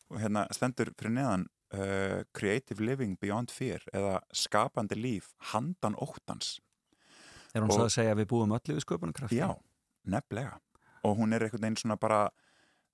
og 0.10 0.18
hérna 0.20 0.46
stendur 0.56 0.90
fyrir 1.00 1.12
neðan 1.16 1.42
uh, 1.76 2.24
Creative 2.36 2.80
Living 2.84 3.18
Beyond 3.20 3.52
Fear 3.52 3.84
eða 3.96 4.22
skapandi 4.36 4.96
líf 4.96 5.30
handan 5.52 5.96
óttans. 6.00 6.60
Er 7.56 7.62
hún 7.62 7.70
Og- 7.72 7.76
svo 7.76 7.86
að 7.88 7.92
segja 7.96 8.14
að 8.16 8.22
við 8.22 8.28
búum 8.32 8.54
öllu 8.56 8.76
við 8.78 8.84
sköpunarkraft? 8.86 9.32
Já, 9.36 9.50
nefnilega. 10.08 10.60
Og 11.04 11.18
hún 11.20 11.34
er 11.36 11.44
einhvern 11.44 11.62
veginn 11.62 11.76
svona 11.80 11.98
bara, 12.00 12.30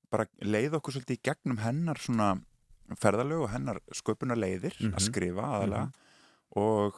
bara 0.10 0.26
leið 0.41 0.78
okkur 0.80 0.94
svolítið 0.98 1.18
í 1.20 1.24
gegnum 1.30 1.62
hennar 1.62 1.98
svona 2.02 2.32
ferðalög 2.98 3.46
og 3.46 3.50
hennar 3.54 3.80
sköpunarleiðir 3.94 4.74
Mhm. 4.82 4.94
að 4.98 5.06
skrifa 5.10 5.41
aðalega 5.54 5.91
og, 6.56 6.94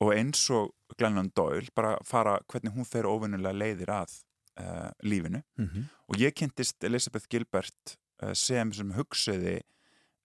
og 0.00 0.12
eins 0.14 0.44
og 0.50 0.72
Glennon 0.98 1.32
Doyle 1.34 1.68
bara 1.74 1.96
fara 2.04 2.38
hvernig 2.48 2.72
hún 2.76 2.84
fer 2.86 3.04
óvinnulega 3.08 3.56
leiðir 3.56 3.88
að 3.92 4.22
uh, 4.60 4.90
lífinu. 5.02 5.42
Mm 5.56 5.66
-hmm. 5.66 5.84
og 6.08 6.16
ég 6.16 6.34
kynntist 6.34 6.84
Elizabeth 6.84 7.26
Gilbert 7.30 7.98
uh, 8.22 8.32
sem 8.32 8.72
sem 8.72 8.92
hugsaði 8.92 9.60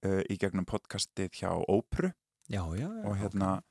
uh, 0.06 0.22
í 0.30 0.38
gegnum 0.38 0.66
podcastið 0.66 1.30
hjá 1.42 1.52
Ópru 1.68 2.12
já, 2.50 2.64
já, 2.76 2.88
já 2.88 3.06
og 3.08 3.18
hérna 3.18 3.62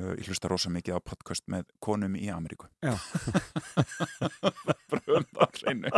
uh, 0.00 0.12
ég 0.16 0.28
hlusta 0.28 0.48
rosa 0.48 0.70
mikið 0.72 0.98
á 0.98 1.00
podcast 1.00 1.44
með 1.48 1.68
konum 1.80 2.16
í 2.16 2.28
Ameríku. 2.32 2.68
Já. 2.84 2.96
bara 4.90 5.18
um 5.18 5.26
það 5.36 5.60
hreinu 5.60 5.90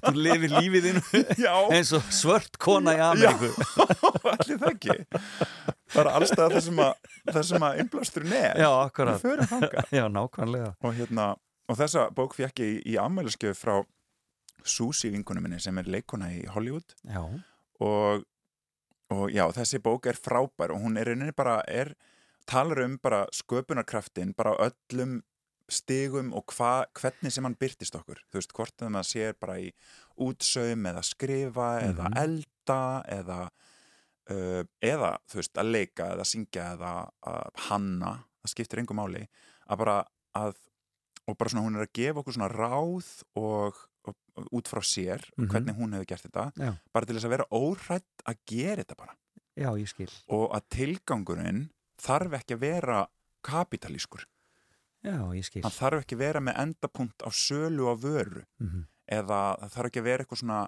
Þú 0.00 0.14
lifir 0.16 0.54
lífið 0.56 0.88
já, 1.38 1.54
eins 1.70 1.92
og 1.96 2.08
svört 2.14 2.58
kona 2.58 2.96
í 2.96 3.04
Ameríku. 3.04 3.52
Allir 4.34 4.58
það 4.58 4.72
ekki. 4.72 4.96
Bara 5.94 6.16
allstað 6.18 6.56
það 6.56 6.64
sem 6.66 6.82
að 6.84 6.92
það 7.30 7.54
að 7.68 7.80
innblásturinn 7.82 8.34
er. 8.36 8.58
Já, 8.62 8.70
akkurat. 8.84 9.24
Já, 9.90 10.04
nákvæmlega. 10.12 10.74
Og 10.86 10.94
hérna 10.98 11.32
og 11.70 11.78
þessa 11.78 12.08
bók 12.16 12.34
fekk 12.34 12.60
ég 12.64 12.70
í, 12.74 12.78
í 12.94 12.98
ammæliskeiðu 13.00 13.56
frá 13.58 13.78
Susi 14.66 15.08
vinkunum 15.14 15.46
minni 15.46 15.60
sem 15.62 15.78
er 15.80 15.86
leikona 15.88 16.26
í 16.36 16.42
Hollywood. 16.52 16.92
Já, 17.08 17.22
og, 17.80 18.26
og 19.14 19.30
já, 19.32 19.46
þessi 19.56 19.78
bók 19.80 20.10
er 20.10 20.18
frábær 20.20 20.74
og 20.74 20.82
hún 20.84 20.98
er 21.00 21.08
rauninni 21.08 21.32
bara 21.36 21.60
er, 21.70 21.94
talar 22.50 22.82
um 22.84 22.98
bara 23.00 23.22
sköpunarkraftin 23.32 24.34
bara 24.36 24.52
öllum 24.66 25.20
stigum 25.70 26.32
og 26.36 26.50
hva, 26.58 26.82
hvernig 26.98 27.30
sem 27.32 27.46
hann 27.46 27.54
byrtist 27.56 27.94
okkur. 27.96 28.18
Þú 28.28 28.40
veist, 28.40 28.52
hvort 28.58 28.82
að 28.84 28.90
maður 28.96 29.08
sér 29.12 29.36
bara 29.40 29.56
í 29.62 29.70
útsaum 30.20 30.88
eða 30.90 31.04
skrifa 31.06 31.68
eða 31.86 32.08
Mhm. 32.10 32.18
elda 32.24 32.80
eða 33.16 33.40
uh, 34.30 34.64
eða, 34.82 35.12
þú 35.30 35.40
veist, 35.40 35.54
að 35.62 35.70
leika 35.72 36.10
eða 36.16 36.26
syngja 36.28 36.66
eða 36.74 36.92
að 37.22 37.62
hanna 37.70 38.12
það 38.42 38.52
skiptir 38.52 38.82
engum 38.82 39.00
máli 39.00 39.24
að 39.70 39.78
bara 39.84 39.96
að 40.36 40.58
og 41.30 41.38
bara 41.38 41.52
svona 41.52 41.64
hún 41.68 41.78
er 41.78 41.86
að 41.86 41.92
gefa 42.00 42.20
okkur 42.22 42.36
svona 42.36 42.50
ráð 42.52 43.08
og, 43.38 43.78
og, 44.08 44.16
og 44.36 44.48
út 44.58 44.68
frá 44.70 44.80
sér 44.84 45.22
Mhm. 45.38 45.48
hvernig 45.52 45.76
hún 45.78 45.94
hefur 45.96 46.08
gert 46.12 46.26
þetta 46.26 46.46
Já. 46.58 46.72
bara 46.92 47.06
til 47.06 47.16
þess 47.16 47.28
að 47.28 47.34
vera 47.36 47.48
óhrætt 47.50 48.24
að 48.26 48.38
gera 48.50 48.82
þetta 48.82 48.96
bara. 48.98 49.16
Já, 49.56 49.70
ég 49.76 49.88
skil. 49.88 50.10
Og 50.28 50.50
að 50.56 50.62
tilgangurinn 50.76 51.64
þarf 52.00 52.32
ekki 52.40 52.54
að 52.56 52.60
vera 52.66 53.00
kapitalískur 53.44 54.26
Já, 55.02 55.16
ég 55.32 55.44
skil. 55.48 55.62
Hann 55.64 55.72
þarf 55.72 56.02
ekki 56.04 56.16
að 56.18 56.20
vera 56.26 56.40
með 56.44 56.58
endapunkt 56.60 57.22
á 57.24 57.30
sölu 57.32 57.88
á 57.88 57.94
vöru. 57.96 58.44
Mm 58.60 58.86
eða 59.10 59.56
það 59.58 59.70
þarf 59.74 59.88
ekki 59.88 59.98
að 60.00 60.04
vera 60.06 60.22
eitthvað 60.22 60.38
svona 60.38 60.58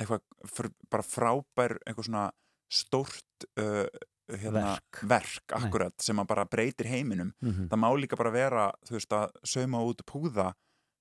eitthvað 0.00 0.70
bara 0.88 1.02
frábær 1.04 1.74
eitthvað 1.84 2.06
svona 2.06 2.22
stórt 2.72 3.44
uh, 3.60 3.84
hérna, 4.38 4.64
Verk. 4.72 5.02
verk 5.02 5.54
akkurat 5.58 5.94
sem 6.00 6.18
að 6.18 6.26
bara 6.26 6.44
breytir 6.44 6.86
heiminum 6.86 7.32
-hmm. 7.42 7.68
það 7.68 7.78
má 7.78 7.88
líka 8.00 8.16
bara 8.16 8.30
vera 8.30 8.72
þú 8.86 8.92
veist 8.98 9.12
að 9.12 9.30
sauma 9.44 9.82
út 9.82 10.04
púða 10.06 10.52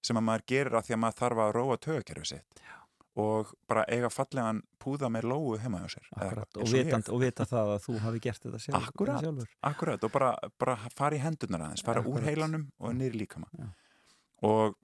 sem 0.03 0.17
að 0.17 0.23
maður 0.23 0.45
gerir 0.47 0.75
að 0.75 0.85
því 0.85 0.93
að 0.93 1.01
maður 1.03 1.19
þarf 1.21 1.37
að 1.37 1.51
róa 1.55 1.77
tögakerfi 1.77 2.25
sitt 2.25 2.61
Já. 2.61 2.75
og 3.15 3.53
bara 3.67 3.85
eiga 3.87 4.09
fallegan 4.09 4.61
púða 4.79 5.09
með 5.09 5.23
lóu 5.29 5.57
heima 5.61 5.81
hjá 5.83 5.89
sér 5.95 6.07
eða 6.17 6.25
Akkurat, 6.25 6.47
eitthvað, 6.47 6.61
og, 6.61 6.85
vitand, 6.85 7.09
og 7.09 7.19
vita 7.21 7.45
það 7.45 7.73
að 7.75 7.83
þú 7.85 7.97
hafi 7.99 8.19
gert 8.19 8.41
þetta 8.45 8.59
sjálf, 8.59 8.87
Akkúrat. 8.87 9.19
sjálfur 9.21 9.49
Akkurat, 9.61 10.03
og 10.03 10.11
bara, 10.11 10.35
bara 10.59 10.77
fara 10.95 11.15
í 11.15 11.19
hendurnar 11.19 11.61
aðeins, 11.67 11.83
fara 11.85 12.01
úr 12.01 12.17
Akkúrat. 12.17 12.29
heilanum 12.29 12.71
og 12.79 12.95
niður 12.95 13.19
líkama. 13.21 13.47
Já. 13.57 13.67
Og 14.41 14.75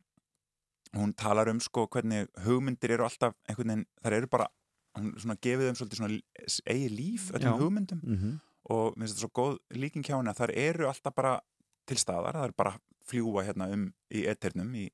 hún 0.93 1.13
talar 1.17 1.49
um 1.49 1.59
sko 1.59 1.87
hvernig 1.87 2.27
hugmyndir 2.45 2.91
eru 2.91 3.03
alltaf 3.03 3.33
einhvern 3.49 3.67
veginn, 3.73 3.85
þar 4.03 4.13
eru 4.13 4.27
bara, 4.27 4.47
hún 4.97 5.13
svona 5.21 5.37
gefið 5.41 5.69
þeim 5.69 5.79
svolítið 5.79 6.01
svona 6.01 6.19
eigi 6.73 6.89
líf, 6.91 7.31
öllum 7.33 7.53
Já. 7.53 7.59
hugmyndum. 7.61 8.01
Mm 8.03 8.17
-hmm. 8.17 8.39
og 8.69 8.97
mér 8.97 9.07
finnst 9.07 9.15
þetta 9.15 9.25
svo 9.25 9.33
góð 9.39 9.57
líking 9.69 10.03
hjá 10.03 10.17
henni 10.17 10.29
að 10.29 10.39
þar 10.41 10.51
eru 10.57 10.87
alltaf 10.87 11.15
bara 11.15 11.39
til 11.87 11.97
staðar, 11.97 12.35
það 12.35 12.45
er 12.45 12.53
bara 12.57 12.79
fljúa 13.07 13.43
hérna 13.47 13.69
um 13.73 13.93
í 14.11 14.25
eternum, 14.27 14.73
í, 14.75 14.89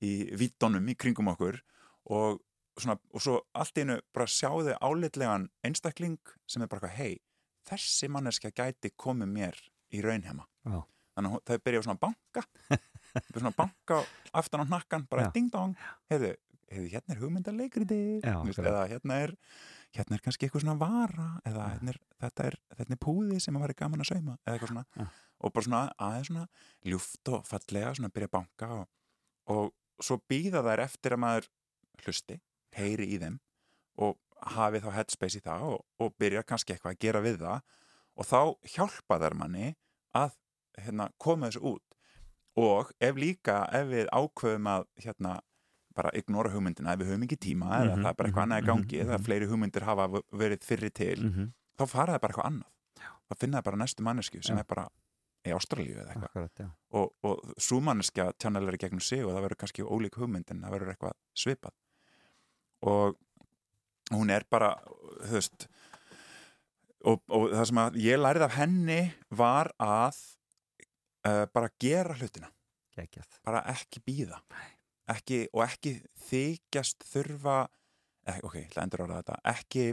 í 0.00 0.12
vittunum, 0.32 0.88
í 0.88 0.94
kringum 0.94 1.28
okkur. 1.28 1.60
Og 2.08 2.40
svona, 2.78 2.98
og 3.12 3.20
svo 3.22 3.40
allt 3.52 3.78
einu 3.78 3.98
bara 4.14 4.26
sjáðu 4.26 4.76
álitlegan 4.80 5.48
einstakling 5.66 6.18
sem 6.46 6.62
er 6.62 6.70
bara 6.70 6.88
eitthvað, 6.88 6.96
hei, 6.96 7.18
þessi 7.68 8.08
manneskja 8.08 8.50
gæti 8.50 8.92
komið 8.96 9.28
mér 9.28 9.60
í 9.92 10.02
raunhema. 10.04 10.46
Já. 10.64 10.82
þannig 11.18 11.34
að 11.34 11.40
þau 11.50 11.64
byrja 11.64 11.80
á 11.82 11.86
svona 11.86 11.98
banka. 11.98 12.42
Byrja 13.18 13.40
svona 13.40 13.56
banka 13.56 13.96
aftan 14.36 14.62
á 14.62 14.66
hnakkan 14.68 15.06
bara 15.10 15.30
ding 15.34 15.48
dong, 15.50 15.72
heyrðu 16.12 16.36
hérna 16.68 17.14
er 17.14 17.22
akkurat. 18.52 18.70
eða 18.70 18.84
hérna 18.92 19.18
er 19.24 19.34
hérna 19.96 20.18
er 20.18 20.24
kannski 20.24 20.46
eitthvað 20.46 20.64
svona 20.64 20.76
vara 20.80 21.28
eða 21.48 21.64
Já. 21.64 21.72
hérna 21.74 21.94
er, 21.94 22.00
þetta, 22.24 22.48
er, 22.50 22.58
er 22.84 23.00
púði 23.00 23.40
sem 23.40 23.56
að 23.56 23.64
væri 23.64 23.78
gaman 23.78 24.04
að 24.04 24.10
sauma 24.10 24.36
eða 24.44 24.54
eitthvað 24.54 24.72
svona 24.74 24.84
Já. 24.92 25.06
og 25.38 25.54
bara 25.54 25.68
svona 25.68 25.82
aðeins 26.08 26.30
svona 26.30 26.46
ljúft 26.92 27.32
og 27.32 27.46
fallega 27.48 27.94
svona 27.96 28.12
byrja 28.14 28.30
að 28.30 28.36
banka 28.36 28.70
og, 28.76 28.86
og 29.54 30.04
svo 30.04 30.20
býða 30.30 30.62
þær 30.66 30.84
eftir 30.84 31.16
að 31.16 31.22
maður 31.24 31.50
hlusti, 32.04 32.38
heyri 32.76 33.08
í 33.14 33.18
þeim 33.22 33.40
og 34.04 34.18
hafi 34.54 34.82
þá 34.84 34.90
headspace 34.94 35.40
í 35.40 35.44
það 35.44 35.66
og, 35.72 35.80
og 35.98 36.14
byrja 36.20 36.44
kannski 36.46 36.74
eitthvað 36.74 36.94
að 36.94 37.02
gera 37.06 37.24
við 37.24 37.40
það 37.42 37.60
og 38.18 38.28
þá 38.28 38.40
hjálpa 38.74 39.18
þær 39.22 39.38
manni 39.38 39.72
að 40.18 40.36
hérna, 40.78 41.08
koma 41.18 41.48
þessu 41.48 41.64
út 41.72 41.84
og 42.58 42.90
ef 43.02 43.18
líka, 43.18 43.62
ef 43.74 43.86
við 43.90 44.08
ákveðum 44.10 44.68
að 44.70 44.86
hérna, 45.04 45.34
bara 45.96 46.10
ignora 46.14 46.50
hugmyndina 46.52 46.92
ef 46.94 47.00
við 47.00 47.10
höfum 47.12 47.26
ekki 47.26 47.38
tíma 47.48 47.70
eða 47.80 47.94
Mhm, 47.96 48.02
það 48.02 48.10
er 48.10 48.14
bara 48.18 48.28
eitthvað 48.28 48.44
mhm, 48.44 48.52
annað 48.52 48.62
í 48.62 48.66
gangi 48.66 48.96
mhm, 48.98 49.04
eða 49.06 49.18
mhm. 49.18 49.24
fleiri 49.24 49.46
hugmyndir 49.46 49.82
hafa 49.88 50.08
verið 50.32 50.64
fyrri 50.64 50.90
til 50.90 51.20
mm 51.22 51.32
-hmm. 51.34 51.52
þá 51.78 51.86
fara 51.86 52.12
það 52.12 52.20
bara 52.20 52.32
eitthvað 52.32 52.50
annað 52.50 52.70
þá 53.28 53.34
finna 53.40 53.58
það 53.58 53.64
bara 53.64 53.76
næstu 53.76 54.02
mannesku 54.02 54.42
sem 54.42 54.56
Já. 54.56 54.60
er 54.60 54.64
bara 54.68 54.88
í 55.46 55.50
Ástralíu 55.54 55.98
eða 55.98 56.12
eitthvað 56.12 56.24
Akkurat, 56.24 56.58
já. 56.58 56.68
og, 56.90 57.12
og 57.22 57.52
svo 57.58 57.80
manneskja 57.80 58.32
tjannelar 58.38 58.74
í 58.74 58.78
gegnum 58.78 59.00
sig 59.00 59.24
og 59.24 59.32
það 59.32 59.42
verður 59.42 59.60
kannski 59.62 59.82
ólík 59.82 60.16
hugmynd 60.18 60.50
en 60.50 60.62
það 60.62 60.70
verður 60.70 60.90
eitthvað 60.92 61.12
svipað 61.34 61.74
og 62.82 63.16
hún 64.10 64.30
er 64.30 64.44
bara 64.50 64.74
veist 65.30 65.68
og, 67.04 67.22
og 67.28 67.50
það 67.54 67.64
sem 67.70 67.80
að 67.82 67.98
ég 68.02 68.18
lærið 68.20 68.46
af 68.48 68.56
henni 68.58 69.00
var 69.30 69.70
að 69.78 70.18
uh, 71.28 71.46
bara 71.54 71.70
gera 71.80 72.16
hlutina 72.18 72.50
Gekjað. 72.98 73.38
bara 73.46 73.62
ekki 73.70 74.02
býða 74.02 74.40
ekki, 75.14 75.40
og 75.54 75.64
ekki 75.64 75.94
þykjast 76.28 77.06
þurfa 77.08 77.56
ekki, 78.28 78.44
ok, 78.44 78.58
ég 78.58 78.68
ætla 78.68 78.82
að 78.82 78.86
endur 78.88 79.04
ára 79.06 79.20
þetta 79.22 79.38
ekki 79.54 79.86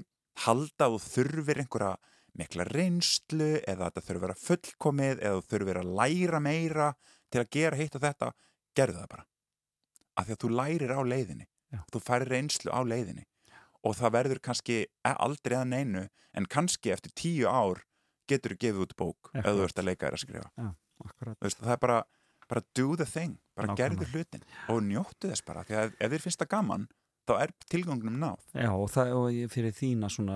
halda 0.46 0.90
þú 0.92 1.00
þurfir 1.06 1.62
einhverja 1.64 1.94
mikla 2.36 2.66
reynslu 2.68 3.52
eða 3.64 3.88
þetta 3.88 4.04
þurfir 4.04 4.18
að 4.20 4.26
vera 4.26 4.42
fullkomið 4.44 5.22
eða 5.24 5.38
þú 5.40 5.46
þurfir 5.54 5.80
að 5.82 5.94
læra 6.00 6.42
meira 6.44 6.90
til 7.32 7.42
að 7.42 7.52
gera 7.56 7.80
hitt 7.80 7.96
og 7.96 8.04
þetta 8.04 8.32
gerðu 8.76 9.00
það 9.00 9.12
bara. 9.14 9.26
Af 10.16 10.28
því 10.28 10.36
að 10.36 10.42
þú 10.44 10.50
lærir 10.60 10.92
á 10.96 11.02
leiðinni. 11.04 11.48
Já. 11.74 11.82
þú 11.92 12.02
færir 12.06 12.30
reynslu 12.32 12.72
á 12.72 12.82
leiðinni. 12.86 13.26
Og 13.86 13.96
það 13.98 14.14
verður 14.16 14.40
kannski 14.48 14.78
e- 14.86 15.16
aldrei 15.26 15.58
að 15.58 15.72
neinu 15.72 16.04
en 16.36 16.48
kannski 16.52 16.92
eftir 16.94 17.14
tíu 17.18 17.50
ár 17.50 17.82
getur 18.30 18.56
þú 18.56 18.60
gefið 18.64 18.84
út 18.86 18.96
bók 19.00 19.32
ef 19.34 19.46
þú 19.46 19.66
ert 19.66 19.82
að 19.82 19.88
leika 19.90 20.08
þér 20.08 20.18
að 20.18 20.24
skrifa. 20.24 20.50
Veist, 21.42 21.60
það 21.62 21.74
er 21.76 21.82
bara, 21.84 21.98
bara 22.52 22.62
do 22.78 22.96
the 23.00 23.06
thing 23.10 23.38
bara 23.56 23.72
Nákvæmlega. 23.72 23.82
gerðu 23.82 24.06
hlutin 24.14 24.46
og 24.70 24.84
njóttu 24.84 25.32
þess 25.32 25.46
bara 25.48 25.64
því 25.68 25.78
að 25.82 25.96
ef, 26.00 26.12
þér 26.14 26.24
finnst 26.26 26.42
það 26.44 26.52
gaman 26.56 26.88
þá 27.26 27.34
er 27.42 27.54
tilgangunum 27.74 28.20
náð 28.22 28.44
Já, 28.54 28.70
og, 28.76 28.86
það, 28.94 29.14
og 29.18 29.54
fyrir 29.56 29.74
þína 29.74 30.10
svona 30.14 30.36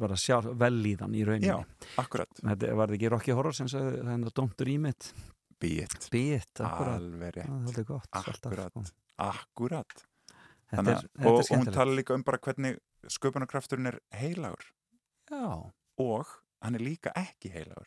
bara 0.00 0.16
sjálf 0.18 0.48
vellíðan 0.58 1.14
í 1.14 1.22
rauninni. 1.26 1.52
Já, 1.52 1.60
akkurat, 2.02 2.32
Þetta 2.42 2.72
var 2.80 2.94
ekki 2.96 3.10
Rocky 3.12 3.34
Horror 3.36 3.54
sem 3.54 3.68
sagði 3.70 4.00
það 4.02 4.26
er 4.26 4.34
Don't 4.40 4.56
Dream 4.58 4.88
It. 4.90 5.12
býtt 5.62 6.08
Bit, 6.12 6.60
akkurat. 6.60 6.98
alveg 6.98 7.38
Já, 7.38 7.46
rétt, 7.46 7.78
er 7.78 7.86
gott. 7.88 8.08
Akkurat. 8.12 8.50
Alltaf, 8.50 8.90
sko. 8.90 8.96
akkurat 9.28 9.94
Þetta 10.66 10.82
Þannig, 10.82 10.96
er, 10.98 11.28
og, 11.30 11.38
og 11.38 11.50
hún 11.54 11.70
tala 11.72 11.94
líka 11.94 12.14
um 12.18 12.24
bara 12.26 12.40
hvernig 12.42 12.80
sköpunarkrafturinn 13.06 13.86
er 13.92 14.00
heilagur 14.18 14.66
Já, 15.30 15.70
og 16.02 16.34
hann 16.60 16.74
er 16.74 16.82
líka 16.82 17.12
ekki 17.14 17.52
heilagur 17.54 17.86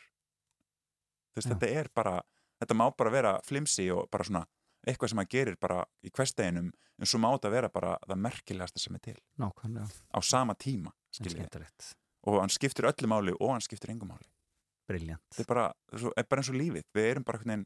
þú 1.36 1.42
veist, 1.42 1.52
þetta 1.52 1.70
er 1.76 1.92
bara 1.94 2.16
þetta 2.60 2.78
má 2.78 2.86
bara 2.98 3.14
vera 3.14 3.34
flimsi 3.46 3.90
og 3.94 4.10
bara 4.12 4.28
svona 4.28 4.46
eitthvað 4.88 5.12
sem 5.12 5.22
hann 5.22 5.32
gerir 5.32 5.58
bara 5.60 5.84
í 6.04 6.12
hversteginum 6.12 6.70
en 6.72 7.10
svo 7.10 7.20
má 7.22 7.30
þetta 7.34 7.52
vera 7.54 7.72
bara 7.74 7.98
það 8.06 8.22
merkilegasta 8.26 8.80
sem 8.80 8.96
er 8.96 9.04
til. 9.10 9.18
Nákvæmlega. 9.40 9.88
á 10.16 10.20
sama 10.24 10.56
tíma, 10.56 10.94
og 12.28 12.42
hann 12.42 12.52
skiptir 12.52 12.88
öllu 12.88 13.08
máli 13.08 13.36
og 13.40 13.56
hann 13.56 13.64
skiptir 13.64 13.92
engum 13.92 14.12
máli. 14.14 14.28
Briljant. 14.90 15.22
þetta 15.36 15.44
er 15.44 15.54
bara, 15.54 15.68
er 16.18 16.26
bara 16.26 16.42
eins 16.42 16.50
og 16.50 16.58
lífið. 16.58 16.88
Við 16.94 17.12
erum 17.12 17.24
bara 17.24 17.64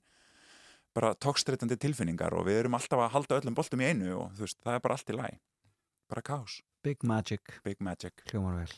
bara 0.93 1.15
tókstreitandi 1.15 1.77
tilfinningar 1.81 2.35
og 2.37 2.45
við 2.45 2.59
erum 2.61 2.75
alltaf 2.77 2.99
að 3.01 3.13
halda 3.15 3.39
öllum 3.39 3.55
boltum 3.57 3.81
í 3.81 3.87
einu 3.89 4.11
og 4.13 4.35
veist, 4.37 4.59
það 4.61 4.75
er 4.77 4.83
bara 4.83 4.93
allt 4.93 5.09
í 5.09 5.15
læg 5.17 5.39
bara 6.13 6.21
kás, 6.21 6.61
Big 6.83 7.03
Magic, 7.03 7.41
big 7.63 7.79
magic. 7.81 8.13
Hljómar 8.29 8.59
vel. 8.59 8.73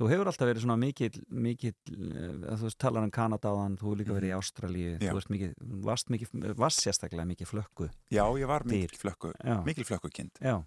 Þú 0.00 0.06
hefur 0.08 0.28
alltaf 0.30 0.48
verið 0.48 0.62
svona 0.64 0.78
mikill, 0.80 1.18
mikill, 1.28 1.74
uh, 1.92 2.54
þú 2.56 2.64
veist, 2.64 2.78
talar 2.80 3.04
um 3.04 3.10
Kanada 3.12 3.50
á 3.52 3.54
þann, 3.58 3.74
þú 3.76 3.84
hefur 3.90 3.98
líka 4.00 4.14
verið 4.16 4.30
í 4.30 4.36
Ástralíu, 4.38 4.92
Mhm. 4.96 5.02
Já. 5.04 5.10
þú 5.12 5.18
veist 5.18 5.30
mikið, 5.34 5.50
varst 5.84 6.08
mikið, 6.14 6.54
varst 6.56 6.80
sérstaklega 6.86 7.26
mikið 7.28 7.50
flökku. 7.52 7.90
já, 8.10 8.24
ég 8.40 8.46
var 8.48 8.64
mikil 8.64 8.96
flökku 8.96 9.32
mikil 9.66 9.84
flökkukind 9.84 10.30
já, 10.40 10.64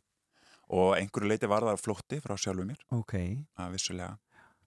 og 0.70 0.96
einhverju 0.98 1.28
leiti 1.34 1.48
var 1.50 1.62
það 1.66 1.82
flótti 1.82 2.22
frá 2.22 2.38
sjálfu 2.38 2.64
mér 2.70 2.78
ok. 2.92 3.14
að 3.58 3.72
vissulega 3.74 4.18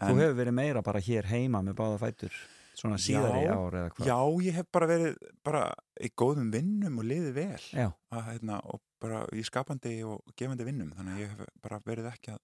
Þú 0.01 0.13
hefur 0.21 0.35
verið 0.37 0.53
meira 0.53 0.83
bara 0.83 1.01
hér 1.01 1.25
heima 1.25 1.63
með 1.65 1.75
báða 1.79 1.99
fætur, 2.03 2.33
svona 2.77 2.99
síðar 3.01 3.39
í 3.39 3.47
ár 3.49 3.73
eða 3.73 3.91
hvað? 3.95 4.07
já, 4.11 4.19
ég 4.45 4.53
hef 4.59 4.67
bara 4.73 4.87
verið 4.91 5.17
bara 5.45 5.63
í 6.03 6.11
góðum 6.13 6.51
vinnum 6.53 6.99
og 6.99 7.05
liðið 7.05 7.33
vel 7.33 7.63
Já, 7.73 7.93
að, 8.13 8.25
hérna, 8.33 8.59
og 8.67 8.81
bara 9.01 9.23
í 9.33 9.41
skapandi 9.47 10.03
og 10.05 10.21
gefandi 10.37 10.65
vinnum 10.67 10.91
þannig 10.93 11.15
að 11.15 11.21
ég 11.23 11.29
hef 11.31 11.47
bara 11.63 11.81
verið 11.87 12.11
ekki 12.13 12.35
að 12.35 12.39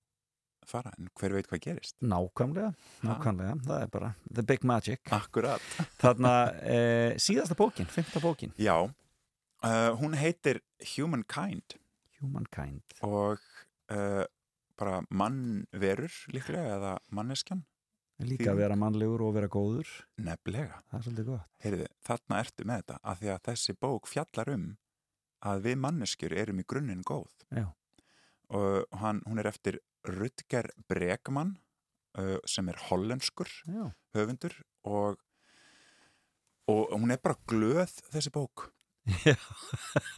fara 0.68 0.92
en 0.98 1.08
hver 1.18 1.32
veit 1.36 1.48
hvað 1.50 1.62
gerist 1.66 1.96
nákvæmlega, 2.04 2.72
nákvæmlega, 3.06 3.54
það 3.66 3.82
er 3.86 3.90
bara 3.94 4.10
The 4.34 4.44
Big 4.46 4.64
Magic. 4.68 5.00
Akkurat 5.12 5.60
Þarna, 6.02 6.32
e, 6.62 6.78
síðasta 7.22 7.56
bókin, 7.58 7.86
fymta 7.90 8.20
bókin, 8.22 8.52
Já, 8.60 8.76
uh, 8.84 9.90
hún 10.00 10.14
heitir 10.18 10.60
Humankind 10.94 11.78
Humankind. 12.20 12.82
og 13.02 13.40
uh, 13.90 14.24
bara 14.78 15.02
mannverur 15.10 16.10
líklega 16.32 16.76
eða 16.78 16.96
manneskjan 17.10 17.64
Líka 18.22 18.44
Þýðing. 18.44 18.50
að 18.52 18.58
vera 18.60 18.74
mannlegur 18.78 19.22
og 19.26 19.32
vera 19.34 19.48
góður, 19.50 19.88
nefnilega. 20.22 20.76
það 20.90 20.98
er 20.98 21.02
svolítið 21.06 21.24
gott. 21.32 21.46
Heyrðu, 21.64 21.86
þarna 22.06 22.36
ertu 22.44 22.66
með 22.68 22.82
þetta 22.82 22.98
af 23.02 23.18
því 23.18 23.30
að 23.32 23.40
þessi 23.48 23.74
bók 23.82 24.06
fjallar 24.06 24.50
um 24.52 24.66
að 25.42 25.64
við 25.64 25.80
manneskjur 25.82 26.34
erum 26.38 26.60
í 26.62 26.64
grunninn 26.70 27.00
góð 27.02 27.32
Já. 27.50 27.64
og 28.54 28.86
hann, 29.02 29.22
hún 29.26 29.42
er 29.42 29.48
eftir 29.50 29.80
Rutger 30.09 30.70
Bregman 30.90 31.57
uh, 32.18 32.38
sem 32.48 32.68
er 32.68 32.78
hollenskur 32.88 33.50
Já, 33.68 33.90
höfundur 34.16 34.55
og, 34.88 35.18
og 36.70 36.94
hún 36.94 37.14
er 37.14 37.20
bara 37.22 37.38
glöð 37.48 37.92
þessi 38.12 38.32
bók. 38.34 38.70
Já. 39.26 39.34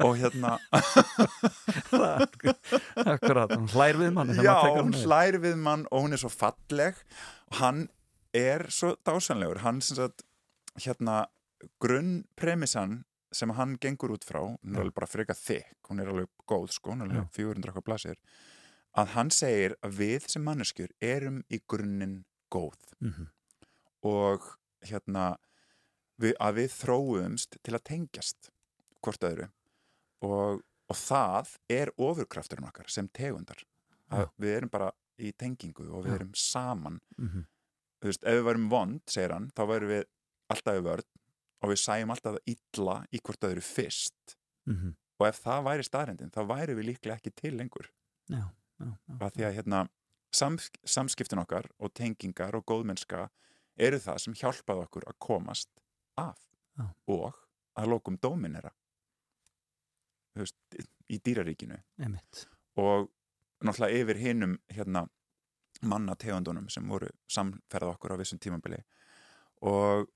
og 0.05 0.19
hérna 0.21 0.59
akkurat, 3.15 3.55
hún 3.57 3.71
hlær 3.73 3.97
við 3.97 4.11
þegar 4.13 4.45
Já, 4.45 4.57
hún 4.77 4.93
hlær 4.93 5.39
við 5.41 5.57
mann 5.57 5.87
og 5.89 6.05
hún 6.05 6.17
er 6.17 6.21
svo 6.21 6.29
falleg. 6.33 6.99
Og 7.49 7.61
hann 7.63 7.87
er 8.37 8.67
svo 8.69 8.93
dásanlegur 9.07 9.63
hann 9.65 9.81
sem 9.85 9.97
sagt 10.01 10.27
hérna 10.77 11.25
grunnpremissan 11.81 13.05
sem 13.35 13.51
hann 13.57 13.79
gengur 13.81 14.13
út 14.15 14.27
frá, 14.27 14.43
hún 14.45 14.77
er 14.77 14.85
alveg 14.85 14.97
bara 14.99 15.11
freka 15.11 15.35
þykk. 15.39 15.89
Hún 15.89 16.03
er 16.03 16.11
alveg 16.13 16.29
góð 16.49 16.69
sko, 16.77 16.93
hún 16.93 17.03
er 17.03 17.09
alveg 17.09 17.33
400 17.35 17.71
eitthvað 17.71 17.89
blasir 17.89 18.21
að 18.97 19.07
hann 19.17 19.31
segir 19.31 19.75
að 19.83 19.97
við 19.99 20.29
sem 20.31 20.45
manneskjur 20.47 20.93
erum 21.03 21.43
í 21.51 21.61
grunninn 21.69 22.25
góð 22.53 22.79
Mhm. 23.01 23.29
og 24.05 24.45
hérna 24.85 25.37
við, 26.21 26.35
að 26.41 26.55
við 26.61 26.75
þróumst 26.79 27.57
til 27.63 27.75
að 27.75 27.85
tengjast 27.89 28.51
hvort 29.03 29.25
öðru 29.27 29.49
og, 30.23 30.63
og 30.89 30.97
það 30.97 31.57
er 31.73 31.91
ofurkrafturinn 31.99 32.69
okkar 32.69 32.89
sem 32.93 33.09
tegundar 33.09 33.65
að 34.13 34.27
Já. 34.27 34.31
við 34.39 34.57
erum 34.59 34.71
bara 34.71 34.93
í 35.19 35.33
tengingu 35.33 35.89
og 35.91 36.05
við 36.07 36.15
erum 36.19 36.33
saman 36.35 37.01
Mhm. 37.19 37.47
þú 38.03 38.07
veist, 38.11 38.23
ef 38.25 38.35
við 38.39 38.45
varum 38.45 38.69
vond, 38.71 39.01
segir 39.09 39.33
hann 39.33 39.51
þá 39.57 39.67
værum 39.67 39.89
við 39.89 40.05
alltaf 40.51 40.75
í 40.79 40.83
vörn 40.85 41.05
og 41.63 41.71
við 41.71 41.81
sæjum 41.81 42.11
alltaf 42.13 42.37
illa 42.47 43.07
í 43.13 43.19
hvort 43.21 43.41
öðru 43.41 43.63
fyrst 43.63 44.37
Mhm. 44.67 44.95
og 45.21 45.27
ef 45.29 45.43
það 45.43 45.65
væri 45.65 45.85
staðrendin 45.89 46.31
þá 46.31 46.47
væri 46.47 46.75
við 46.77 46.85
líklega 46.95 47.17
ekki 47.19 47.35
til 47.35 47.53
lengur 47.57 47.89
já. 48.31 48.51
Að 49.21 49.37
því 49.37 49.47
að 49.49 49.57
hérna 49.59 49.81
sams, 50.35 50.71
samskiptin 50.85 51.43
okkar 51.43 51.69
og 51.79 51.95
tengingar 51.95 52.57
og 52.59 52.67
góðmennska 52.69 53.29
eru 53.77 53.99
það 54.03 54.21
sem 54.23 54.37
hjálpaði 54.39 54.87
okkur 54.87 55.09
að 55.11 55.19
komast 55.19 55.71
af 56.21 56.39
Já. 56.79 56.89
og 57.11 57.35
að 57.79 57.91
lokum 57.91 58.19
dóminera 58.23 58.71
veist, 60.35 60.57
í 61.11 61.19
dýraríkinu 61.23 61.79
Einmitt. 62.03 62.47
og 62.79 63.11
náttúrulega 63.65 64.03
yfir 64.03 64.21
hinum 64.23 64.59
hérna 64.71 65.07
mannategundunum 65.83 66.69
sem 66.71 66.87
voru 66.89 67.11
samferða 67.31 67.95
okkur 67.95 68.15
á 68.15 68.21
vissum 68.21 68.39
tímabili 68.39 68.83
og 69.63 70.11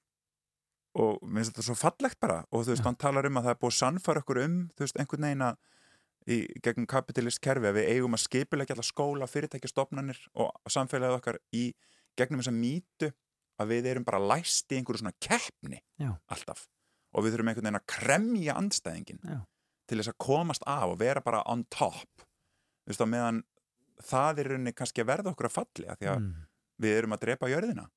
og 0.99 1.21
mér 1.23 1.45
finnst 1.45 1.53
þetta 1.53 1.67
svo 1.67 1.77
fallegt 1.79 2.19
bara 2.19 2.41
og 2.51 2.65
þú 2.65 2.73
veist, 2.73 2.83
Já. 2.83 2.87
hann 2.89 2.97
talar 2.99 3.27
um 3.29 3.39
að 3.39 3.49
það 3.49 3.55
er 3.55 3.61
búið 3.63 3.75
að 3.75 3.79
sannfæra 3.79 4.23
okkur 4.25 4.41
um 4.43 4.57
þú 4.75 4.85
veist, 4.87 4.99
einhvern 4.99 5.27
veginn 5.29 5.45
að 5.47 5.59
í 6.29 6.39
gegnum 6.65 6.87
kapitalist 6.91 7.41
kerfi 7.45 7.71
að 7.71 7.79
við 7.81 7.89
eigum 7.95 8.17
að 8.19 8.25
skipulegja 8.27 8.75
alla 8.77 8.85
skóla, 8.87 9.29
fyrirtækja, 9.31 9.71
stofnanir 9.73 10.19
og 10.35 10.51
samfélagið 10.71 11.17
okkar 11.21 11.39
í 11.57 11.65
gegnum 12.19 12.43
þessa 12.43 12.53
mýtu 12.57 13.13
að 13.59 13.71
við 13.73 13.87
erum 13.93 14.05
bara 14.07 14.21
læst 14.21 14.71
í 14.73 14.77
einhverju 14.79 15.01
svona 15.03 15.17
keppni 15.25 15.81
Já. 15.99 16.13
alltaf 16.31 16.67
og 17.17 17.25
við 17.25 17.33
þurfum 17.37 17.49
einhvern 17.53 17.65
veginn 17.71 17.81
að 17.81 17.87
kremja 17.95 18.57
andstæðingin 18.61 19.23
Já. 19.25 19.39
til 19.89 19.99
þess 20.03 20.13
að 20.13 20.19
komast 20.27 20.67
af 20.69 20.93
og 20.93 20.99
vera 21.01 21.23
bara 21.25 21.41
on 21.49 21.65
top 21.73 22.23
þú 22.23 22.93
veist, 22.93 23.01
á 23.03 23.09
meðan 23.09 23.41
það 24.05 24.43
er 24.45 24.51
rauninni 24.53 24.75
kannski 24.77 25.03
að 25.03 25.11
verða 25.15 25.33
okkur 25.33 25.49
að 25.49 25.57
falli 25.57 25.89
að 25.89 25.99
því 26.03 26.11
að 26.13 26.21
Mm. 26.23 26.35
við 26.79 26.93
erum 27.01 27.13
að 27.17 27.23
drepa 27.25 27.49
jörðina 27.51 27.89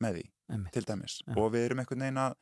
með 0.00 0.14
því, 0.16 0.22
Einmitt. 0.54 0.72
til 0.72 0.84
dæmis 0.88 1.18
Já. 1.26 1.34
og 1.36 1.50
við 1.52 1.64
erum 1.66 1.82
einhvern 1.82 2.00
veginn 2.06 2.20
að 2.22 2.34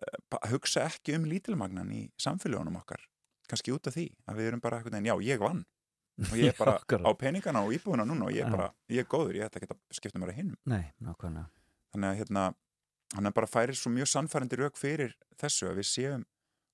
eh, 0.00 0.48
hugsa 0.54 0.86
ekki 0.86 1.16
um 1.18 1.26
lítilmagnan 1.28 1.90
í 1.92 2.06
samfélagunum 2.16 2.78
okkar 2.80 3.02
kannski 3.50 3.74
út 3.74 3.90
af 3.90 3.96
því 3.96 4.06
að 4.30 4.40
við 4.40 4.50
erum 4.50 4.62
bara 4.64 4.78
einhvern 4.80 4.96
veginn, 4.98 5.10
já, 5.10 5.16
ég 5.32 5.42
vann 5.42 5.62
og 6.28 6.34
ég 6.36 6.50
er 6.52 6.58
bara 6.62 6.74
Akkurat. 6.78 7.06
á 7.06 7.10
peningana 7.20 7.62
og 7.66 7.74
íbúðuna 7.76 8.06
núna 8.08 8.28
og 8.28 8.34
ég 8.34 8.44
Já. 8.44 8.48
er 8.48 8.56
bara, 8.56 8.68
ég 8.92 9.04
er 9.04 9.08
góður, 9.10 9.38
ég 9.38 9.46
ætla 9.46 9.62
ekki 9.62 9.72
að 9.74 9.80
skipta 9.96 10.20
mér 10.22 10.32
að 10.34 10.40
hinnum 10.40 10.58
Nei, 10.70 10.82
nákvæmlega 11.00 11.48
þannig 11.94 12.10
að 12.10 12.18
hérna, 12.20 12.42
hann 13.16 13.30
er 13.30 13.36
bara 13.36 13.50
færir 13.50 13.78
svo 13.78 13.92
mjög 13.94 14.10
sannfærandi 14.12 14.58
rauk 14.60 14.76
fyrir 14.78 15.16
þessu 15.40 15.70
að 15.70 15.80
við 15.80 15.88
séum 15.90 16.26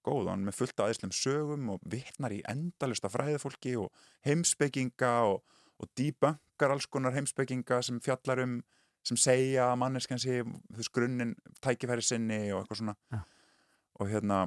góð 0.06 0.26
og 0.26 0.32
hann 0.32 0.42
er 0.44 0.50
með 0.50 0.58
fullt 0.60 0.82
aðeinslum 0.82 1.14
sögum 1.16 1.70
og 1.74 1.86
vittnar 1.90 2.34
í 2.34 2.42
endalista 2.50 3.10
fræðifólki 3.10 3.76
og 3.80 3.88
heimspekinga 4.26 5.12
og, 5.32 5.40
og 5.82 5.90
dýbankar 5.98 6.74
alls 6.74 6.86
konar 6.90 7.16
heimspekinga 7.16 7.80
sem 7.82 7.98
fjallar 8.04 8.42
um 8.44 8.60
sem 9.06 9.18
segja 9.18 9.70
þú 9.78 10.78
veist, 10.80 10.92
grunninn 10.94 11.34
tækifæri 11.62 12.02
sinni 12.02 12.40
og 12.52 12.64
eitthvað 12.64 12.80
svona 12.82 12.94
Já. 13.14 13.20
og 14.00 14.10
hérna 14.10 14.38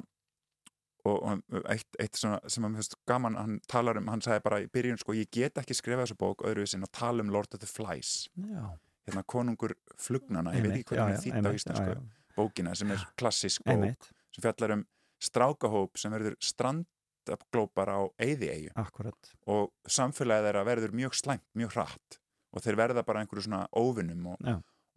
og, 1.07 1.23
og 1.23 1.69
eitt, 1.71 1.87
eitt 2.01 2.19
svona, 2.19 2.39
sem 2.51 2.65
hann 2.65 2.75
finnst 2.75 2.95
gaman, 3.07 3.37
hann 3.39 3.57
talar 3.71 3.99
um, 4.01 4.09
hann 4.11 4.23
sagði 4.25 4.43
bara 4.45 4.61
í 4.63 4.67
byrjun 4.73 4.99
sko, 4.99 5.15
ég 5.17 5.31
get 5.31 5.59
ekki 5.61 5.77
skrifa 5.77 6.03
þessu 6.03 6.17
bók 6.19 6.43
öðruvísi 6.47 6.79
en 6.79 6.87
að 6.87 6.93
tala 6.99 7.23
um 7.23 7.31
Lord 7.33 7.55
of 7.55 7.63
the 7.63 7.69
Flies. 7.69 8.27
Já, 8.35 8.65
hérna 9.07 9.23
konungur 9.23 9.75
flugnana, 9.97 10.53
ég 10.57 10.67
veit 10.67 10.79
ekki 10.79 10.95
hvernig 10.95 11.17
er 11.17 11.23
þýtt 11.23 11.49
á 11.49 11.51
íslensku 11.55 11.97
bókina 12.35 12.75
sem 12.77 12.91
er 12.95 13.03
klassísk 13.19 13.63
bók 13.65 13.75
Einmitt, 13.75 14.09
sem 14.35 14.43
fjallar 14.45 14.77
um 14.77 14.85
strákahóp 15.19 15.99
sem 15.99 16.13
verður 16.13 16.37
strandglópar 16.43 17.91
á 17.91 17.99
eyði 18.21 18.69
akkurat. 18.79 19.33
Og 19.51 19.71
samfélagið 19.87 20.49
þeirra 20.49 20.65
verður 20.67 20.95
mjög 20.95 21.17
slæmt, 21.19 21.47
mjög 21.59 21.75
hratt 21.75 22.19
og 22.49 22.63
þeir 22.65 22.79
verða 22.79 23.03
bara 23.05 23.21
einhverju 23.23 23.45
svona 23.45 23.65
óvinnum 23.77 24.31
og, 24.33 24.47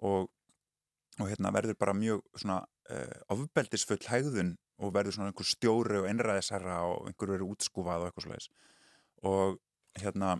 og, 0.06 0.30
og 1.20 1.26
hérna 1.28 1.52
verður 1.54 1.76
bara 1.80 1.94
mjög 1.96 2.22
svona 2.38 2.62
ofbeldisfull 3.32 4.00
hægðun 4.08 4.54
og 4.82 4.92
verður 4.96 5.16
svona 5.16 5.30
einhver 5.32 5.46
stjóri 5.48 6.00
og 6.00 6.08
einræðisherra 6.10 6.78
og 6.88 7.06
einhverju 7.10 7.36
verður 7.36 7.52
útskúfað 7.54 8.02
og 8.04 8.08
eitthvað 8.10 8.26
svoleiðis. 8.26 8.48
Og 9.22 9.58
hérna 10.02 10.32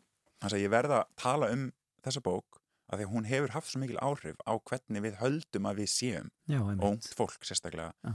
hann 0.43 0.51
sagði 0.51 0.67
ég 0.67 0.75
verða 0.75 1.01
að 1.05 1.15
tala 1.23 1.51
um 1.55 1.69
þessa 2.03 2.23
bók 2.25 2.59
af 2.93 2.99
því 2.99 3.07
að 3.07 3.13
hún 3.15 3.29
hefur 3.31 3.55
haft 3.55 3.71
svo 3.71 3.81
mikil 3.81 4.01
áhrif 4.03 4.41
á 4.45 4.53
hvernig 4.59 5.05
við 5.07 5.19
höldum 5.23 5.69
að 5.71 5.79
við 5.83 5.91
séum 5.93 6.31
Já, 6.51 6.59
ungt 6.61 7.07
fólk 7.17 7.47
sérstaklega. 7.47 7.93
Já. 8.05 8.13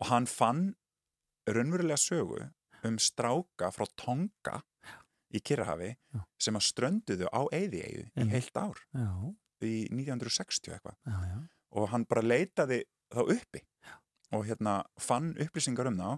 og 0.00 0.06
hann 0.12 0.26
fann 0.30 0.60
raunverulega 1.48 1.98
sögu 1.98 2.42
um 2.86 2.98
stráka 3.00 3.70
frá 3.74 3.86
Tonga 3.96 4.60
í 5.34 5.40
Kirrahafi 5.40 5.94
Já. 6.14 6.20
sem 6.38 6.56
að 6.58 6.66
strönduðu 6.68 7.26
á 7.32 7.40
Eyðieyju 7.54 8.04
í 8.20 8.28
heilt 8.34 8.56
ár. 8.60 8.78
Já, 8.94 9.08
í 9.64 9.74
1960 9.90 10.76
eitthvað. 10.76 10.96
Já, 11.06 11.18
já. 11.32 11.40
Og 11.80 11.90
hann 11.92 12.04
bara 12.10 12.22
leitaði 12.24 12.80
þá 13.12 13.20
uppi 13.24 13.60
og 14.32 14.44
hérna 14.46 14.80
fann 15.00 15.32
upplýsingar 15.42 15.88
um 15.90 15.96
þá 15.98 16.10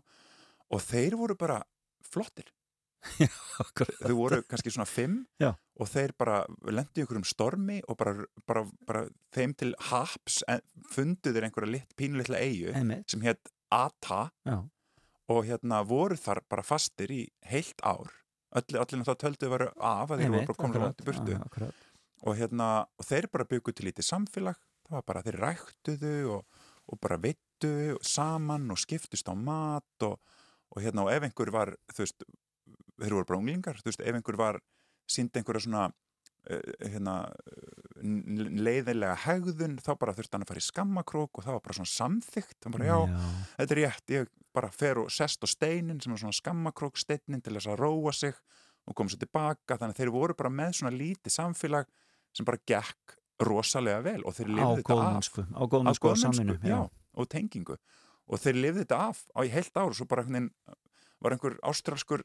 og 0.73 0.81
þeir 0.85 1.17
voru 1.21 1.37
bara 1.39 1.61
flottir. 2.05 2.51
Akkurat. 3.63 3.97
Þau 3.99 4.15
voru 4.15 4.37
kannski 4.47 4.71
svona 4.71 4.87
fimm 4.87 5.17
Já. 5.43 5.51
og 5.81 5.89
þeir 5.91 6.13
bara 6.19 6.43
lendi 6.71 7.03
ykkur 7.03 7.19
um 7.19 7.25
stormi 7.27 7.81
og 7.91 7.97
bara, 7.99 8.13
bara, 8.47 8.63
bara 8.87 9.03
þeim 9.35 9.55
til 9.59 9.73
haps 9.91 10.43
en- 10.49 10.63
fundu 10.93 11.33
þeir 11.35 11.49
einhverja 11.49 11.73
lit, 11.73 11.97
pínulitla 11.99 12.39
eigu 12.39 12.71
sem 13.11 13.25
hétt 13.27 13.51
Ata 13.73 14.27
já, 14.47 14.59
og 15.33 15.45
hérna 15.49 15.81
voru 15.89 16.15
þar 16.21 16.43
bara 16.53 16.63
fastir 16.63 17.09
í 17.11 17.23
heilt 17.49 17.81
ár. 17.83 18.11
Allir 18.53 18.85
þá 19.03 19.15
töldu 19.17 19.49
varu 19.49 19.71
af 19.81 20.11
að 20.13 20.21
þeir 20.21 20.29
voru 20.35 20.47
bara 20.51 20.59
komin 20.61 20.83
langt 20.85 21.01
í 21.01 21.07
burtu. 21.09 21.33
Já, 21.33 21.71
og 22.23 22.37
hérna, 22.39 22.67
og 23.01 23.07
þeir 23.09 23.27
bara 23.33 23.49
byggu 23.49 23.73
til 23.75 23.89
lítið 23.89 24.05
samfélag, 24.11 24.59
það 24.87 24.99
var 24.99 25.07
bara 25.09 25.23
þeir 25.25 25.39
ræktuðu 25.43 26.13
og, 26.37 26.61
og 26.93 27.01
bara 27.01 27.17
vittu 27.63 27.99
saman 28.03 28.71
og 28.71 28.79
skiptust 28.81 29.29
á 29.29 29.35
mat 29.35 30.07
og, 30.07 30.19
og 30.73 30.83
hérna, 30.83 31.07
og 31.07 31.13
ef 31.13 31.27
einhver 31.27 31.53
var 31.53 31.75
þú 31.93 32.05
veist, 32.05 32.25
þeir 33.01 33.17
voru 33.17 33.29
bara 33.29 33.39
unglingar 33.39 33.81
þú 33.81 33.91
veist, 33.91 34.01
ef 34.03 34.15
einhver 34.15 34.39
var, 34.39 34.61
síndi 35.11 35.41
einhverja 35.41 35.67
svona 35.67 35.89
uh, 36.51 36.73
hérna 36.83 37.17
leiðilega 38.03 39.15
hegðun 39.27 39.79
þá 39.83 39.95
bara 39.99 40.15
þurfti 40.17 40.37
hann 40.37 40.47
að 40.47 40.53
fara 40.53 40.63
í 40.63 40.69
skammakrók 40.69 41.39
og 41.39 41.47
það 41.47 41.59
var 41.59 41.65
bara 41.67 41.79
svona 41.79 41.95
samþygt, 41.95 42.71
bara 42.73 42.89
já, 42.89 42.99
þetta 43.57 43.75
er 43.77 43.83
rétt, 43.83 44.15
ég 44.17 44.33
bara 44.53 44.71
fer 44.75 45.01
og 45.01 45.13
sest 45.13 45.45
á 45.45 45.49
steinin 45.49 46.01
sem 46.03 46.13
er 46.13 46.21
svona 46.21 46.37
skammakrók 46.37 46.99
steinin 47.01 47.43
til 47.43 47.57
þess 47.57 47.71
að 47.73 47.81
róa 47.81 48.13
sig 48.13 48.37
og 48.83 48.97
koma 48.99 49.13
svo 49.13 49.21
tilbaka. 49.23 49.77
Þannig 49.79 49.95
að 49.95 50.01
þeir 50.01 50.11
voru 50.11 50.35
bara 50.35 50.51
með 50.51 50.73
svona 50.81 50.91
lítið 50.97 51.33
samfélag 51.37 51.87
sem 52.35 52.45
bara 52.49 52.59
gekk 52.67 53.15
rosalega 53.47 54.03
vel 54.05 54.21
og 54.27 54.35
þeir 54.37 54.51
á 54.51 54.55
lifðu 54.59 54.81
þetta 54.81 54.97
af. 54.97 54.99
á 54.99 54.99
góðmennsku 54.99 55.45
og 55.47 55.73
góðmennsku, 55.73 56.13
samvinnu 56.19 56.57
já, 56.67 56.81
og 57.15 57.29
tengingu. 57.33 57.77
Og 58.31 58.41
þeir 58.41 58.59
lifðu 58.61 58.85
þetta 58.85 59.01
af 59.11 59.25
á 59.35 59.41
í 59.45 59.51
heilt 59.53 59.77
ár 59.77 59.91
og 59.91 59.99
svo 59.99 60.07
bara 60.09 60.25
veginn 60.27 60.51
var 61.23 61.35
einhver 61.35 61.59
ástralskur 61.67 62.23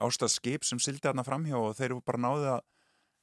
ástralskip 0.00 0.64
sem 0.66 0.78
sildi 0.82 1.02
þarna 1.02 1.24
framhjá 1.26 1.58
og 1.58 1.74
þeir 1.78 1.96
bara 2.06 2.20
náðu 2.22 2.50
að 2.54 2.60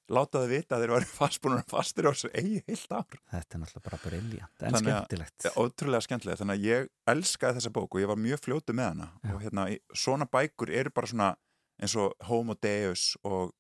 láta 0.08 0.40
þau 0.40 0.50
vita 0.52 0.76
að 0.76 0.84
þeir 0.84 0.94
varu 0.96 1.10
fastbúnur 1.20 1.64
og 1.64 1.72
fastir 1.72 2.08
á 2.08 2.12
þessu 2.12 2.32
eigi 2.34 2.62
heilt 2.68 2.94
ár. 2.96 3.20
Þetta 3.32 3.58
er 3.58 3.62
náttúrulega 3.64 3.86
bara 3.90 4.00
briljant 4.04 4.64
en 4.68 4.80
skemmtilegt. 4.82 5.48
ótrúlega 5.60 6.06
skemmtilega, 6.06 6.40
þannig 6.42 6.60
að 6.60 6.68
ég 6.68 6.90
elskaði 7.14 7.60
þessa 7.60 7.74
bók 7.76 7.96
og 7.98 8.04
ég 8.04 8.12
var 8.12 8.22
mjög 8.24 8.44
fljótu 8.46 8.76
með 8.78 8.92
hana. 8.94 9.10
Já. 9.24 9.34
og 9.36 9.44
hérna, 9.44 9.68
svona 9.96 10.28
bækur 10.32 10.72
eru 10.72 10.94
bara 10.96 11.12
svona 11.12 11.30
eins 11.78 11.96
og 12.00 12.16
Homo 12.28 12.56
Deus 12.64 13.14
og 13.28 13.54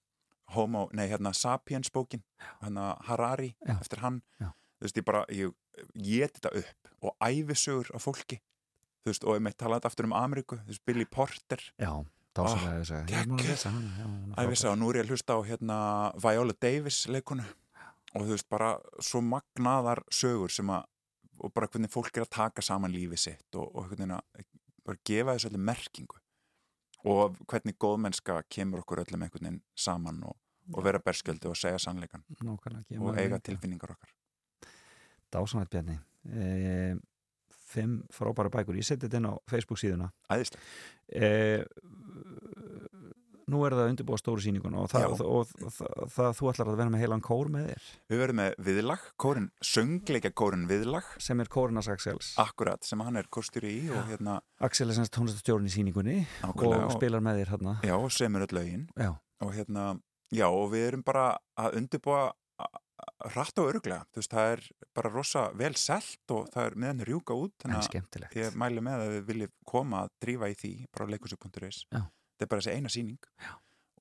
Homo, 0.55 0.85
nei 0.95 1.09
hérna 1.11 1.33
Sapiens 1.35 1.91
bókin, 1.91 2.23
hérna 2.61 2.93
Harari 3.03 3.49
Já. 3.67 3.75
eftir 3.81 3.99
hann, 3.99 4.21
þú 4.39 4.85
veist 4.85 4.99
ég 5.01 5.05
bara 5.07 5.25
ég 5.27 5.51
get 5.93 6.37
þetta 6.37 6.53
upp 6.61 7.07
og 7.07 7.15
æfisugur 7.21 7.89
af 7.95 8.03
fólki, 8.03 8.39
þú 9.03 9.11
veist 9.11 9.25
og 9.27 9.37
ég 9.37 9.43
meitt 9.45 9.57
talaði 9.61 9.89
aftur 9.89 10.07
um 10.09 10.15
Ameríku, 10.17 10.59
þú 10.63 10.73
veist 10.73 10.85
Billy 10.89 11.05
Porter. 11.05 11.61
Já, 11.77 11.91
dásalega 12.37 12.81
þess 12.81 12.95
að 12.95 13.13
ég 13.13 14.41
er 14.41 14.47
æfisa 14.47 14.73
og 14.73 14.79
nú 14.81 14.91
er 14.91 15.01
ég 15.01 15.07
að 15.07 15.13
hlusta 15.13 15.37
á 15.37 15.41
hérna 15.47 15.79
Viola 16.23 16.57
Davis 16.61 17.05
leikonu. 17.11 17.45
Og 18.15 18.23
þú 18.23 18.33
veist 18.33 18.49
bara 18.49 18.71
svo 19.03 19.21
magnaðar 19.21 20.01
sögur 20.13 20.53
sem 20.53 20.69
að 20.73 20.87
og 21.37 21.53
bara 21.53 21.67
hvernig 21.69 21.91
fólk 21.93 22.15
er 22.17 22.25
að 22.25 22.33
taka 22.33 22.63
saman 22.65 22.89
lífi 22.89 23.19
sitt 23.21 23.57
og, 23.59 23.69
og 23.77 23.91
hvernig 23.91 24.15
að 24.15 24.47
bara 24.87 24.97
gefa 25.05 25.35
þessu 25.35 25.51
öllu 25.51 25.61
merkingu. 25.69 26.21
Og 27.07 27.37
hvernig 27.45 27.77
góðmennska 27.77 28.39
kemur 28.49 28.81
okkur 28.81 29.03
öllum 29.03 29.21
einhvern 29.21 29.45
veginn 29.45 29.59
saman 29.77 30.23
og, 30.25 30.33
og 30.73 30.81
vera 30.83 31.01
berskjöldu 31.03 31.51
og 31.51 31.59
segja 31.59 31.77
sannleikan 31.79 32.25
nákvæmlega 32.41 32.97
og 32.99 33.19
eiga 33.21 33.39
tilfinningar 33.39 33.93
okkar 33.93 34.16
dásanlega 35.33 35.71
Bjarni. 35.73 35.97
E, 36.27 36.45
fimm 37.67 38.01
frábæra 38.13 38.51
bækur, 38.53 38.77
ég 38.79 38.87
seti 38.87 39.07
þetta 39.07 39.21
inn 39.21 39.31
á 39.31 39.33
Facebook 39.51 39.81
síðuna. 39.81 40.11
Æðislega, 40.31 40.63
e, 41.11 41.31
nú 43.47 43.61
er 43.63 43.75
það 43.77 43.91
undirbúa 43.93 44.19
stóru 44.19 44.43
sýningun 44.43 44.75
og, 44.75 44.89
það, 44.91 45.05
Já. 45.05 45.07
og, 45.07 45.21
og, 45.23 45.51
og 45.63 45.73
það, 45.73 45.91
það, 46.15 46.31
þú 46.39 46.49
ætlar 46.51 46.71
að 46.71 46.79
vera 46.81 46.93
með 46.93 47.03
heilan 47.03 47.23
kór 47.23 47.51
með 47.53 47.69
þér. 47.69 47.85
Við 48.11 48.21
verðum 48.21 48.39
með 48.41 48.57
viðlag 48.67 49.05
kórin, 49.23 49.45
söngleika 49.63 50.31
kórin 50.35 50.65
viðlag. 50.69 51.13
Sem 51.23 51.43
er 51.43 51.51
kórinas 51.53 51.89
Axels. 51.91 52.33
Akkurat, 52.43 52.83
sem 52.87 53.03
hann 53.05 53.19
er 53.21 53.29
kostýri 53.31 53.71
í 53.77 53.85
og 53.93 54.11
hérna, 54.11 54.39
Axel 54.67 54.91
er 54.91 54.99
semst 54.99 55.15
tónlistastjórn 55.15 55.69
í 55.69 55.71
sýningunni 55.73 56.17
og, 56.25 56.49
nákvæmlega 56.49 56.89
og 56.89 56.97
spilar 56.97 57.23
með 57.23 57.41
þér 57.41 57.53
hérna 57.55 57.77
já, 57.87 57.95
og 57.95 58.11
semur 58.17 58.43
öll 58.47 58.57
lögin. 58.59 58.83
Já, 58.99 59.13
og 59.43 59.55
hérna, 59.55 59.87
já 60.35 60.47
og 60.49 60.67
við 60.75 60.89
erum 60.89 61.07
bara 61.07 61.29
að 61.59 61.79
undirbúa 61.79 62.27
rætt 63.35 63.61
og 63.61 63.69
öruglega, 63.71 64.07
þú 64.11 64.21
veist, 64.21 64.33
það 64.33 64.51
er 64.55 64.65
bara 64.97 65.11
rosa 65.13 65.45
vel 65.59 65.73
selt 65.79 66.33
og 66.35 66.49
það 66.53 66.69
er 66.69 66.79
meðan 66.83 67.05
rjúka 67.09 67.37
út, 67.37 67.55
þannig 67.63 68.01
að 68.01 68.37
ég 68.39 68.57
mæli 68.59 68.83
með 68.85 69.05
að 69.05 69.13
við 69.15 69.23
viljum 69.31 69.55
koma 69.67 70.03
að 70.05 70.13
drífa 70.25 70.51
í 70.51 70.57
því 70.61 70.73
bara 70.95 71.07
Já. 71.07 72.03
þetta 72.03 72.45
er 72.45 72.51
bara 72.51 72.61
þessi 72.61 72.75
eina 72.77 72.93
sýning. 72.93 73.31
Já. 73.43 73.55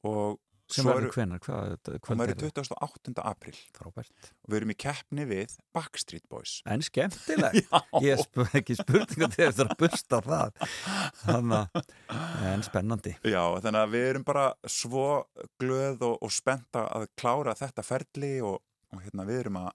og 0.06 0.42
sem 0.72 0.86
verður 0.86 1.12
hvenar, 1.14 1.40
hvað, 1.42 1.74
hvað 2.02 2.20
verður 2.22 2.48
28. 2.50 3.12
april 3.22 3.54
frábært. 3.76 4.30
Og 4.42 4.50
við 4.50 4.58
erum 4.58 4.72
í 4.72 4.76
keppni 4.82 5.26
við 5.28 5.54
Backstreet 5.76 6.26
Boys. 6.30 6.56
En 6.66 6.82
skemmtilegt. 6.82 7.70
Ég 8.06 8.22
spur 8.24 8.50
ekki 8.56 8.74
spurninga 8.78 9.28
til 9.34 9.46
eftir 9.46 9.70
að 9.70 9.76
busta 9.84 10.20
það. 10.26 10.58
Þannig 11.22 11.78
að 11.78 12.50
en 12.50 12.66
spennandi. 12.66 13.14
Já, 13.22 13.42
þannig 13.62 13.82
að 13.82 13.94
við 13.94 14.08
erum 14.10 14.26
bara 14.26 14.46
svo 14.66 15.06
glöð 15.62 16.02
og, 16.08 16.16
og 16.26 16.34
spenta 16.34 16.86
að 16.98 17.06
klára 17.18 17.54
þetta 17.58 17.86
ferli 17.86 18.32
og, 18.42 18.58
og 18.96 19.04
hérna 19.06 19.26
við 19.28 19.44
erum 19.44 19.60
að 19.62 19.72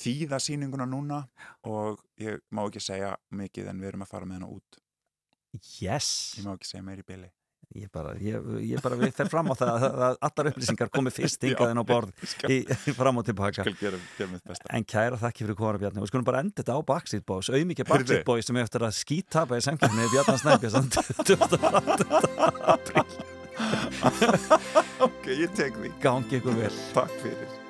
þýða 0.00 0.38
sýninguna 0.44 0.86
núna 0.86 1.24
og 1.66 2.02
ég 2.20 2.42
má 2.54 2.62
ekki 2.66 2.82
segja 2.84 3.16
mikið 3.34 3.72
en 3.72 3.82
við 3.82 3.92
erum 3.92 4.06
að 4.06 4.12
fara 4.14 4.28
með 4.28 4.40
hana 4.40 4.54
út. 4.54 4.80
Yes. 5.80 6.36
Ég 6.38 6.46
má 6.46 6.54
ekki 6.54 6.70
segja 6.70 6.86
meir 6.86 7.02
í 7.02 7.06
byli 7.06 7.30
ég 7.78 7.90
bara, 7.94 8.16
ég, 8.18 8.46
ég 8.66 8.82
bara 8.82 8.96
við 8.98 9.12
fer 9.14 9.28
fram 9.30 9.50
á 9.52 9.54
það 9.54 9.84
að, 9.86 10.16
allar 10.26 10.48
upplýsingar 10.50 10.90
komi 10.90 11.12
fyrst 11.14 11.42
hingað 11.46 11.70
inn 11.74 11.82
á 11.82 11.84
borð 11.86 12.10
skal, 12.32 12.50
í, 12.50 12.64
fram 12.96 13.20
og 13.22 13.26
tilbaka. 13.28 13.66
gera, 13.78 14.00
gera 14.18 14.40
en 14.74 14.86
kæra 14.88 15.20
þakki 15.20 15.46
fyrir 15.46 15.58
kóra 15.58 15.82
Bjarni. 15.82 16.02
Og 16.02 16.10
skulum 16.10 16.26
bara 16.26 16.42
enda 16.42 16.62
þetta 16.62 16.74
á 16.74 16.80
Backstreet 16.90 17.26
Boys. 17.30 17.50
Auðmikið 17.52 17.90
Backstreet. 17.92 18.26
Boys 18.26 18.50
sem 18.50 18.60
eftir 18.62 18.86
að 18.86 18.96
skítapa 18.98 19.60
í 19.60 19.66
samkjöfni 19.66 20.10
Bjarnar 20.10 20.38
28. 21.30 22.10
apríl 22.74 23.06
ok, 25.04 25.26
ég 25.36 25.50
tek 25.54 25.76
því, 25.76 25.96
gangi 26.02 26.40
ykkur 26.40 26.62
vel. 26.64 26.72
Takk 26.96 27.18
fyrir 27.22 27.69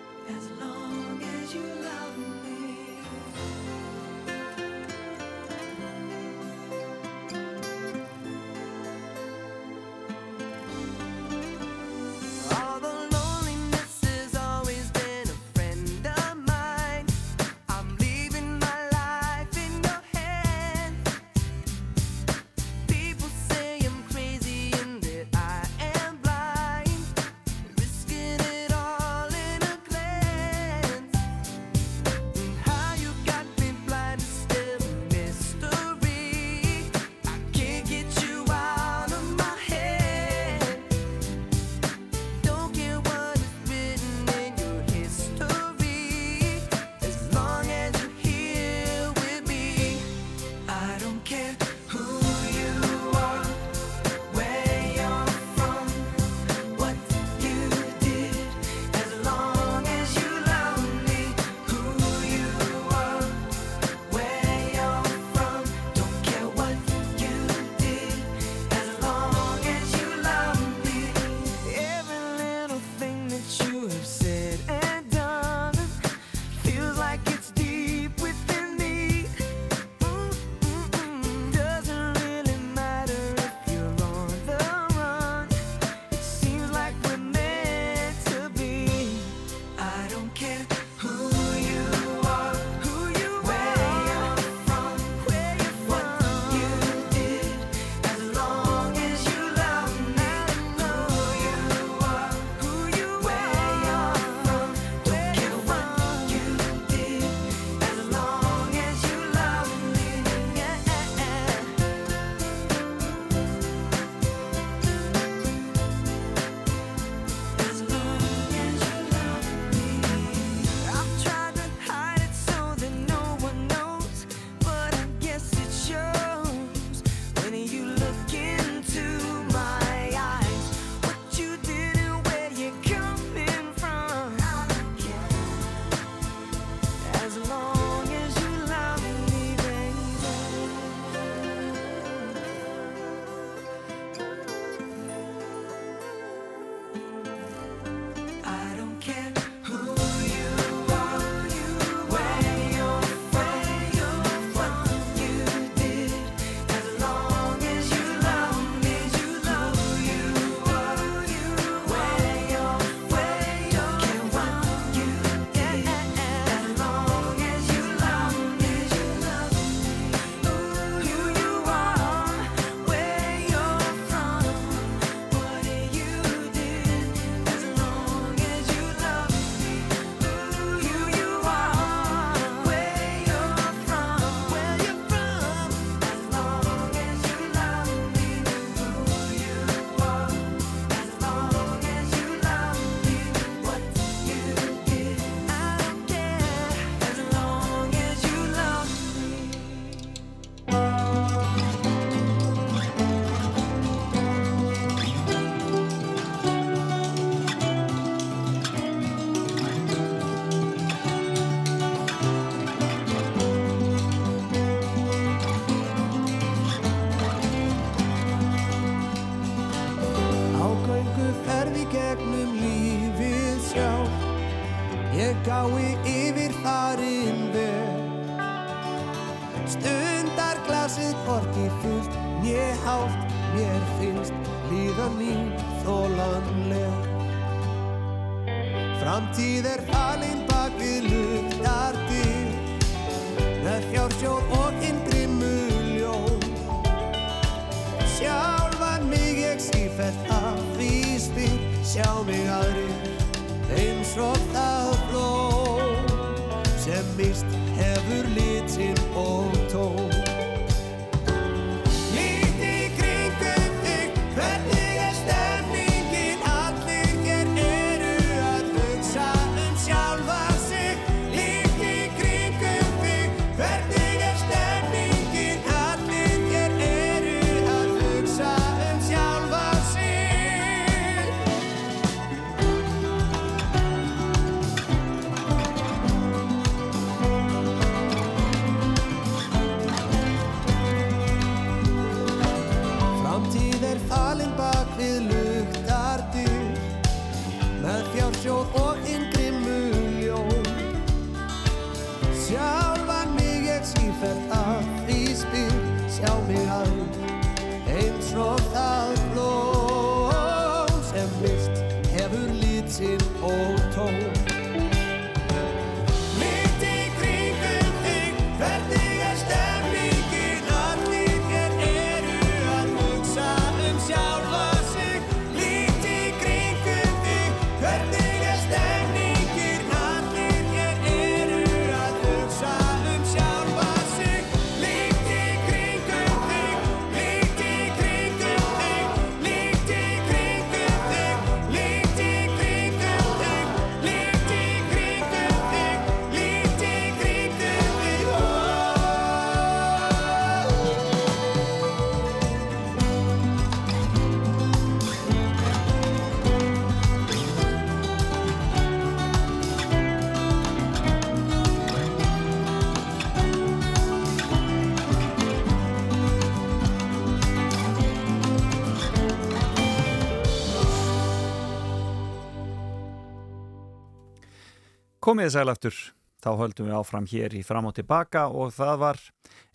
Komið 375.30 375.52
sæl 375.54 375.70
aftur, 375.70 375.96
þá 376.42 376.48
höldum 376.58 376.88
við 376.88 376.94
áfram 376.98 377.26
hér 377.30 377.52
í 377.54 377.60
fram 377.62 377.86
og 377.86 377.92
tilbaka 377.94 378.48
og 378.50 378.72
það 378.74 378.96
var 378.98 379.18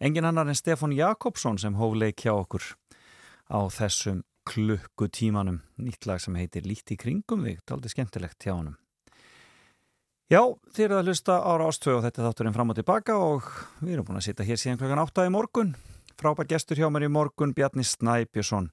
engin 0.03 0.25
annar 0.27 0.49
en 0.51 0.57
Stefán 0.59 0.91
Jakobsson 0.91 1.55
sem 1.61 1.77
hófleik 1.79 2.25
hjá 2.25 2.33
okkur 2.33 2.65
á 3.47 3.63
þessum 3.71 4.17
klukkutímanum, 4.51 5.61
nýtt 5.79 6.09
lag 6.09 6.19
sem 6.19 6.35
heitir 6.35 6.67
Lít 6.67 6.91
í 6.91 6.97
kringum 6.99 7.45
þig, 7.47 7.61
taldi 7.63 7.87
skemmtilegt 7.93 8.43
hjá 8.43 8.51
honum. 8.51 8.73
Já, 10.27 10.41
þið 10.75 10.87
eruð 10.89 10.99
að 10.99 11.11
hlusta 11.13 11.37
ára 11.39 11.69
ástöðu 11.71 12.01
og 12.01 12.03
þetta 12.03 12.21
er 12.21 12.27
þátturinn 12.27 12.55
fram 12.57 12.73
og 12.73 12.79
tilbaka 12.81 13.15
og 13.15 13.47
við 13.79 13.93
erum 13.93 14.09
búin 14.09 14.19
að 14.19 14.25
sitja 14.27 14.47
hér 14.49 14.59
síðan 14.59 14.81
klokkan 14.81 15.03
8 15.05 15.29
í 15.29 15.31
morgun. 15.37 15.71
Frábær 16.19 16.49
gestur 16.51 16.83
hjá 16.83 16.89
mér 16.91 17.07
í 17.07 17.13
morgun, 17.15 17.55
Bjarni 17.55 17.87
Snæbjörnsson 17.87 18.67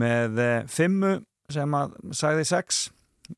með 0.00 0.40
eh, 0.46 0.64
fimmu 0.64 1.18
sem 1.52 1.76
að 1.76 2.00
sagði 2.16 2.48
sex 2.54 2.86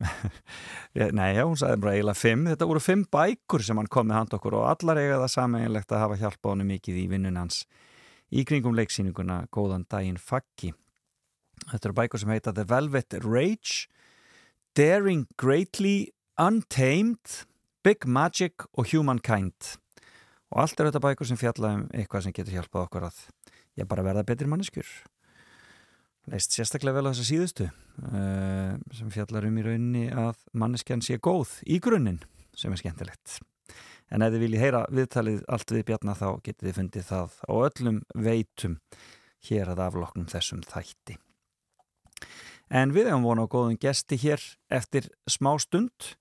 Nei, 1.19 1.31
já, 1.37 1.45
hún 1.45 1.59
sagði 1.59 1.81
bara 1.83 1.95
eiginlega 1.97 2.19
fimm. 2.19 2.45
Þetta 2.51 2.69
voru 2.69 2.83
fimm 2.83 3.05
bækur 3.13 3.65
sem 3.67 3.79
hann 3.81 3.91
kom 3.93 4.09
með 4.11 4.19
hand 4.19 4.37
okkur 4.39 4.59
og 4.61 4.69
allar 4.71 5.01
eiga 5.01 5.21
það 5.23 5.35
sameinlegt 5.37 5.95
að 5.95 6.05
hafa 6.05 6.19
hjálpa 6.21 6.53
honum 6.53 6.71
mikið 6.73 7.01
í 7.03 7.07
vinnun 7.11 7.41
hans 7.41 7.63
í 8.33 8.45
kringum 8.49 8.77
leiksýninguna 8.79 9.43
Góðan 9.53 9.87
daginn 9.93 10.21
Faggi. 10.21 10.73
Þetta 11.69 11.89
eru 11.89 11.99
bækur 12.01 12.23
sem 12.23 12.33
heita 12.33 12.55
The 12.57 12.67
Velvet 12.69 13.19
Rage, 13.23 13.87
Daring 14.79 15.27
Greatly, 15.39 16.11
Untamed, 16.41 17.45
Big 17.85 18.07
Magic 18.07 18.67
og 18.73 18.89
Humankind. 18.93 19.77
Og 20.53 20.65
allt 20.65 20.81
er 20.81 20.91
þetta 20.91 21.05
bækur 21.05 21.29
sem 21.29 21.41
fjalla 21.41 21.77
um 21.79 21.89
eitthvað 21.93 22.27
sem 22.27 22.37
getur 22.37 22.57
hjálpað 22.57 22.89
okkur 22.89 23.09
að 23.09 23.25
ég 23.81 23.89
bara 23.89 24.05
verða 24.05 24.27
betri 24.29 24.49
manneskjur 24.51 24.89
leist 26.31 26.55
sérstaklega 26.55 26.99
vel 26.99 27.09
á 27.09 27.13
þessa 27.13 27.29
síðustu 27.29 27.69
uh, 27.69 28.77
sem 28.95 29.11
fjallar 29.15 29.49
um 29.49 29.59
í 29.59 29.65
rauninni 29.67 30.05
að 30.11 30.39
manneskjan 30.55 31.03
sé 31.05 31.19
góð 31.23 31.57
í 31.67 31.81
grunninn 31.83 32.23
sem 32.57 32.73
er 32.73 32.83
skemmtilegt. 32.83 33.41
En 34.13 34.23
ef 34.23 34.35
þið 34.35 34.45
viljið 34.45 34.63
heyra 34.67 34.85
viðtalið 34.93 35.43
allt 35.49 35.73
við 35.73 35.87
bjarna 35.89 36.15
þá 36.19 36.29
getið 36.45 36.69
þið 36.69 36.79
fundið 36.79 37.07
það 37.09 37.37
á 37.49 37.53
öllum 37.57 38.01
veitum 38.15 38.79
hér 39.49 39.73
að 39.73 39.85
afloknum 39.87 40.29
þessum 40.31 40.65
þætti. 40.69 41.17
En 42.73 42.93
við 42.95 43.11
hefum 43.11 43.27
vona 43.27 43.47
á 43.49 43.53
góðum 43.53 43.81
gesti 43.81 44.19
hér 44.21 44.43
eftir 44.73 45.09
smá 45.29 45.55
stund 45.61 46.13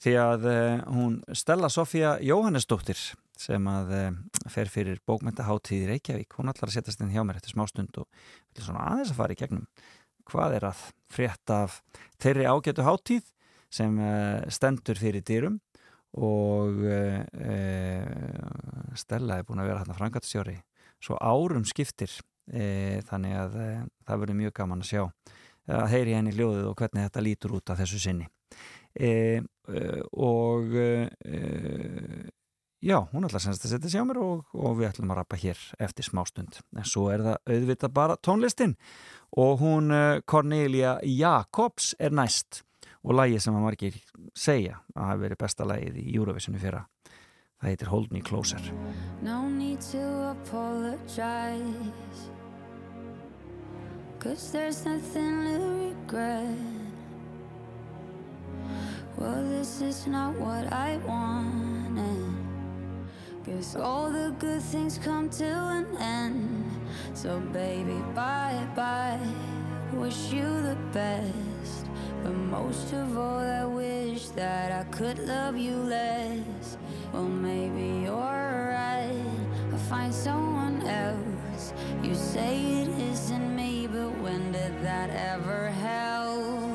því 0.00 0.14
að 0.20 0.46
uh, 0.48 0.76
hún 0.94 1.18
Stella 1.36 1.68
Sofía 1.72 2.14
Jóhannesdóttir 2.24 3.00
sem 3.40 3.66
að 3.68 3.92
uh, 3.96 4.06
fer 4.52 4.70
fyrir 4.72 5.00
bókmyndaháttíð 5.08 5.84
í 5.84 5.88
Reykjavík, 5.94 6.36
hún 6.36 6.52
ætlar 6.52 6.70
að 6.70 6.78
setjast 6.78 7.04
inn 7.04 7.12
hjá 7.12 7.24
mér 7.24 7.40
eftir 7.40 7.54
smá 7.54 7.66
stund 7.68 8.00
og 8.00 8.08
vil 8.60 8.68
svona 8.68 8.86
aðeins 8.92 9.12
að 9.14 9.20
fara 9.22 9.36
í 9.36 9.40
gegnum 9.40 9.66
hvað 10.30 10.56
er 10.60 10.68
að 10.70 10.86
frétta 11.10 11.58
af 11.66 11.80
þeirri 12.22 12.46
ágætu 12.46 12.86
háttíð 12.86 13.26
sem 13.70 13.98
uh, 13.98 14.46
stendur 14.52 14.98
fyrir 15.00 15.24
dýrum 15.26 15.58
og 16.20 16.80
uh, 16.84 17.20
uh, 17.22 18.94
Stella 18.98 19.38
er 19.38 19.46
búin 19.46 19.62
að 19.62 19.70
vera 19.70 19.82
hérna 19.82 19.98
frangatstjóri 19.98 20.56
svo 21.00 21.18
árum 21.18 21.66
skiptir 21.66 22.12
uh, 22.12 22.98
þannig 23.10 23.36
að 23.38 23.60
það 24.06 24.24
verður 24.24 24.40
mjög 24.44 24.58
gaman 24.60 24.84
að 24.84 24.92
sjá 24.92 25.04
að 25.70 25.88
heyri 25.92 26.16
henni 26.16 26.34
hljóðið 26.34 26.68
og 26.70 26.76
hvernig 26.78 27.06
þetta 27.06 27.24
lítur 27.24 27.56
út 27.58 27.72
af 27.72 27.80
þessu 27.80 28.00
sinni. 28.02 28.26
E, 28.90 29.10
e, 29.70 29.82
og 30.18 30.74
e, 30.74 30.88
já, 32.80 32.96
hún 33.12 33.26
ætla 33.26 33.40
að 33.40 33.44
senast 33.46 33.66
að 33.66 33.74
setja 33.74 33.92
sig 33.92 34.02
á 34.02 34.08
mér 34.08 34.20
og, 34.24 34.44
og 34.56 34.78
við 34.78 34.90
ætlum 34.90 35.12
að 35.12 35.20
rappa 35.20 35.38
hér 35.40 35.60
eftir 35.82 36.06
smástund 36.08 36.60
en 36.76 36.88
svo 36.88 37.08
er 37.12 37.24
það 37.26 37.54
auðvitað 37.54 37.94
bara 37.96 38.18
tónlistin 38.20 38.76
og 39.36 39.60
hún 39.60 39.92
eh, 39.94 40.22
Cornelia 40.24 40.96
Jacobs 41.04 41.94
er 41.98 42.14
næst 42.16 42.62
og 43.04 43.16
lagið 43.16 43.44
sem 43.44 43.56
að 43.56 43.66
margir 43.66 44.00
segja 44.36 44.80
að 44.94 45.12
hafi 45.12 45.24
verið 45.26 45.42
besta 45.44 45.68
lagið 45.68 46.00
í 46.02 46.08
Eurovisionu 46.16 46.60
fyrra 46.60 46.84
það 47.60 47.72
heitir 47.72 47.92
Hold 47.92 48.12
Me 48.12 48.24
Closer 48.24 48.72
No 49.22 49.48
need 49.48 49.80
to 49.92 50.04
apologize. 50.32 52.30
Cause 54.20 54.52
there's 54.52 54.84
nothing 54.84 55.44
to 55.44 55.58
regret. 55.88 56.58
Well, 59.16 59.48
this 59.48 59.80
is 59.80 60.06
not 60.06 60.34
what 60.34 60.70
I 60.70 60.98
wanted. 61.06 62.39
Guess 63.50 63.74
all 63.74 64.12
the 64.12 64.32
good 64.38 64.62
things 64.62 64.96
come 64.98 65.28
to 65.30 65.44
an 65.44 65.86
end. 65.98 66.70
So, 67.14 67.40
baby, 67.52 67.98
bye 68.14 68.64
bye. 68.76 69.18
Wish 69.92 70.32
you 70.32 70.44
the 70.62 70.76
best. 70.92 71.86
But 72.22 72.34
most 72.34 72.92
of 72.92 73.18
all, 73.18 73.40
I 73.40 73.64
wish 73.64 74.28
that 74.38 74.70
I 74.70 74.84
could 74.92 75.18
love 75.26 75.56
you 75.56 75.74
less. 75.74 76.78
Well, 77.12 77.24
maybe 77.24 78.04
you're 78.04 78.14
right. 78.70 79.24
I'll 79.72 79.78
find 79.78 80.14
someone 80.14 80.86
else. 80.86 81.74
You 82.04 82.14
say 82.14 82.82
it 82.82 82.88
isn't 83.10 83.56
me, 83.56 83.88
but 83.88 84.16
when 84.22 84.52
did 84.52 84.80
that 84.82 85.10
ever 85.10 85.70
help? 85.70 86.69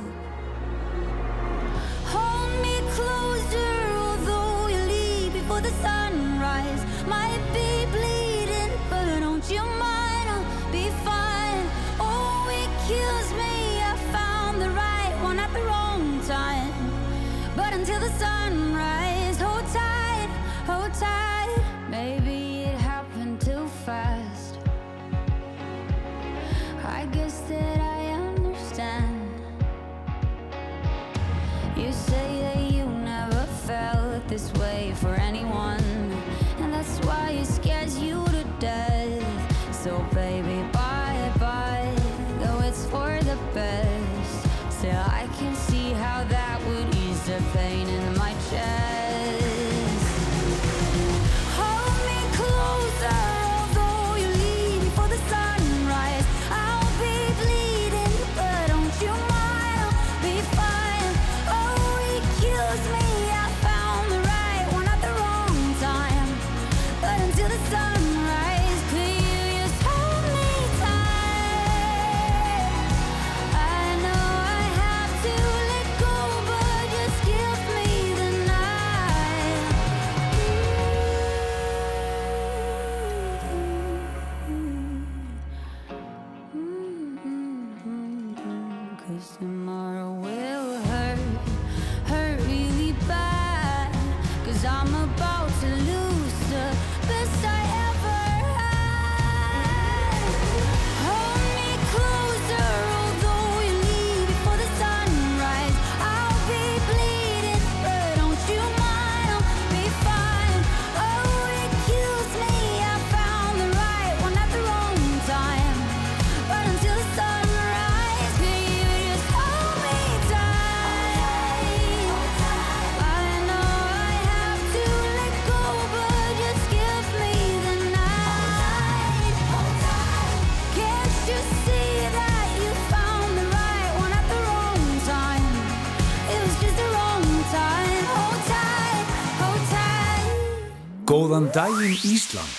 daginn 141.56 141.96
Ísland. 142.04 142.56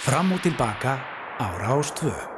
Fram 0.00 0.32
og 0.32 0.40
tilbaka 0.40 0.96
ára 1.36 1.76
ástvö. 1.76 2.29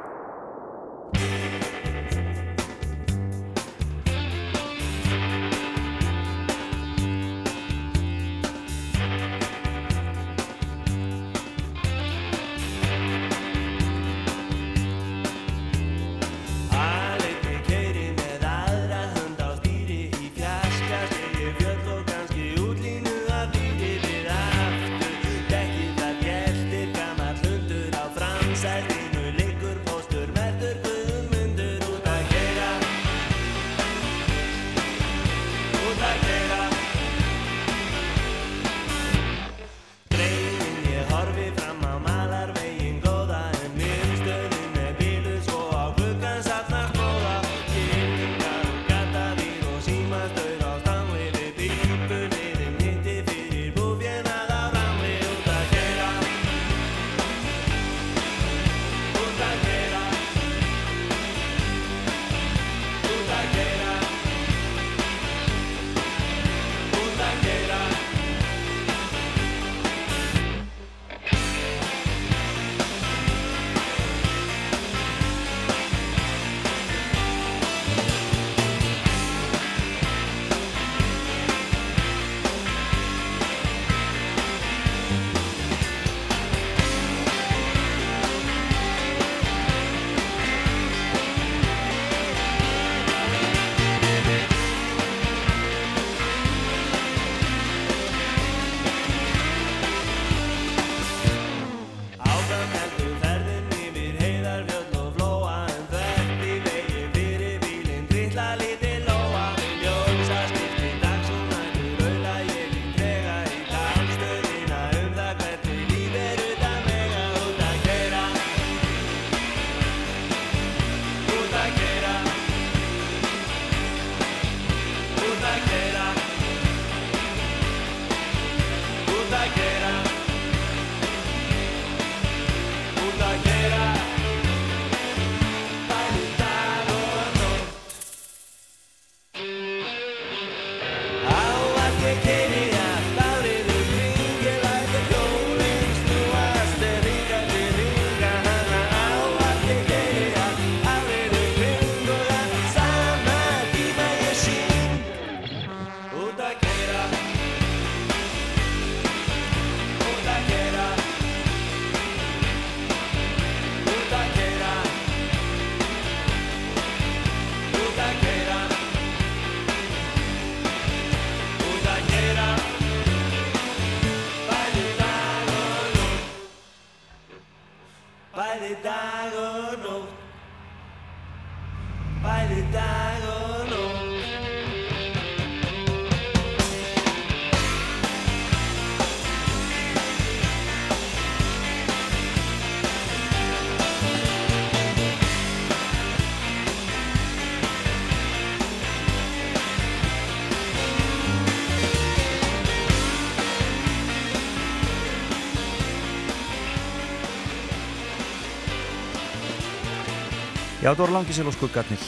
Já, 210.83 210.89
það 210.91 210.99
voru 210.99 211.13
langisil 211.15 211.47
og 211.47 211.53
skuggarnir 211.55 212.01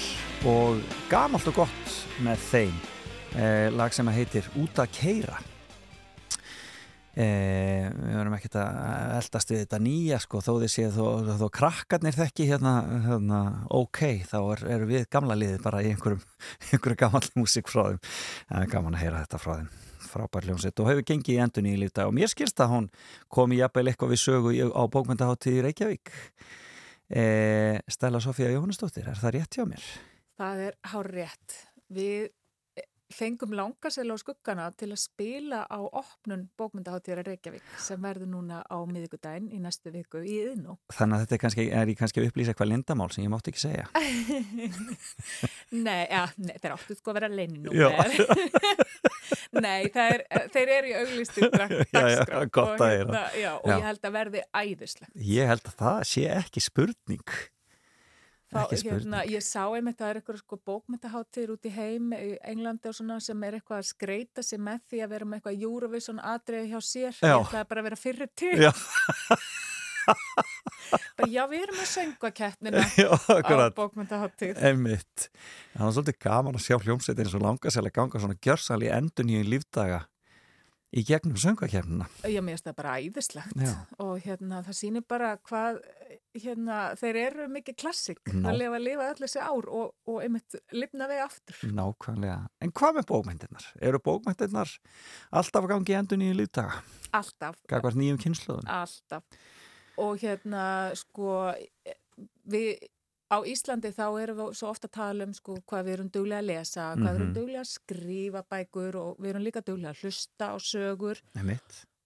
og 0.52 0.80
gamalt 1.08 1.46
og 1.48 1.62
gott 1.62 1.92
með 2.26 2.42
þeim 2.44 2.74
eh, 3.40 3.70
lag 3.72 3.94
sem 3.96 4.10
heitir 4.12 4.50
Út 4.60 4.82
að 4.84 4.90
keira 4.98 5.38
eh, 7.16 7.88
við 7.88 8.18
verðum 8.18 8.36
ekkert 8.36 8.58
að 8.60 9.14
eldast 9.22 9.54
við 9.54 9.62
þetta 9.62 9.80
nýja 9.86 10.20
sko, 10.26 10.42
þó 10.44 10.52
þið 10.66 10.74
séð 10.74 10.98
þó, 10.98 11.08
þó 11.40 11.46
krakkarnir 11.56 12.18
þekki 12.18 12.50
hérna, 12.50 12.74
hérna 13.06 13.40
ok, 13.80 14.02
þá 14.28 14.36
er, 14.42 14.66
eru 14.76 14.92
við 14.92 15.08
gamla 15.16 15.40
liðið 15.40 15.64
bara 15.70 15.80
í 15.80 15.94
einhverjum, 15.94 16.28
einhverju 16.76 17.00
gamalli 17.06 17.32
músík 17.40 17.72
frá 17.72 17.86
þeim, 17.94 18.04
er 18.60 18.70
gaman 18.76 19.00
að 19.00 19.06
heyra 19.06 19.24
þetta 19.24 19.42
frá 19.46 19.54
þeim. 19.54 19.72
Frábær 20.10 20.52
hljómsett 20.52 20.84
og 20.84 20.92
hefur 20.92 21.08
gengið 21.14 21.38
í 21.38 21.40
endun 21.48 21.72
í 21.72 21.80
lífdag 21.80 22.12
og 22.12 22.20
mér 22.20 22.36
skilst 22.36 22.60
að 22.60 22.76
hún 22.76 22.92
kom 23.32 23.56
í 23.56 23.64
jafnveil 23.64 23.88
eitthvað 23.88 24.18
við 24.18 24.24
sögu 24.28 24.56
á 24.76 24.84
bókmyndaháttíð 24.84 25.64
í 25.64 25.68
Reykjavík 25.70 26.16
Stella 27.08 28.20
Sofía 28.24 28.50
Jóhannesdóttir, 28.50 29.06
er 29.08 29.20
það 29.22 29.36
rétt 29.38 29.58
hjá 29.60 29.66
mér? 29.70 29.84
Það 30.40 30.64
er 30.66 30.78
hár 30.92 31.10
rétt. 31.14 31.58
Við 31.94 32.32
fengum 33.16 33.56
langarsel 33.56 34.12
á 34.12 34.18
skuggana 34.20 34.68
til 34.78 34.92
að 34.92 35.02
spila 35.02 35.64
á 35.66 35.80
opnun 35.80 36.48
bókmyndaháttíðar 36.60 37.26
Reykjavík 37.30 37.64
sem 37.82 38.02
verður 38.04 38.30
núna 38.34 38.62
á 38.68 38.78
miðvikudaginn 38.90 39.52
í 39.56 39.62
næstu 39.64 39.94
viku 39.94 40.22
í 40.24 40.36
Yðnó. 40.44 40.78
Þannig 40.94 41.18
að 41.18 41.24
þetta 41.24 41.38
er, 41.38 41.42
kannski, 41.46 41.68
er 41.72 41.94
ég 41.94 42.00
kannski 42.00 42.22
að 42.22 42.30
upplýsa 42.30 42.54
eitthvað 42.54 42.72
lindamál 42.74 43.10
sem 43.16 43.26
ég 43.26 43.32
mátti 43.34 43.54
ekki 43.54 43.64
segja 43.64 43.88
nei, 45.88 46.06
ja, 46.10 46.26
nei, 46.38 46.56
þeir 46.62 46.76
áttu 46.76 46.98
sko 46.98 47.14
að 47.14 47.20
vera 47.20 47.32
leininu. 47.32 47.74
Já. 47.76 47.90
nei, 49.66 49.88
er, 49.90 50.24
þeir 50.54 50.74
eru 50.78 50.92
í 50.92 50.96
auglistu 51.02 51.50
að 51.56 52.86
heyra. 52.86 53.26
Já, 53.40 53.52
og 53.58 53.72
ég 53.72 53.90
held 53.90 54.08
að 54.10 54.16
verði 54.20 54.46
æðislega. 54.52 55.12
Ég 55.32 55.52
held 55.54 55.70
að 55.72 55.78
það 55.82 56.00
sé 56.12 56.26
ekki 56.36 56.64
spurning 56.64 57.38
Þá, 58.56 58.64
hérna, 58.88 59.22
ég 59.28 59.44
sá 59.44 59.62
einmitt 59.66 60.00
að 60.00 60.06
það 60.06 60.12
er 60.12 60.20
eitthvað 60.22 60.40
sko 60.40 60.60
bókmyndaháttir 60.70 61.52
út 61.52 61.68
í 61.68 61.74
heim 61.76 62.14
í 62.16 62.30
Englandi 62.48 62.92
og 62.92 62.96
svona 62.96 63.20
sem 63.24 63.44
er 63.44 63.60
eitthvað 63.60 63.82
að 63.82 63.90
skreita 63.90 64.46
sig 64.46 64.62
með 64.64 64.86
því 64.92 65.04
að 65.04 65.14
vera 65.16 65.28
með 65.28 65.42
eitthvað 65.42 65.68
Eurovision 65.68 66.24
atriði 66.24 66.72
hjá 66.72 66.80
sér. 66.80 67.20
Ég 67.20 67.36
ætlaði 67.36 67.70
bara 67.72 67.84
að 67.84 67.90
vera 67.90 68.00
fyrir 68.00 68.32
til. 68.40 68.56
Já, 68.64 68.72
Bara, 70.06 71.30
já, 71.32 71.44
við 71.50 71.64
erum 71.66 71.78
með 71.80 71.88
söngakeppnina 71.90 72.82
já, 73.02 73.08
á 73.10 73.32
akkurat 73.40 73.78
bókmyndaháttir. 73.78 74.58
Einmitt. 74.62 75.30
Það 75.74 75.88
var 75.88 75.96
svolítið 75.98 76.20
gaman 76.28 76.60
að 76.60 76.66
sjá 76.68 76.76
hljómsveit 76.78 77.22
eins 77.24 77.38
og 77.38 77.46
langasæli 77.46 77.94
ganga 77.96 78.22
svona 78.22 78.38
gjörsal 78.38 78.82
í 78.86 78.92
endun 78.94 79.32
í 79.34 79.42
lífdaga 79.48 80.04
í 80.96 81.04
gegnum 81.06 81.36
söngakefnina. 81.40 82.08
Já, 82.24 82.40
mér 82.40 82.56
finnst 82.56 82.68
það 82.70 82.78
bara 82.78 82.96
æðislegt 83.02 83.60
Já. 83.60 83.74
og 84.00 84.14
hérna 84.24 84.62
það 84.66 84.78
sýnir 84.80 85.06
bara 85.08 85.34
hvað 85.44 85.82
hérna 86.36 86.78
þeir 87.00 87.20
eru 87.22 87.48
mikið 87.52 87.78
klassik 87.84 88.32
Ná. 88.32 88.50
að 88.54 88.80
lifa, 88.84 89.10
öll 89.12 89.20
þessi 89.24 89.44
ár 89.44 89.68
og, 89.72 89.94
og 90.08 90.22
einmitt 90.24 90.58
lifna 90.76 91.10
við 91.12 91.24
aftur. 91.26 91.60
Nákvæmlega. 91.76 92.40
En 92.64 92.74
hvað 92.76 92.98
með 93.00 93.08
bókmyndirnar? 93.12 93.68
Eru 93.90 94.02
bókmyndirnar 94.08 94.74
alltaf 95.36 95.68
að 95.68 95.72
gangi 95.76 95.98
endun 96.00 96.26
í 96.26 96.32
lífdaga? 96.36 96.82
Alltaf. 97.16 97.60
Gagvart 97.72 98.00
nýjum 98.00 98.20
kynsluðum? 98.22 98.68
Alltaf. 98.72 99.24
Og 100.02 100.20
hérna, 100.20 100.66
sko, 101.00 101.54
við 102.52 102.76
á 103.32 103.38
Íslandi 103.50 103.90
þá 103.96 104.06
erum 104.22 104.38
við 104.38 104.52
svo 104.60 104.70
ofta 104.70 104.88
að 104.88 104.96
tala 105.00 105.26
um 105.26 105.34
sko 105.34 105.56
hvað 105.66 105.86
við 105.88 105.94
erum 105.98 106.10
duglega 106.14 106.42
að 106.44 106.50
lesa, 106.52 106.84
hvað 106.96 107.08
við 107.10 107.16
erum 107.16 107.28
Mhm. 107.30 107.36
duglega 107.40 107.62
að 107.64 107.72
skrifa 107.74 108.44
bækur 108.52 108.96
og 109.02 109.18
við 109.20 109.30
erum 109.34 109.44
líka 109.48 109.62
duglega 109.66 109.94
að 109.94 110.02
hlusta 110.04 110.46
á 110.54 110.56
sögur. 110.62 111.22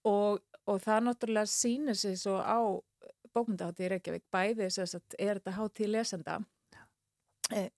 Og, 0.04 0.40
og 0.66 0.80
það 0.80 1.02
náttúrulega 1.04 1.46
sýnir 1.46 1.94
sig 1.96 2.16
svo 2.18 2.38
á 2.40 2.58
bókmyndahátti 3.34 3.84
í 3.84 3.90
Reykjavík, 3.92 4.24
bæði 4.32 4.66
þess 4.70 4.94
að 4.96 5.14
er 5.18 5.38
þetta 5.38 5.52
hátíð 5.58 5.90
lesenda 5.92 6.38
eh, 7.52 7.68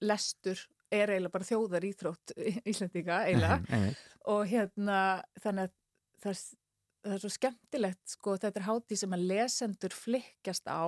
lestur 0.00 0.58
er 0.92 1.10
eiginlega 1.10 1.32
bara 1.34 1.44
þjóðar 1.48 1.84
íþrótt 1.90 2.32
Íslandíka 2.70 3.18
eiginlega 3.26 3.58
og 4.32 4.46
hérna 4.46 5.00
þannig 5.42 5.66
að 5.68 5.74
það, 6.22 6.40
það 7.04 7.14
er 7.16 7.22
svo 7.24 7.32
skemmtilegt 7.34 8.14
sko 8.14 8.36
þetta 8.38 8.60
er 8.62 8.66
hátíð 8.70 9.00
sem 9.02 9.16
að 9.18 9.26
lesendur 9.32 9.94
flikkjast 9.96 10.66
á 10.70 10.86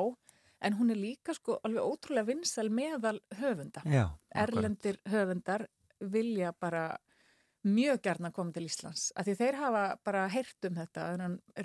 en 0.61 0.75
hún 0.79 0.91
er 0.91 0.97
líka 0.99 1.35
sko 1.35 1.59
alveg 1.65 1.83
ótrúlega 1.85 2.27
vinsal 2.27 2.71
meðal 2.71 3.21
höfunda. 3.39 3.83
Já. 3.87 4.09
Erlendir 4.35 4.99
höfundar 5.09 5.67
vilja 6.01 6.53
bara 6.61 6.97
mjög 7.67 8.01
gærna 8.03 8.31
koma 8.33 8.53
til 8.55 8.65
Íslands 8.69 9.09
af 9.19 9.27
því 9.27 9.35
þeir 9.41 9.57
hafa 9.59 9.83
bara 10.07 10.29
heyrt 10.31 10.65
um 10.69 10.77
þetta 10.79 11.07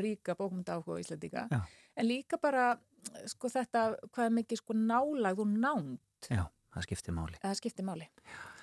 ríka 0.02 0.34
bókmynda 0.36 0.80
áhuga 0.80 0.99
Íslandíka 1.03 1.44
Já. 1.52 1.60
en 1.95 2.07
líka 2.07 2.40
bara 2.41 2.78
sko 3.30 3.48
þetta 3.53 3.84
hvað 4.10 4.26
er 4.26 4.34
mikið 4.40 4.57
sko 4.64 4.74
nálagð 4.74 5.44
og 5.45 5.52
nánd 5.53 5.99
Já, 6.32 6.48
það 6.74 6.88
skiptir 6.88 7.14
máli. 7.14 7.38
það 7.44 7.56
skiptir 7.61 7.86
máli. 7.86 8.07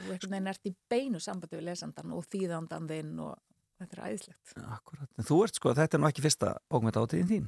Þú 0.00 0.10
einhvern 0.10 0.34
veginn 0.34 0.50
ert 0.52 0.66
í 0.66 0.74
beinu 0.90 1.20
sambandi 1.22 1.56
við 1.60 1.68
lesandan 1.70 2.12
og 2.16 2.26
þýðandan 2.26 2.88
þinn 2.90 3.14
og 3.20 3.38
þetta 3.78 3.96
er 3.96 4.04
æðislegt. 4.10 4.54
Akkurat. 4.66 5.08
En 5.16 5.24
þú 5.24 5.38
ert 5.44 5.54
sko, 5.60 5.74
þetta 5.76 5.96
er 5.96 6.02
nú 6.02 6.08
ekki 6.10 6.24
fyrsta 6.24 6.54
bókmyndahátíðin 6.72 7.30
þín. 7.30 7.46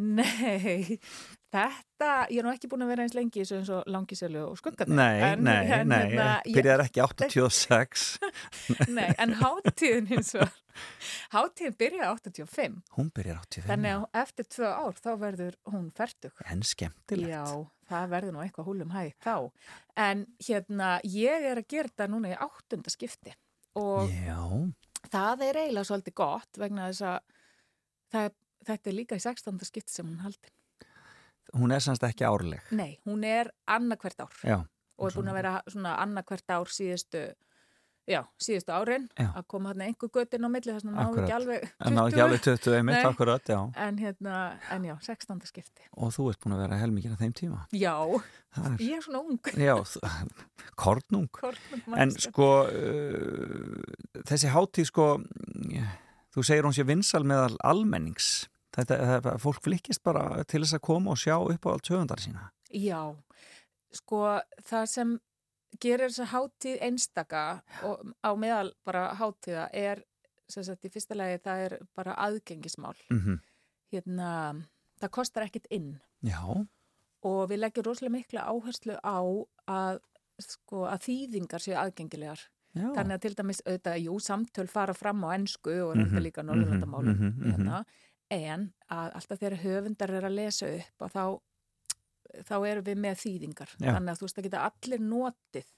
Nei, 0.00 0.96
þetta, 1.52 2.08
ég 2.32 2.38
er 2.40 2.46
nú 2.46 2.52
ekki 2.54 2.68
búin 2.70 2.84
að 2.86 2.90
vera 2.94 3.04
eins 3.04 3.14
lengi 3.16 3.42
eins 3.42 3.50
og 3.52 3.58
eins 3.60 3.90
langisölu 3.92 4.44
og 4.48 4.56
skuggarnir. 4.60 4.96
Nei, 4.96 5.18
En- 5.26 5.42
nei, 5.44 5.56
en 5.76 5.88
nei, 5.90 5.98
hérna, 6.08 6.28
ég- 6.46 6.56
byrjar 6.56 6.82
ekki 6.86 7.02
86 7.04 8.04
Nei, 8.96 9.08
en 9.20 9.34
hátíðin 9.40 10.08
hins 10.12 10.32
og 10.40 10.48
hátíðin 11.34 11.76
byrjaði 11.82 12.08
85, 12.14 12.78
Hún 12.96 13.10
byrjar 13.18 13.42
85 13.44 13.68
þannig 13.68 13.92
að 13.98 14.22
eftir 14.22 14.48
tvö 14.56 14.70
ár 14.72 15.00
þá 15.04 15.10
verður 15.26 15.58
hún 15.74 15.90
færtug. 15.98 16.42
En 16.48 16.62
skemmtilegt 16.64 17.34
Já, 17.34 17.44
það 17.90 18.08
verður 18.14 18.36
nú 18.38 18.44
eitthvað 18.46 18.70
húlum 18.70 18.94
hæg 18.94 19.12
þá. 19.20 19.34
En 20.00 20.24
hérna, 20.46 20.94
ég 21.04 21.50
er 21.50 21.60
að 21.60 21.68
gera 21.74 21.92
þetta 21.92 22.08
núna 22.14 22.32
í 22.32 22.38
áttunda 22.40 22.94
skipti 22.94 23.34
og 23.78 24.08
Já, 24.10 24.38
það 25.12 25.44
er 25.50 25.60
eiginlega 25.64 25.90
svolítið 25.90 26.16
gott 26.22 26.58
vegna 26.62 26.88
þess 26.88 27.04
að 27.10 27.20
það, 28.10 28.32
þetta 28.66 28.90
er 28.90 28.96
líka 28.96 29.16
í 29.16 29.22
16. 29.24 29.58
skipti 29.64 29.92
sem 29.92 30.06
hún 30.06 30.20
haldin. 30.24 30.52
hún 31.56 31.72
er 31.74 31.80
semst 31.82 32.02
ekki 32.06 32.24
árleg 32.28 32.60
Nei, 32.70 32.98
hún 33.06 33.24
er 33.26 33.50
annarkvert 33.66 34.20
ár 34.22 34.34
Já, 34.46 34.58
og 34.98 35.06
er 35.10 35.16
búin 35.16 35.30
að 35.32 35.38
vera 35.40 35.54
svona 35.66 35.96
annarkvert 36.02 36.50
ár 36.54 36.68
síðustu, 36.70 37.22
já, 38.10 38.20
síðustu 38.38 38.70
árin 38.74 39.08
Já. 39.18 39.30
að 39.34 39.46
koma 39.50 39.72
hann 39.72 39.82
einhver 39.88 40.10
göttin 40.14 40.44
á 40.46 40.48
milli 40.52 40.72
þess 40.76 40.84
að 40.86 40.92
náðu 40.94 41.06
Akkurat. 41.08 41.24
ekki 41.24 41.34
alveg 41.38 41.64
20. 41.64 41.86
en 41.88 41.94
ná 41.96 42.02
ekki 42.06 42.22
alveg 42.24 42.42
20 42.46 42.76
einmitt, 42.78 43.04
akkurat, 43.10 43.50
já 43.50 43.58
En 43.86 43.98
hérna, 43.98 44.36
en 44.70 44.84
já, 44.84 44.94
16. 45.02 45.40
skipti. 45.50 45.88
Og 45.96 46.12
þú 46.14 46.28
ert 46.30 46.40
búin 46.44 46.54
að 46.58 46.62
vera 46.66 46.78
helmingin 46.84 47.16
að 47.16 47.24
þeim 47.24 47.34
tíma 47.40 47.64
Já, 47.72 47.94
er, 48.60 48.76
ég 48.78 48.96
er 49.00 49.02
svona 49.08 49.24
ung. 49.24 49.40
já, 49.56 49.74
kornung 50.76 51.28
Kornung 51.32 51.98
En 51.98 52.10
sko, 52.14 52.50
uh, 52.68 54.22
þessi 54.26 54.50
hátíð 54.54 54.90
sko, 54.92 55.08
þú 56.34 56.44
segir 56.46 56.66
hún 56.66 56.76
sé 56.76 56.86
vinsal 56.88 57.24
meðal 57.26 57.56
almennings. 57.66 58.48
Þetta, 58.74 58.98
þetta, 59.14 59.34
fólk 59.42 59.64
flikkist 59.64 60.02
bara 60.06 60.44
til 60.46 60.62
þess 60.62 60.78
að 60.78 60.84
koma 60.86 61.14
og 61.14 61.18
sjá 61.18 61.34
upp 61.38 61.66
á 61.66 61.72
allt 61.72 61.90
höfundar 61.90 62.22
sína. 62.22 62.50
Já, 62.70 63.00
sko 63.90 64.22
það 64.66 64.86
sem 64.92 65.16
gerir 65.82 66.10
þessa 66.10 66.28
hátíð 66.30 66.84
einstaka 66.86 67.44
og 67.86 68.04
á 68.22 68.30
meðal 68.38 68.70
bara 68.86 69.10
hátíða 69.18 69.66
er, 69.74 70.04
sem 70.50 70.66
sagt, 70.66 70.86
í 70.86 70.92
fyrsta 70.92 71.18
lagi 71.18 71.40
það 71.42 71.64
er 71.66 71.78
bara 71.98 72.18
aðgengismál. 72.26 72.96
Mm 73.10 73.40
Hérna, 73.90 74.54
það 75.02 75.10
kostar 75.10 75.42
ekkit 75.48 75.64
inn 75.74 75.98
Já, 76.22 76.38
og 77.26 77.40
við 77.50 77.58
leggjum 77.58 77.84
rosalega 77.88 78.12
mikla 78.14 78.44
áherslu 78.46 78.94
á 79.02 79.18
að, 79.66 79.98
sko, 80.38 80.84
að 80.86 81.08
þýðingar 81.08 81.64
séu 81.64 81.74
aðgengilegar. 81.74 82.44
Já. 82.76 82.86
Þannig 82.96 83.16
að 83.16 83.24
til 83.24 83.34
dæmis 83.38 83.62
auðvitað, 83.66 84.00
jú, 84.04 84.16
samtöl 84.22 84.66
fara 84.70 84.94
fram 84.94 85.24
á 85.26 85.28
ennsku 85.34 85.74
og 85.84 85.94
Mhm, 85.96 86.04
reynda 86.04 86.24
líka 86.24 86.44
norðurlandamálum 86.46 87.14
mhm, 87.14 87.26
mhm, 87.26 87.40
mhm. 87.40 87.50
hérna, 87.56 87.84
en 88.30 88.72
að 88.90 89.14
alltaf 89.18 89.40
þegar 89.40 89.62
höfundar 89.64 90.10
er 90.10 90.28
að 90.28 90.36
lesa 90.38 90.70
upp 90.78 91.06
og 91.06 91.10
þá, 91.10 91.24
þá 92.46 92.56
erum 92.70 92.84
við 92.86 93.02
með 93.02 93.20
þýðingar. 93.24 93.74
Já. 93.78 93.92
Þannig 93.94 94.12
að 94.12 94.20
þú 94.20 94.28
veist 94.28 94.38
að 94.38 94.48
geta 94.48 94.64
allir 94.68 95.00
notið 95.00 95.68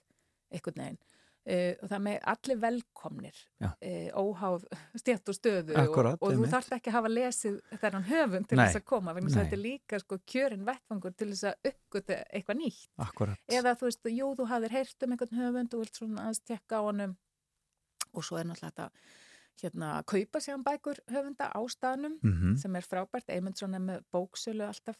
einhvern 0.52 0.82
veginn. 0.84 1.00
Uh, 1.42 1.72
og 1.82 1.88
það 1.90 2.02
með 2.04 2.16
allir 2.30 2.58
velkomnir 2.62 3.38
uh, 3.66 3.72
óháð 4.14 4.66
stjætt 5.02 5.30
og 5.32 5.34
stöðu 5.34 5.74
Akkúrat, 5.74 6.20
og, 6.20 6.22
og 6.22 6.36
þú 6.36 6.36
einmitt. 6.36 6.52
þarft 6.52 6.76
ekki 6.76 6.92
að 6.92 6.94
hafa 6.94 7.10
lesið 7.10 7.56
þennan 7.82 8.06
höfund 8.06 8.46
til 8.46 8.58
Nei, 8.60 8.62
þess 8.62 8.78
að 8.78 8.84
koma 8.92 9.14
þess 9.16 9.32
að 9.32 9.40
þetta 9.40 9.56
er 9.56 9.62
líka 9.64 10.00
sko, 10.04 10.18
kjörin 10.34 10.62
vettfangur 10.68 11.16
til 11.18 11.28
þess 11.32 11.48
að 11.50 11.70
uppgöta 11.72 12.20
eitthvað 12.30 12.60
nýtt. 12.60 12.86
Akkurat. 13.02 13.42
eða 13.58 13.74
þú 13.80 13.88
veist, 13.88 14.12
jú, 14.14 14.28
þú 14.38 14.46
hafðir 14.52 14.76
heyrt 14.76 15.06
um 15.08 15.16
einhvern 15.16 15.40
höfund 15.40 15.74
og 15.74 15.82
vilt 15.82 15.98
svona 15.98 16.28
aðeins 16.28 16.42
tekka 16.46 16.78
á 16.78 16.82
honum. 16.86 17.16
Og 18.12 18.28
svo 18.28 18.38
er 18.38 18.46
náttúrulega 18.46 18.70
þetta 18.70 18.90
hérna 19.62 19.90
að 19.98 20.06
kaupa 20.12 20.40
sér 20.42 20.62
bækur 20.62 21.02
höfunda 21.10 21.50
á 21.50 21.60
staðnum 21.70 22.18
Mm 22.22 22.56
sem 22.62 22.76
er 22.76 22.86
frábært, 22.86 23.34
Eymundsson 23.34 23.74
er 23.74 23.82
með 23.82 24.06
bóksölu 24.14 24.62
alltaf 24.66 24.98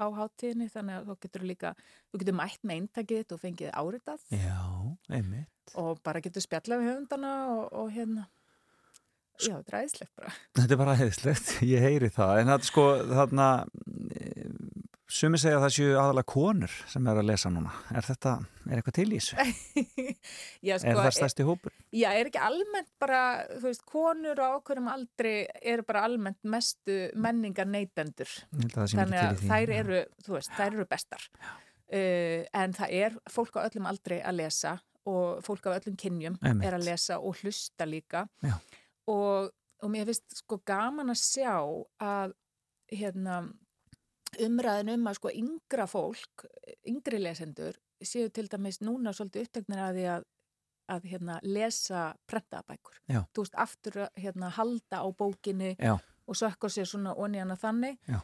á 0.00 0.06
hátíðinni 0.16 0.66
þannig 0.72 0.96
að 0.98 1.08
þú 1.10 1.16
getur 1.26 1.46
líka, 1.52 1.72
þú 2.10 2.20
getur 2.24 2.36
mætt 2.40 2.64
með 2.66 2.80
eintakið 2.80 3.34
og 3.36 3.42
fengið 3.44 3.72
áritað 3.76 4.24
Já, 4.32 4.58
einmitt. 5.12 5.74
og 5.76 6.00
bara 6.06 6.22
getur 6.24 6.44
spjallað 6.44 6.82
við 6.82 6.90
höfundana 6.94 7.32
og, 7.52 7.64
og 7.84 7.90
hérna 7.94 8.26
já, 9.40 9.54
þetta 9.60 9.70
er 9.76 9.78
æðislegt 9.84 10.14
bara 10.20 10.32
Þetta 10.58 10.74
er 10.76 10.80
bara 10.82 10.96
heiðslegt, 11.00 11.52
ég 11.74 11.84
heyri 11.86 12.10
það. 12.12 12.34
En 12.42 12.50
það 12.54 12.66
sko, 12.68 12.86
þarna, 13.12 13.46
sumi 15.10 15.38
segja 15.40 15.58
að 15.58 15.64
það 15.64 15.72
séu 15.74 15.94
aðalega 15.98 16.28
konur 16.30 16.74
sem 16.90 17.08
er 17.10 17.20
að 17.20 17.28
lesa 17.28 17.50
núna. 17.52 17.72
Er 17.94 18.06
þetta, 18.06 18.34
er 18.66 18.80
eitthvað 18.80 18.96
til 18.98 19.06
í 19.08 19.18
þessu? 19.18 19.46
Já, 20.66 20.74
er 20.76 20.98
það 21.00 21.10
stærsti 21.16 21.46
hópur? 21.48 21.74
Já, 21.96 22.08
er 22.12 22.30
ekki 22.30 22.42
almennt 22.46 22.90
bara, 23.02 23.22
þú 23.56 23.64
veist, 23.66 23.86
konur 23.88 24.42
á 24.42 24.48
okkurum 24.52 24.90
aldrei 24.92 25.34
eru 25.72 25.86
bara 25.88 26.04
almennt 26.08 26.38
mestu 26.46 26.98
menningar 27.18 27.68
neytendur. 27.70 28.30
Þannig 28.74 29.18
að 29.20 29.42
þær 29.46 29.74
eru, 29.80 30.04
þú 30.26 30.36
veist, 30.36 30.54
þær 30.58 30.68
eru 30.70 30.86
bestar. 30.90 31.26
Uh, 31.90 32.46
en 32.54 32.76
það 32.76 32.92
er 33.00 33.16
fólk 33.30 33.58
á 33.58 33.66
öllum 33.66 33.88
aldrei 33.90 34.20
að 34.22 34.36
lesa 34.44 34.76
og 35.10 35.40
fólk 35.42 35.66
á 35.66 35.74
öllum 35.74 35.96
kynjum 35.98 36.36
Einmitt. 36.38 36.68
er 36.68 36.76
að 36.76 36.86
lesa 36.86 37.18
og 37.18 37.40
hlusta 37.40 37.86
líka. 37.88 38.28
Og, 39.10 39.50
og 39.82 39.90
mér 39.90 40.06
finnst 40.10 40.42
sko 40.42 40.60
gaman 40.66 41.10
að 41.10 41.18
sjá 41.24 41.56
að 41.98 42.36
hérna 42.94 43.40
umræðin 44.38 44.94
um 44.94 45.08
að 45.10 45.18
sko 45.18 45.32
yngra 45.34 45.86
fólk, 45.90 46.44
yngri 46.88 47.20
lesendur 47.22 47.78
séu 48.00 48.30
til 48.32 48.48
dæmis 48.48 48.80
núna 48.84 49.12
svolítið 49.16 49.46
uppteknir 49.46 49.82
að 49.84 49.98
því 49.98 50.06
að, 50.14 50.26
að 50.94 51.06
hérna, 51.12 51.38
lesa 51.44 52.04
prentaðabækur. 52.30 53.00
Já. 53.10 53.20
Þú 53.34 53.44
veist, 53.44 53.60
aftur 53.66 54.02
að 54.06 54.24
hérna, 54.24 54.50
halda 54.56 55.02
á 55.04 55.08
bókinni 55.12 55.74
Já, 55.76 55.94
og 56.00 56.38
sökka 56.38 56.70
sér 56.72 56.88
svona 56.88 57.14
onni 57.14 57.42
hana 57.42 57.58
þannig. 57.60 57.98
Já. 58.08 58.20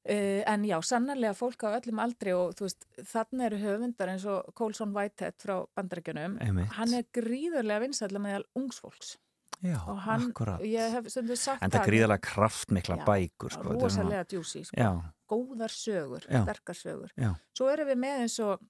Uh, 0.00 0.40
en 0.48 0.62
já, 0.64 0.78
sannarlega 0.80 1.36
fólk 1.36 1.60
á 1.68 1.76
öllum 1.76 1.98
aldri 2.00 2.32
og 2.32 2.54
þú 2.56 2.64
veist, 2.64 2.86
þannig 3.10 3.50
eru 3.50 3.58
höfundar 3.60 4.12
eins 4.14 4.24
og 4.24 4.46
Colson 4.56 4.94
Whitehead 4.96 5.36
frá 5.42 5.58
bandarækjunum. 5.76 6.38
Hann 6.78 6.94
er 6.96 7.04
gríðarlega 7.12 7.84
vinsætla 7.84 8.22
meðal 8.24 8.46
ungsfólks 8.56 9.18
Já, 9.60 9.76
hann, 10.06 10.30
akkurat. 10.30 10.62
ég 10.64 10.94
hef 10.94 11.08
En 11.20 11.68
það 11.68 11.74
er 11.82 11.84
gríðalega 11.84 12.22
kraftmikla 12.24 12.96
Já, 12.96 13.04
bækur, 13.04 13.52
sko. 13.52 13.74
rosalega 13.76 14.24
djúsi, 14.24 14.64
sko. 14.64 14.76
Já, 14.80 14.88
góðar 15.30 15.72
sögur, 15.74 16.26
sterkar 16.26 16.76
sögur. 16.78 17.12
já, 17.16 17.32
Svo 17.56 17.68
erum 17.72 17.88
við 17.92 18.00
með 18.02 18.22
eins 18.24 18.38
og 18.44 18.64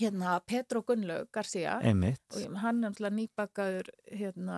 hérna 0.00 0.38
Petro 0.46 0.82
Gunnlaug 0.82 1.28
Garcia 1.32 1.76
einmitt. 1.82 2.22
og 2.34 2.56
hann 2.64 2.82
er 2.84 2.90
náttúrulega 2.90 3.18
nýbakaður 3.20 3.90
hérna, 4.10 4.56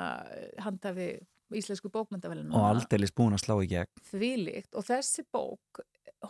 handafi 0.65 1.11
íslensku 1.53 1.90
bókmyndavelinu. 1.93 2.55
Og 2.57 2.65
aldeilis 2.70 3.12
búin 3.15 3.36
að 3.36 3.44
slá 3.44 3.55
í 3.62 3.69
gegn. 3.70 3.93
þvílíkt 4.11 4.74
og 4.74 4.86
þessi 4.89 5.27
bók 5.32 5.82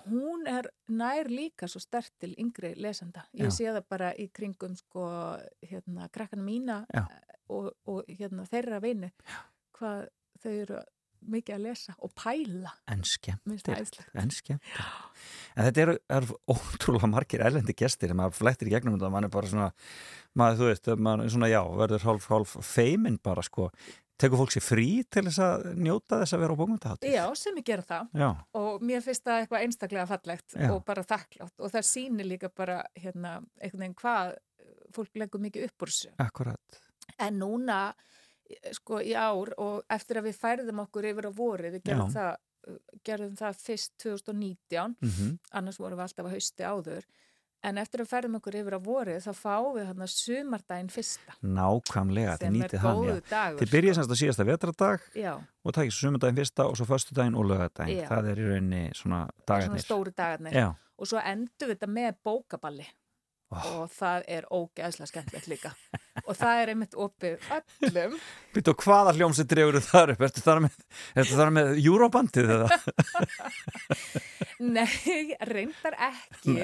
hún 0.08 0.42
er 0.50 0.66
nær 0.92 1.28
líka 1.30 1.68
svo 1.70 1.80
stert 1.80 2.10
til 2.20 2.34
yngri 2.42 2.74
lesenda. 2.76 3.22
Ég 3.32 3.46
Já. 3.48 3.54
sé 3.54 3.64
það 3.70 3.84
bara 3.88 4.10
í 4.18 4.26
kringum 4.34 4.74
sko 4.76 5.06
hérna 5.62 6.08
krakkana 6.12 6.42
mína 6.42 6.80
Já. 6.92 7.06
og, 7.48 7.70
og 7.86 8.02
hérna 8.08 8.44
þeirra 8.50 8.80
vini 8.82 9.12
hvað 9.78 10.08
þau 10.42 10.50
eru 10.52 10.80
mikið 11.32 11.56
að 11.56 11.64
lesa 11.66 11.94
og 11.98 12.12
pæla 12.16 12.72
En 12.92 13.02
æðislegt. 13.02 14.08
En 14.14 14.32
skemmtilegt. 14.34 14.80
En 15.56 15.68
þetta 15.68 15.84
eru, 15.84 15.98
eru 16.18 16.38
ótrúlega 16.52 17.10
margir 17.10 17.44
erlendi 17.46 17.76
gestir 17.76 18.14
maður 18.16 18.38
flættir 18.40 18.70
í 18.70 18.74
gegnum 18.74 18.96
þetta, 18.96 19.12
maður 19.12 19.28
er 19.28 19.36
bara 19.36 19.52
svona 19.52 19.68
maður, 20.36 20.58
þú 20.60 20.70
veist, 20.70 20.90
maður 21.08 21.24
er 21.24 21.36
svona, 21.36 21.52
já, 21.52 21.62
verður 21.82 22.08
hálf, 22.10 22.26
hálf 22.32 22.56
feimin 22.66 23.20
bara, 23.24 23.44
sko. 23.46 23.70
Tekur 24.16 24.40
fólk 24.40 24.52
sér 24.54 24.64
frí 24.64 24.86
til 25.12 25.26
þess 25.26 25.40
að 25.44 25.64
njóta 25.76 26.22
þess 26.22 26.32
að 26.32 26.40
vera 26.40 26.54
á 26.56 26.60
bókmyndahátti? 26.60 27.10
Já, 27.12 27.24
sem 27.36 27.58
ég 27.60 27.66
gera 27.68 27.84
það 27.84 28.14
Já, 28.16 28.28
og 28.56 28.84
mér 28.88 29.02
finnst 29.04 29.26
það 29.26 29.40
eitthvað 29.42 29.64
einstaklega 29.66 30.06
fallegt 30.08 30.54
Já. 30.56 30.70
og 30.72 30.78
bara 30.88 31.04
þakklátt 31.04 31.60
og 31.60 31.74
það 31.74 31.84
sýnir 31.90 32.28
líka 32.30 32.48
bara 32.48 32.78
hérna 32.96 33.34
einhvern 33.60 33.82
veginn 33.84 33.98
hvað 34.00 34.32
fólk 34.96 35.20
leggur 35.20 35.42
mikið 35.44 35.66
upp 35.68 35.84
úr 35.84 35.92
þessu. 35.92 36.14
akkurat. 36.24 36.80
En 37.20 37.36
núna, 37.42 37.80
sko, 38.76 39.00
í 39.02 39.14
ár 39.18 39.52
og 39.58 39.84
eftir 39.90 40.20
að 40.20 40.28
við 40.30 40.40
færðum 40.40 40.82
okkur 40.86 41.08
yfir 41.12 41.28
á 41.28 41.32
voru, 41.36 41.70
við 41.74 41.84
gerðum, 41.86 42.10
Já. 42.10 42.16
það, 42.16 42.72
uh, 42.72 42.98
gerðum 43.06 43.36
það 43.38 43.62
fyrst 43.66 43.94
2019, 44.02 44.96
Mm 45.02 45.38
annars 45.52 45.78
vorum 45.80 45.98
við 45.98 46.06
alltaf 46.08 46.26
að 46.26 46.36
hausti 46.36 46.66
áður, 46.66 47.06
en 47.66 47.78
eftir 47.80 48.02
að 48.04 48.10
færðum 48.12 48.36
okkur 48.38 48.56
yfir 48.60 48.76
á 48.76 48.80
voru 48.84 49.14
þá 49.24 49.32
fáum 49.34 49.74
við 49.74 49.86
hann 49.88 50.08
sumardaginn 50.12 50.90
fyrsta, 50.92 51.34
Nákvæmlega, 51.42 52.36
er 52.40 52.52
nýtið 52.54 52.82
hann. 52.84 53.22
Þið 53.58 53.70
byrjið 53.72 53.92
sko. 53.92 54.00
semst 54.00 54.12
að 54.14 54.20
síðasta 54.20 54.46
vetradag 54.46 55.06
Já, 55.16 55.32
og 55.64 55.72
takið 55.74 55.94
svo 55.96 56.06
sumundaginn 56.06 56.38
fyrsta 56.38 56.66
og 56.68 56.76
svo 56.78 56.86
föstudaginn 56.86 57.38
og 57.38 57.48
lögadaginn. 57.50 58.06
Það 58.06 58.30
er 58.30 58.42
í 58.42 58.50
rauninni 58.50 58.82
svona 58.94 59.24
svona 59.26 59.46
dagarnir. 59.48 59.82
stóru 59.86 60.12
dagarnir. 60.14 60.52
Já, 60.54 60.68
Og 60.96 61.06
svo 61.10 61.20
endum 61.20 61.68
við 61.68 61.74
þetta 61.74 61.88
með 61.92 62.14
bókaballi 62.24 62.86
Ó. 63.52 63.56
og 63.56 63.90
það 63.92 64.22
er 64.28 64.46
ógeðslega 64.50 65.10
skemmtilegt 65.10 65.48
líka. 65.52 65.74
og 66.26 66.36
það 66.38 66.60
er 66.62 66.72
einmitt 66.72 66.96
opið 67.06 67.48
öllum. 67.56 68.16
Býttu, 68.56 68.74
hvaða 68.82 69.14
hljómsið 69.16 69.48
drefur 69.52 69.80
þar 69.86 70.14
upp? 70.14 70.24
Ertu 70.28 70.44
þar 70.44 70.62
með, 70.66 70.78
ertu 71.22 71.38
þar 71.40 71.52
með 71.56 71.72
Eurobandið 71.82 72.54
eða? 72.56 72.78
Nei, 74.76 75.36
reyndar 75.50 75.98
ekki. 76.10 76.56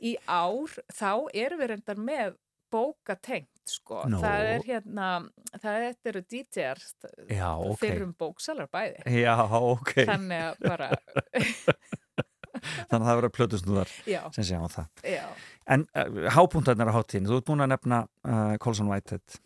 Í 0.00 0.14
ár 0.26 0.78
þá 0.94 1.10
erum 1.36 1.60
við 1.60 1.72
reyndar 1.74 2.00
með 2.00 2.38
bókatengt, 2.74 3.50
sko. 3.70 4.00
Nú. 4.10 4.18
Það 4.22 4.48
er 4.50 4.64
hérna, 4.66 5.08
það 5.62 5.84
eru 6.10 6.22
DJ-ar 6.26 6.80
Já, 7.30 7.50
ok. 7.54 7.78
fyrrum 7.84 8.14
bóksalar 8.18 8.70
bæði. 8.72 9.04
Já, 9.20 9.36
ok. 9.60 9.92
Þannig 10.08 10.48
að 10.48 10.64
bara, 10.64 10.88
Þannig 12.90 13.00
að 13.00 13.08
það 13.08 13.18
verður 13.20 13.34
plötusnúðar 13.38 13.96
já, 14.10 14.20
sem 14.36 14.46
sé 14.48 14.60
á 14.60 14.68
það. 14.76 15.02
já. 15.14 15.24
En 15.74 15.86
uh, 15.96 16.28
hápuntarnir 16.36 16.92
á 16.92 16.96
háttíðin, 16.98 17.30
þú 17.30 17.40
ert 17.40 17.48
búin 17.48 17.64
að 17.64 17.72
nefna 17.72 18.04
uh, 18.04 18.54
Colson 18.60 18.90
Whitehead? 18.92 19.40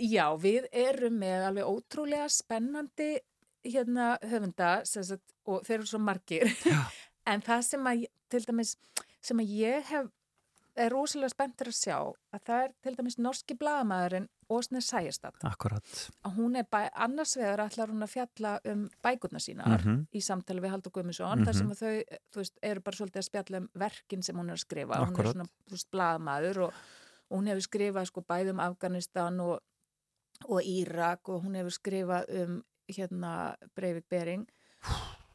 Já, 0.00 0.24
við 0.42 0.66
erum 0.74 1.20
með 1.22 1.44
alveg 1.48 1.68
ótrúlega 1.70 2.26
spennandi 2.32 3.12
hérna 3.64 4.14
höfunda 4.24 4.80
sagt, 4.88 5.22
og 5.46 5.62
þeir 5.66 5.78
eru 5.80 5.90
svo 5.90 6.00
margir 6.02 6.48
en 7.30 7.44
það 7.44 7.66
sem 7.68 7.90
að 7.90 8.06
til 8.32 8.42
dæmis 8.46 8.74
sem 9.20 9.42
að 9.42 9.54
ég 9.60 9.86
hef 9.90 10.08
er 10.80 10.92
rosalega 10.94 11.34
spenntur 11.34 11.70
að 11.70 11.76
sjá 11.76 11.96
að 11.98 12.44
það 12.46 12.62
er 12.64 12.74
til 12.84 12.94
dæmis 12.96 13.18
norski 13.20 13.56
blagamæðurinn 13.60 14.28
Ósne 14.50 14.80
Akkurat. 15.46 15.84
að 16.26 16.34
hún 16.36 16.56
er 16.58 16.64
annars 16.94 17.36
vegar 17.38 17.62
ætlar 17.68 17.88
hún 17.92 18.02
að 18.02 18.10
fjalla 18.16 18.52
um 18.72 18.88
bækurna 19.04 19.38
sínar 19.38 19.84
Mhm. 19.84 20.06
í 20.12 20.20
samtali 20.20 20.60
við 20.60 20.70
Haldur 20.74 20.90
Guðmundsson 20.92 21.44
þar 21.46 21.54
sem 21.54 21.70
að 21.70 21.78
þau, 21.82 22.18
þú 22.32 22.36
veist, 22.42 22.58
eru 22.62 22.80
bara 22.80 22.96
svolítið 22.96 23.20
að 23.22 23.28
spjalla 23.30 23.56
um 23.62 23.68
verkin 23.74 24.22
sem 24.24 24.36
hún 24.36 24.48
er 24.50 24.56
að 24.58 24.64
skrifa 24.66 24.96
hún 24.98 25.12
Akkúrat. 25.14 25.26
er 25.26 25.32
svona, 25.32 25.48
þú 25.68 25.70
veist, 25.76 25.90
blagamæður 25.92 26.62
og, 26.66 26.72
og 27.30 27.38
hún 27.38 27.46
hefur 27.48 27.66
skrifað 27.68 28.06
sko 28.10 28.20
bæði 28.22 28.50
um 28.50 28.60
Afganistan 28.60 29.40
og, 29.40 29.60
og 30.48 30.60
Írak 30.62 31.28
og 31.28 31.42
hún 31.44 31.54
hefur 31.54 31.70
skrifað 31.78 32.42
um 32.42 32.64
hérna 32.90 33.54
Breivik 33.76 34.08
Bering 34.10 34.48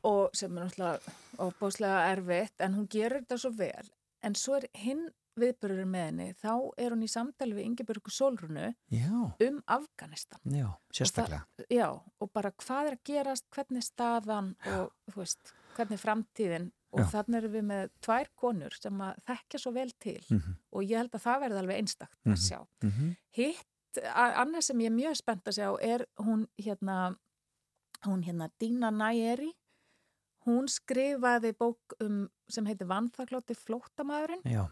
og 0.04 0.30
sem 0.36 0.58
er 0.58 0.66
náttúrulega 0.66 1.00
óbáslega 1.40 2.12
erfitt 2.18 2.60
en 2.60 2.74
hún 2.76 2.88
gerir 2.90 3.22
þetta 3.24 3.38
svo 3.40 3.52
vel 3.56 3.88
en 4.24 4.34
svo 4.36 4.58
er 4.58 4.68
hinn 4.76 5.08
viðbörður 5.40 5.86
með 5.90 6.06
henni 6.10 6.28
þá 6.40 6.52
er 6.78 6.94
hún 6.96 7.04
í 7.06 7.10
samtali 7.12 7.56
við 7.58 7.66
Ingeborgu 7.70 8.12
Solrunu 8.14 8.70
Já, 8.92 9.12
um 9.48 9.62
Afganistan 9.68 10.40
já, 10.56 10.68
sérstaklega. 10.94 11.44
já, 11.70 11.88
og 12.22 12.32
bara 12.34 12.52
hvað 12.52 12.88
er 12.92 12.98
að 12.98 13.04
gerast, 13.12 13.46
hvernig 13.52 13.78
er 13.84 13.88
staðan 13.90 14.56
og 14.76 14.92
þú 15.12 15.22
veist, 15.22 15.54
hvernig 15.76 15.98
er 16.00 16.04
framtíðin 16.06 16.72
og 16.96 17.02
Já. 17.04 17.10
þannig 17.12 17.38
erum 17.42 17.52
við 17.58 17.66
með 17.68 17.90
tvær 18.06 18.30
konur 18.40 18.76
sem 18.80 19.02
að 19.04 19.18
þekkja 19.28 19.60
svo 19.60 19.72
vel 19.76 19.92
til 20.00 20.22
Mhm. 20.32 20.56
og 20.72 20.82
ég 20.84 20.98
held 20.98 21.12
að 21.12 21.26
það 21.26 21.42
verði 21.42 21.60
alveg 21.60 21.78
einstakt 21.82 22.18
Mhm. 22.26 22.34
að 22.34 22.40
sjá. 22.40 22.68
Mm 22.84 23.16
Hitt, 23.36 23.98
a- 24.04 24.44
annað 24.46 24.64
sem 24.64 24.78
ég 24.80 24.86
er 24.88 24.96
mjög 24.96 25.16
spennt 25.18 25.44
að 25.44 25.58
sjá 25.60 25.78
er 25.84 26.06
hún 26.20 26.48
hérna, 26.58 27.18
hún 28.06 28.24
hérna 28.24 28.50
Dina 28.60 28.90
Næeri, 28.92 29.52
hún 30.46 30.68
skrifaði 30.70 31.52
bók 31.58 31.96
um, 32.00 32.30
sem 32.48 32.66
heitir 32.66 32.88
Vannþaklóti 32.88 33.56
flóttamæðurinn 33.58 34.44
Já, 34.46 34.70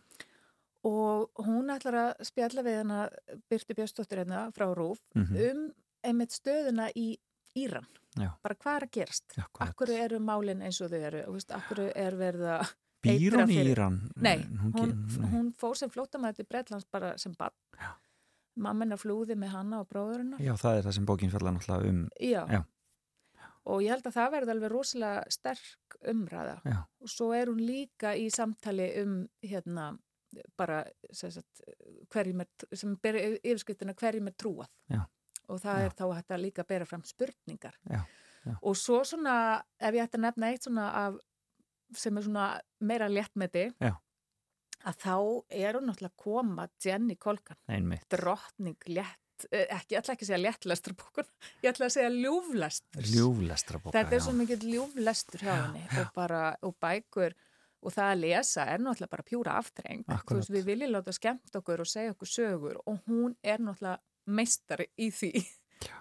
og 0.84 1.32
hún 1.46 1.70
ætlar 1.74 1.96
að 2.02 2.24
spjalla 2.28 2.64
við 2.66 2.78
hana 2.82 3.02
Byrti 3.50 3.76
Björnsdóttir 3.78 4.20
hérna 4.24 4.46
frá 4.56 4.66
Rúf 4.76 5.00
Mhm. 5.16 5.36
um 5.52 5.74
einmitt 6.04 6.32
stöðuna 6.36 6.90
í 6.96 7.18
Íran. 7.56 7.86
Já. 8.18 8.32
Bara 8.44 8.56
hvað 8.56 8.76
er 8.76 8.86
að 8.88 8.92
gerast? 8.92 9.26
akkurat. 9.38 9.70
Akkur 9.70 9.90
eru 9.90 10.20
málin 10.20 10.62
eins 10.62 10.82
og 10.82 10.90
þau 10.92 11.00
eru? 11.08 11.22
og 11.28 11.34
veist, 11.36 11.52
Akkur 11.52 11.80
er 11.96 12.12
verið 12.18 12.48
að... 12.60 12.74
Býr 13.04 13.32
hún 13.36 13.50
í 13.52 13.58
Íran? 13.72 14.12
Nei, 14.16 14.38
hún, 14.44 14.72
hún, 14.74 14.92
nei. 15.20 15.30
hún 15.32 15.54
fór 15.54 15.76
sem 15.76 15.90
flóttamæður 15.90 16.36
til 16.36 16.46
Bretlands 16.46 16.86
bara 16.92 17.18
sem 17.18 17.34
bann. 17.38 17.52
Já. 17.80 17.92
Mamma 18.56 18.86
flúði 18.98 19.36
með 19.36 19.50
hanna 19.50 19.80
og 19.82 19.90
bróðurinn. 19.90 20.36
Já, 20.40 20.54
það 20.56 20.78
er 20.78 20.84
það 20.84 20.94
sem 20.94 21.06
bókin 21.06 21.32
fjallar 21.34 21.54
náttúrulega 21.56 21.90
um. 21.90 22.10
Já. 22.20 22.46
Já. 22.50 22.64
Og 23.66 23.82
ég 23.82 23.90
held 23.94 24.04
að 24.08 24.14
það 24.18 24.32
verði 24.32 24.52
alveg 24.52 24.72
rosalega 24.72 25.24
sterk 25.32 25.98
umræða. 26.12 26.56
Já. 26.68 26.80
Og 27.02 27.08
svo 27.10 27.32
er 27.34 27.48
hún 27.48 27.62
líka 27.64 28.16
í 28.20 28.28
samtali 28.34 28.90
um 29.02 29.14
hérna 29.44 29.98
bara 30.58 30.84
sagt, 31.12 31.62
hverjum 32.14 32.42
er, 32.44 32.50
sem 32.76 32.96
ber 33.02 33.18
yfirskriftina 33.44 33.94
hverjum 34.00 34.28
er 34.32 34.36
trúað. 34.40 34.70
Já. 34.92 35.04
Og 35.52 35.60
það 35.60 35.80
Já. 35.82 35.86
er 35.90 35.96
þá 36.00 36.04
hægt 36.16 36.32
að 36.32 36.44
líka 36.46 36.64
bera 36.68 36.86
fram 36.88 37.04
spurningar. 37.04 37.76
Já, 37.92 38.00
já. 38.46 38.54
Og 38.62 38.78
svo 38.80 39.02
svona, 39.08 39.36
ef 39.80 39.94
ég 39.98 40.06
ætti 40.06 40.20
að 40.20 40.26
nefna 40.28 40.52
eitt 40.54 40.64
svona 40.68 40.86
af, 41.02 41.18
sem 42.00 42.18
er 42.18 42.24
svona 42.26 42.46
meira 42.80 43.10
léttmeti, 43.12 43.66
Já. 43.84 43.92
að 44.88 44.96
þá 45.04 45.16
er 45.52 45.76
hún 45.78 45.90
náttúrulega 45.92 46.16
koma 46.24 46.70
Jenny 46.84 47.16
Kolkan 47.20 47.58
Einmitt. 47.68 48.08
drottning 48.10 48.78
létt, 48.88 49.46
eh, 49.52 49.68
ekki, 49.68 49.96
ég 49.96 50.00
ætla 50.02 50.16
ekki 50.16 50.26
að 50.26 50.32
segja 50.32 50.42
léttlestur 50.46 50.96
bókun, 50.96 51.28
ég 51.64 51.72
ætla 51.74 51.90
að 51.92 51.96
segja 51.98 52.10
ljúflestur. 52.16 53.10
Ljúflestra 53.14 53.80
bóka. 53.84 53.98
Þetta 54.00 54.16
er 54.16 54.24
svo 54.24 54.34
mikið 54.40 54.66
ljúflestur 54.72 55.44
hjá 55.44 55.54
henni 55.60 55.84
og 56.00 56.14
bara, 56.16 56.56
og 56.64 56.76
bækur 56.80 57.36
og 57.84 57.94
það 57.96 58.12
að 58.14 58.22
lesa 58.24 58.66
er 58.74 58.80
náttúrulega 58.84 59.14
bara 59.14 59.26
pjúra 59.28 59.58
aftreng 59.60 60.06
þú 60.08 60.16
Akkúrat. 60.16 60.40
veist, 60.42 60.54
við 60.56 60.66
viljum 60.72 60.94
láta 60.96 61.14
skemmt 61.16 61.60
okkur 61.60 61.84
og 61.84 61.90
segja 61.92 62.14
okkur 62.16 62.32
sögur 62.32 62.80
og 62.86 63.00
hún 63.10 63.36
er 63.44 63.60
náttúrulega 63.60 64.00
meistari 64.28 64.88
í 64.98 65.10
því. 65.12 65.34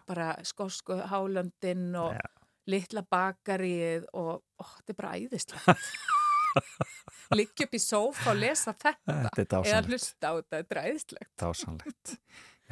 Bara 0.06 0.36
skosku 0.46 0.94
hálöndin 1.10 1.88
og 1.98 2.14
Já. 2.14 2.22
litla 2.70 3.02
bakarið 3.02 4.04
og 4.14 4.44
ó, 4.58 4.64
þetta 4.78 4.92
er 4.94 4.98
bara 5.00 5.14
æðislega 5.18 5.76
liggja 7.38 7.66
upp 7.66 7.74
í 7.74 7.80
sófa 7.82 8.30
og 8.32 8.38
lesa 8.38 8.74
þetta 8.76 9.16
Þetta 9.34 9.62
eða 9.66 9.82
hlusta 9.88 10.30
á 10.30 10.32
þetta, 10.38 10.56
þetta 10.60 10.74
er 10.76 10.82
æðislegt. 10.90 11.32
Dásanlegt. 11.40 12.16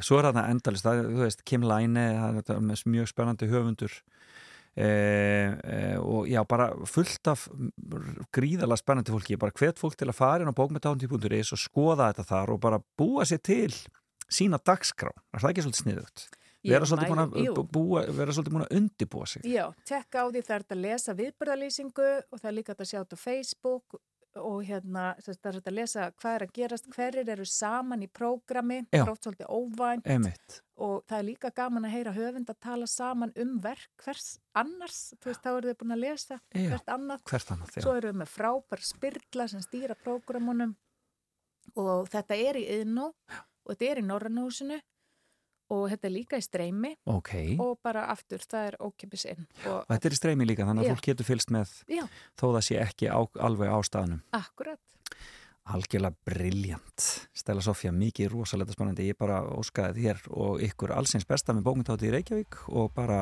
Svo 0.01 0.17
er 0.17 0.27
þarna 0.29 0.43
endalist, 0.49 0.85
það, 0.85 1.03
þú 1.11 1.21
veist, 1.25 1.43
Kim 1.45 1.65
Line, 1.67 2.05
það 2.17 2.27
er 2.29 2.37
þetta 2.39 2.85
mjög 2.89 3.09
spennandi 3.11 3.49
höfundur 3.51 3.97
og 4.71 6.27
já, 6.31 6.39
bara 6.47 6.69
fullt 6.87 7.27
af 7.27 7.47
gríðalega 8.31 8.79
spennandi 8.79 9.11
fólki, 9.11 9.39
bara 9.39 9.51
hvet 9.51 9.79
fólk 9.81 9.97
til 9.99 10.07
að 10.07 10.15
fara 10.15 10.45
inn 10.45 10.51
á 10.51 10.55
bókmyndahándi.is 10.55 11.51
og 11.51 11.59
skoða 11.59 12.11
þetta 12.11 12.27
þar 12.29 12.53
og 12.55 12.61
bara 12.63 12.79
búa 12.99 13.25
sér 13.27 13.41
til 13.43 13.73
sína 14.31 14.61
dagskrá, 14.63 15.11
er 15.11 15.43
það 15.43 15.51
ekki 15.51 15.65
svolítið 15.65 15.83
sniðugt? 15.83 16.29
Vera 16.61 16.85
svolítið 16.85 17.09
jú. 17.09 17.15
að, 18.61 18.75
undibúa 18.77 19.25
sig. 19.25 19.45
Já, 19.49 19.65
tekka 19.87 20.23
á 20.23 20.25
því 20.29 20.43
það 20.45 20.55
er 20.55 20.65
að 20.75 20.81
lesa 20.85 21.15
viðbörðalýsingu 21.17 22.09
og 22.29 22.37
það 22.37 22.49
er 22.51 22.57
líka 22.59 22.75
að 22.77 22.89
sjá 22.91 22.99
þetta 22.99 23.17
á 23.17 23.23
Facebook 23.23 23.97
og 24.39 24.63
hérna 24.67 25.11
það 25.19 25.47
er 25.49 25.57
hægt 25.57 25.69
að 25.69 25.75
lesa 25.75 26.07
hvað 26.21 26.35
er 26.35 26.45
að 26.45 26.53
gerast, 26.55 26.89
hverjir 26.93 27.31
eru 27.33 27.47
saman 27.47 28.05
í 28.05 28.09
prógrami, 28.11 28.81
frótt 28.93 29.27
svolítið 29.27 29.49
óvænt. 29.51 30.07
Emitt, 30.11 30.59
og 30.81 31.03
það 31.09 31.17
er 31.17 31.27
líka 31.27 31.51
gaman 31.55 31.87
að 31.87 31.95
heyra 31.95 32.13
höfund 32.15 32.53
að 32.53 32.61
tala 32.63 32.87
saman 32.89 33.33
um 33.43 33.57
verk 33.63 34.05
hvers 34.05 34.29
annars, 34.57 35.01
þú 35.19 35.31
veist, 35.31 35.43
þá 35.43 35.51
eru 35.51 35.73
þau 35.73 35.81
búin 35.83 35.95
að 35.97 36.03
lesa 36.05 36.39
Já. 36.39 36.67
hvert 36.71 36.93
annað, 36.95 37.25
hvert 37.31 37.51
annað, 37.55 37.75
svo 37.77 37.97
eru 37.97 38.13
þau 38.13 38.21
með 38.21 38.31
frábær 38.37 38.85
spyrla 38.87 39.49
sem 39.51 39.65
stýra 39.65 39.97
prógramunum. 39.99 40.75
Og 41.77 42.07
þetta 42.11 42.35
er 42.35 42.57
í 42.57 42.65
yðnó 42.79 43.11
og 43.11 43.69
þetta 43.69 43.91
er 43.91 44.01
í 44.01 44.07
Norrannúsinu 44.07 44.79
og 45.71 45.85
þetta 45.91 46.09
er 46.09 46.13
líka 46.15 46.39
í 46.39 46.45
streymi 46.45 46.93
Ok, 47.11 47.33
og 47.63 47.77
bara 47.83 48.05
aftur, 48.13 48.43
það 48.43 48.69
er 48.71 48.77
ókipis 48.83 49.25
inn 49.31 49.45
og 49.65 49.81
og 49.81 49.91
þetta 49.93 50.09
er 50.11 50.15
í 50.15 50.19
streymi 50.21 50.47
líka, 50.49 50.67
þannig 50.67 50.85
að 50.85 50.89
Já. 50.91 50.95
fólk 50.97 51.09
getur 51.11 51.29
fylst 51.31 51.53
með 51.55 51.75
Já. 51.91 52.03
þó 52.39 52.45
það 52.55 52.63
sé 52.67 52.79
ekki 52.83 53.11
á, 53.11 53.19
alveg 53.47 53.71
á 53.71 53.79
staðnum. 53.87 54.23
Akkurat. 54.35 54.79
Algjörlega 55.71 56.17
briljant. 56.25 57.03
Stella 57.37 57.61
Sofía, 57.61 57.91
mikið 57.93 58.31
rosalega 58.33 58.73
spennandi. 58.73 59.05
Ég 59.11 59.17
bara 59.19 59.43
óskaði 59.45 60.07
þér 60.07 60.23
og 60.33 60.63
ykkur 60.65 60.91
allsins 60.97 61.27
besta 61.29 61.53
með 61.53 61.67
bókmyndátti 61.69 62.09
í 62.09 62.13
Reykjavík 62.15 62.57
og 62.73 62.89
bara 62.97 63.21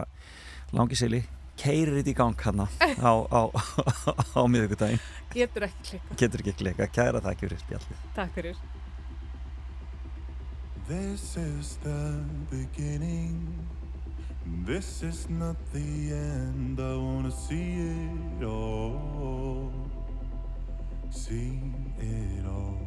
langisili 0.72 1.20
keirir 1.60 1.98
þetta 2.00 2.14
í 2.14 2.16
gang 2.16 2.40
hana 2.48 2.70
á, 3.10 3.14
á, 3.28 3.42
á 3.52 4.42
miðugudaginn. 4.48 5.02
Getur 5.36 5.68
ekki 5.68 5.84
klikka. 5.92 6.20
Getur 6.24 6.46
ekki 6.46 6.58
klika. 6.64 6.88
Kæra 6.88 7.20
ekki 7.34 7.50
fyrir 7.50 7.66
spjallið. 7.68 8.06
Takk 8.16 8.38
fyrir. 8.40 8.62
This 10.90 11.38
is 11.38 11.78
the 11.84 12.20
beginning. 12.50 13.54
This 14.66 15.04
is 15.04 15.30
not 15.30 15.56
the 15.72 16.12
end. 16.12 16.80
I 16.80 16.96
wanna 16.96 17.30
see 17.30 17.76
it 17.78 18.44
all. 18.44 19.72
See 21.12 21.62
it 22.00 22.44
all. 22.44 22.82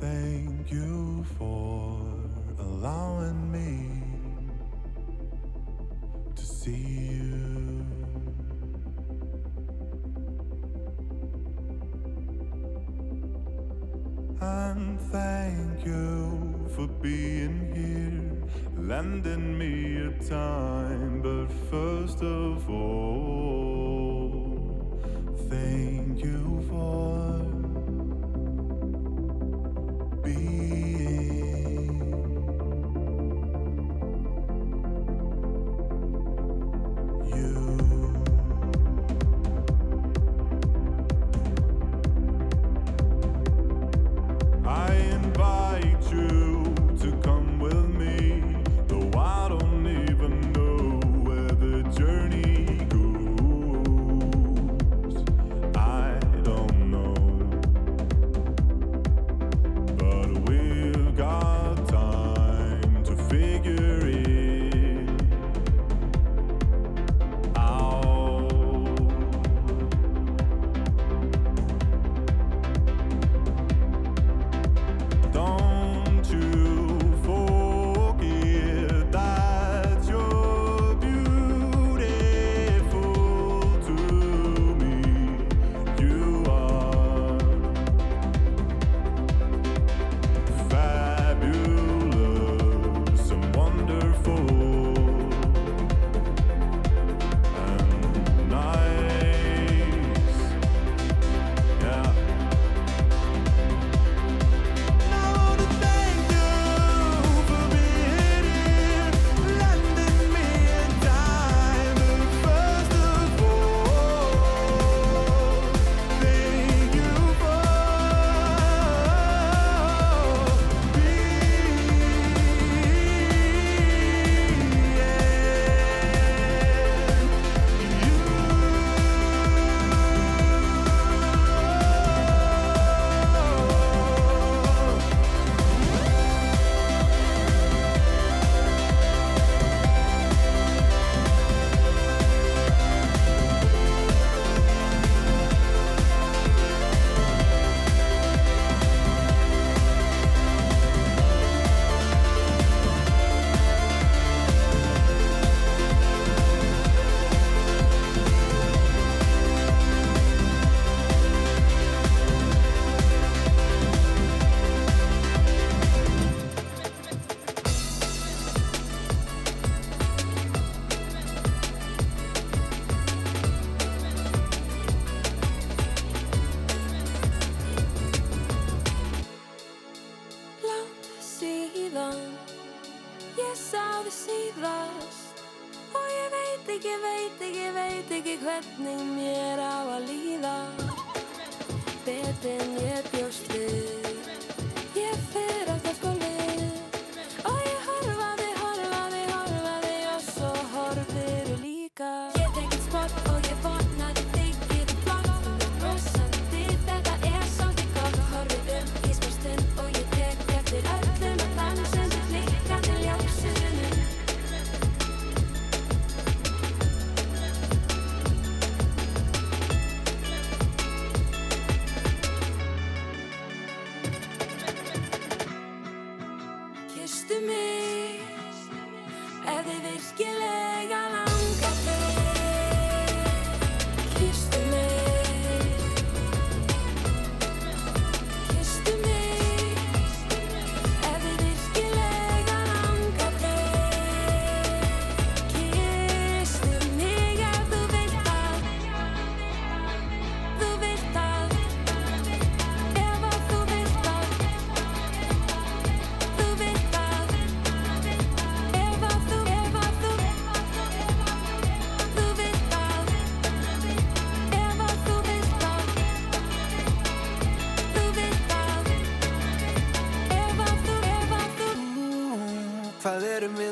Thank 0.00 0.72
you 0.72 1.24
for 1.38 2.00
allowing 2.58 3.52
me 3.52 4.02
to 6.34 6.44
see 6.44 7.09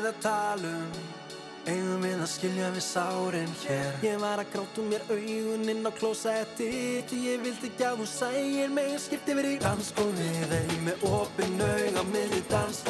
að 0.09 0.19
tala 0.25 0.75
um. 0.81 0.99
Eigum 1.69 2.01
við 2.01 2.21
að 2.23 2.29
skilja 2.31 2.69
við 2.73 2.83
sárin 2.85 3.51
hér? 3.61 3.97
Ég 4.01 4.15
var 4.21 4.41
að 4.41 4.53
gráta 4.55 4.81
um 4.81 4.87
mér 4.89 5.03
auguninn 5.11 5.85
á 5.85 5.91
klósetti 5.93 6.69
Því 7.09 7.19
ég 7.27 7.43
vildi 7.43 7.69
ekki 7.69 7.85
að 7.85 7.99
hún 8.01 8.09
sægir 8.09 8.73
mig 8.73 8.95
Skipti 9.03 9.35
verið 9.37 9.57
í 9.57 9.61
danskóði 9.67 10.29
Þegar 10.39 10.73
ég 10.73 10.85
með 10.87 11.05
opin 11.11 11.65
auð 11.67 11.99
á 12.01 12.03
miðli 12.15 12.41
dans. 12.49 12.88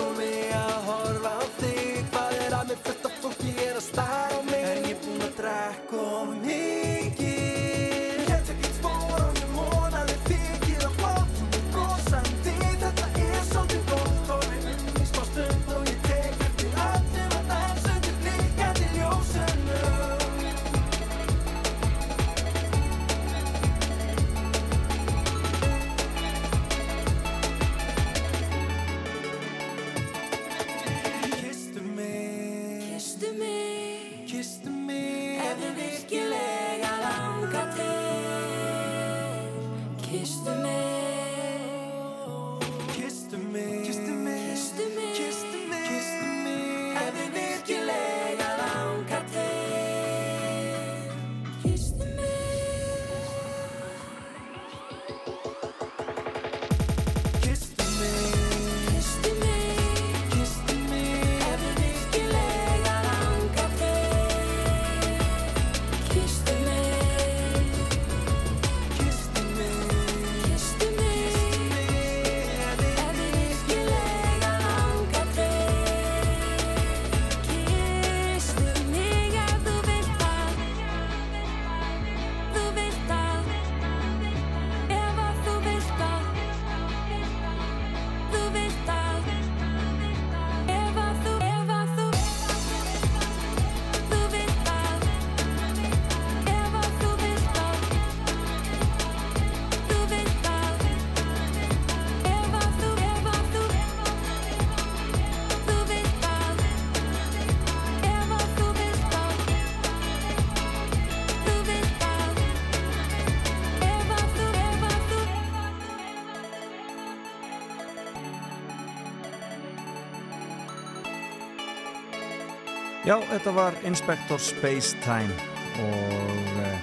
Já, 123.10 123.15
þetta 123.26 123.52
var 123.57 123.73
Inspector 123.90 124.38
Spacetime 124.38 125.34
og 125.81 126.49
uh, 126.61 126.81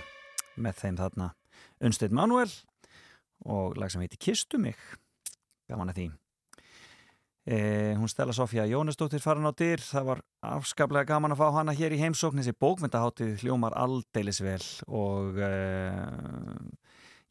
með 0.59 0.81
þeim 0.81 0.97
þarna 0.99 1.29
Unsteyt 1.87 2.17
Manuel 2.19 2.51
og 3.47 3.77
lag 3.79 3.93
sem 3.95 4.03
heiti 4.03 4.19
Kistu 4.19 4.59
mig. 4.59 4.75
Gaman 5.71 5.93
að 5.93 6.01
því. 6.01 6.07
Eh, 7.47 7.93
hún 7.95 8.11
stela 8.11 8.35
Sofja 8.35 8.65
Jónesdóttir 8.67 9.23
farin 9.23 9.47
á 9.47 9.55
dyr, 9.55 9.79
það 9.79 10.09
var 10.09 10.25
afskaplega 10.51 11.07
gaman 11.13 11.37
að 11.37 11.45
fá 11.45 11.61
hana 11.61 11.77
hér 11.79 11.95
í 11.95 12.01
heimsókn, 12.03 12.43
þessi 12.43 12.59
bókmyndaháttið 12.59 13.45
hljómar 13.45 13.79
aldeilis 13.79 14.43
vel 14.43 14.59
og 14.91 15.39
eh, 15.39 16.59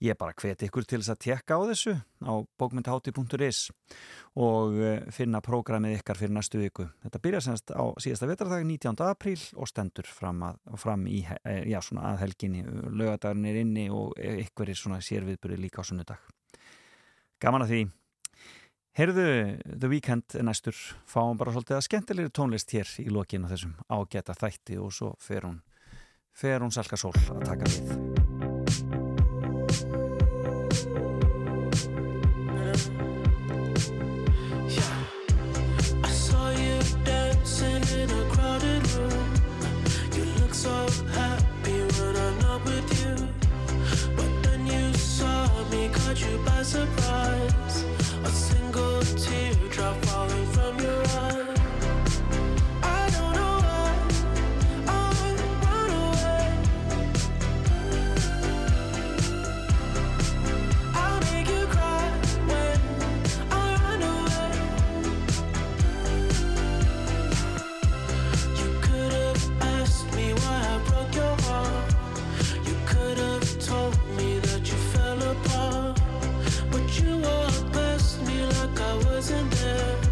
Ég 0.03 0.17
bara 0.19 0.35
hveti 0.35 0.67
ykkur 0.67 0.83
til 0.83 0.99
þess 0.99 1.13
að 1.13 1.19
tekka 1.23 1.55
á 1.55 1.61
þessu 1.69 1.93
á 2.27 2.33
bókmyndhátti.is 2.59 3.59
og 4.35 4.75
eh, 4.83 5.05
finna 5.15 5.39
prógramið 5.39 6.01
ykkar 6.01 6.19
fyrir 6.19 6.33
næstu 6.35 6.59
viku. 6.59 6.89
Þetta 7.05 7.21
byrja 7.23 7.41
senast 7.45 7.71
á 7.71 7.83
síðasta 8.03 8.27
vetardag 8.27 8.65
19. 8.67 8.91
apríl 9.07 9.39
og 9.55 9.69
stendur 9.71 10.09
fram, 10.11 10.43
að, 10.49 10.59
fram 10.81 11.05
í 11.07 11.21
eh, 11.23 11.63
já, 11.71 11.79
að 11.79 12.19
helginni. 12.25 12.65
Lögadagurinn 12.91 13.47
er 13.47 13.61
inni 13.61 13.85
og 13.87 14.17
eh, 14.19 14.41
ykkur 14.43 14.73
er 14.73 14.81
svona 14.81 14.99
sérviðbúri 14.99 15.61
líka 15.63 15.79
á 15.79 15.87
sunnudag. 15.87 16.19
Gaman 17.39 17.63
að 17.63 17.71
því. 17.71 17.81
Herðu 18.99 19.25
The 19.63 19.91
Weeknd 19.91 20.37
næstur. 20.43 20.75
Fáum 21.07 21.39
bara 21.39 21.55
svolítið 21.55 21.79
að 21.79 21.87
skemmtilegri 21.87 22.35
tónlist 22.35 22.75
hér 22.75 22.91
í 22.99 23.07
lokinu 23.11 23.47
þessum 23.51 23.79
ágæta 23.87 24.35
þætti 24.35 24.79
og 24.79 24.91
svo 24.95 25.15
fer 25.23 25.47
hún, 25.47 25.61
fer 26.35 26.59
hún 26.63 26.75
salka 26.75 26.99
sól 26.99 27.15
að 27.15 27.47
taka 27.47 27.71
við. 27.71 28.14
you 32.75 33.04
love. 79.65 80.04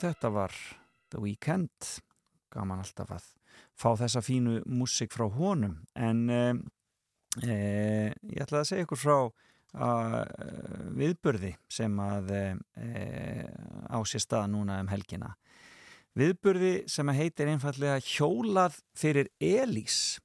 Þetta 0.00 0.30
var 0.32 0.54
The 1.10 1.20
Weeknd. 1.22 1.92
Gaman 2.50 2.82
alltaf 2.82 3.12
að 3.14 3.28
fá 3.78 3.92
þessa 3.98 4.22
fínu 4.24 4.60
músik 4.68 5.12
frá 5.14 5.26
honum. 5.30 5.78
En 5.94 6.24
eh, 6.32 6.54
eh, 7.44 8.08
ég 8.32 8.42
ætlaði 8.42 8.62
að 8.62 8.68
segja 8.70 8.86
ykkur 8.86 9.00
frá 9.00 9.16
uh, 9.20 10.24
viðburði 10.98 11.52
sem 11.70 11.94
að 12.02 12.32
eh, 12.34 13.44
á 13.86 13.98
sér 14.08 14.24
stað 14.24 14.50
núna 14.54 14.80
um 14.82 14.90
helgina. 14.90 15.34
Viðburði 16.18 16.88
sem 16.90 17.06
að 17.10 17.20
heitir 17.22 17.52
einfallega 17.52 18.00
hjólað 18.02 18.80
fyrir 18.98 19.30
Elís. 19.38 20.18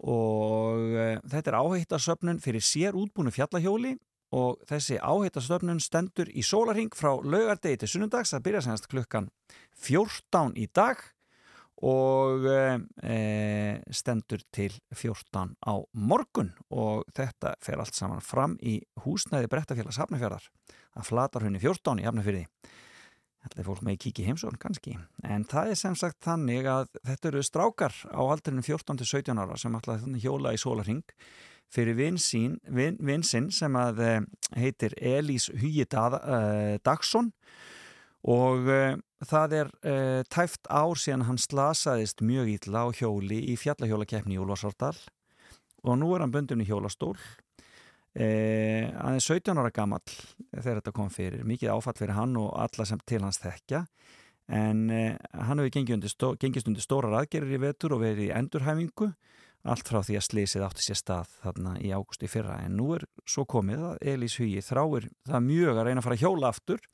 Og 0.00 0.94
uh, 0.96 1.18
þetta 1.28 1.52
er 1.52 1.58
áhættasöfnun 1.60 2.40
fyrir 2.40 2.64
sér 2.64 2.96
útbúinu 2.96 3.32
fjallahjóli 3.34 3.98
og 4.36 4.60
þessi 4.70 4.98
áhættasöfnun 5.02 5.80
stendur 5.82 6.30
í 6.30 6.44
sólarhing 6.46 6.92
frá 6.94 7.16
laugardegi 7.18 7.82
til 7.82 7.94
sunnundags 7.94 8.34
það 8.34 8.44
byrja 8.46 8.66
semast 8.66 8.90
klukkan 8.90 9.30
14 9.82 10.54
í 10.60 10.68
dag 10.74 11.02
og 11.80 12.44
e, 12.44 13.80
stendur 13.96 14.42
til 14.52 14.74
14 14.92 15.56
á 15.64 15.74
morgun. 15.96 16.52
Og 16.68 17.08
þetta 17.16 17.54
fer 17.64 17.80
allt 17.80 17.96
saman 17.96 18.20
fram 18.20 18.58
í 18.60 18.76
húsnæði 19.06 19.48
Brettafélags 19.50 19.98
Hafnafjörðar 20.02 20.50
að 20.98 21.08
flatar 21.08 21.46
henni 21.46 21.62
14 21.62 22.02
í 22.02 22.06
Hafnafjörði 22.06 22.44
Þetta 23.40 23.62
er 23.62 23.66
fólk 23.70 23.84
með 23.86 24.00
kíki 24.04 24.24
heimsón 24.26 24.58
kannski. 24.60 24.98
En 25.24 25.46
það 25.48 25.72
er 25.72 25.78
sem 25.80 25.94
sagt 25.96 26.18
þannig 26.26 26.66
að 26.68 26.90
þetta 27.08 27.30
eru 27.30 27.44
strákar 27.46 27.94
á 28.12 28.20
aldrinu 28.20 28.64
14 28.66 29.00
til 29.00 29.08
17 29.08 29.40
ára 29.40 29.56
sem 29.60 29.78
þannig 29.86 30.26
hjóla 30.26 30.52
í 30.52 30.60
sólarhing 30.60 31.00
fyrir 31.70 31.96
vinsinn 31.98 32.58
vin, 32.66 32.98
vin 32.98 33.22
sem 33.22 33.76
að 33.78 34.02
heitir 34.58 34.94
Elís 34.98 35.50
Hugi 35.54 35.86
Dagsson. 36.84 37.30
Og 38.20 38.66
uh, 38.68 38.98
það 39.24 39.54
er 39.56 39.70
tæft 40.28 40.66
ár 40.68 40.98
síðan 40.98 41.24
hann 41.28 41.40
slasaðist 41.40 42.20
mjög 42.20 42.50
ítla 42.56 42.84
á 42.84 42.88
hjóli 42.92 43.38
í 43.52 43.56
fjallahjólakeppni 43.56 44.36
í 44.36 44.40
Úlfarsárdal. 44.42 44.96
Og 45.86 45.96
nú 45.96 46.10
er 46.14 46.24
hann 46.24 46.34
bundin 46.34 46.60
í 46.60 46.68
hjólastól. 46.68 47.16
Hann 48.12 49.14
er 49.16 49.22
17 49.22 49.56
ára 49.56 49.70
gammal 49.72 50.02
þegar 50.50 50.80
þetta 50.80 50.92
kom 50.92 51.08
fyrir. 51.14 51.46
Mikið 51.46 51.72
áfatt 51.72 52.00
fyrir 52.02 52.16
hann 52.18 52.34
og 52.36 52.50
alla 52.58 52.84
sem 52.84 53.00
til 53.08 53.22
hans 53.24 53.40
þekkja. 53.40 53.84
En 54.50 54.82
hann 54.90 55.62
hefur 55.62 55.72
gengið 55.76 55.96
undir, 55.96 56.12
stó, 56.12 56.32
gengist 56.36 56.68
undir 56.68 56.84
stórar 56.84 57.14
aðgerir 57.20 57.54
í 57.54 57.60
vetur 57.62 57.94
og 57.96 58.02
verið 58.02 58.26
í 58.26 58.32
endurhæfingu 58.34 59.12
allt 59.68 59.88
frá 59.88 60.00
því 60.04 60.16
að 60.16 60.26
slísið 60.26 60.64
átti 60.64 60.84
sér 60.86 60.98
stað 60.98 61.32
þarna 61.42 61.74
í 61.84 61.90
ágústi 61.92 62.30
fyrra. 62.30 62.60
En 62.64 62.78
nú 62.78 62.94
er 62.96 63.04
svo 63.28 63.44
komið 63.48 63.84
að 63.90 64.06
Elís 64.14 64.38
Hugi 64.40 64.62
þráir 64.64 65.10
það 65.28 65.46
mjög 65.48 65.80
að 65.80 65.86
reyna 65.88 66.00
að 66.00 66.08
fara 66.08 66.20
hjóla 66.22 66.52
aftur 66.54 66.86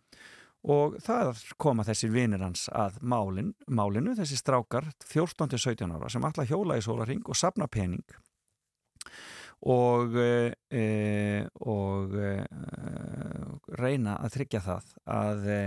og 0.66 0.96
það 1.04 1.42
koma 1.62 1.86
þessir 1.86 2.10
vinir 2.14 2.42
hans 2.42 2.66
að 2.74 2.98
málin, 3.06 3.52
málinu, 3.70 4.16
þessi 4.18 4.38
strákar 4.40 4.88
14-17 5.06 5.94
ára 5.94 6.10
sem 6.10 6.26
alla 6.26 6.46
hjóla 6.48 6.78
í 6.78 6.84
sólaring 6.84 7.22
og 7.26 7.38
sapna 7.38 7.70
pening. 7.70 8.02
Og 9.66 10.12
e, 10.18 11.46
og 11.64 12.12
e, 12.18 12.32
reyna 13.78 14.18
að 14.20 14.34
tryggja 14.34 14.60
það 14.66 14.90
að 15.14 15.46
e, 15.48 15.60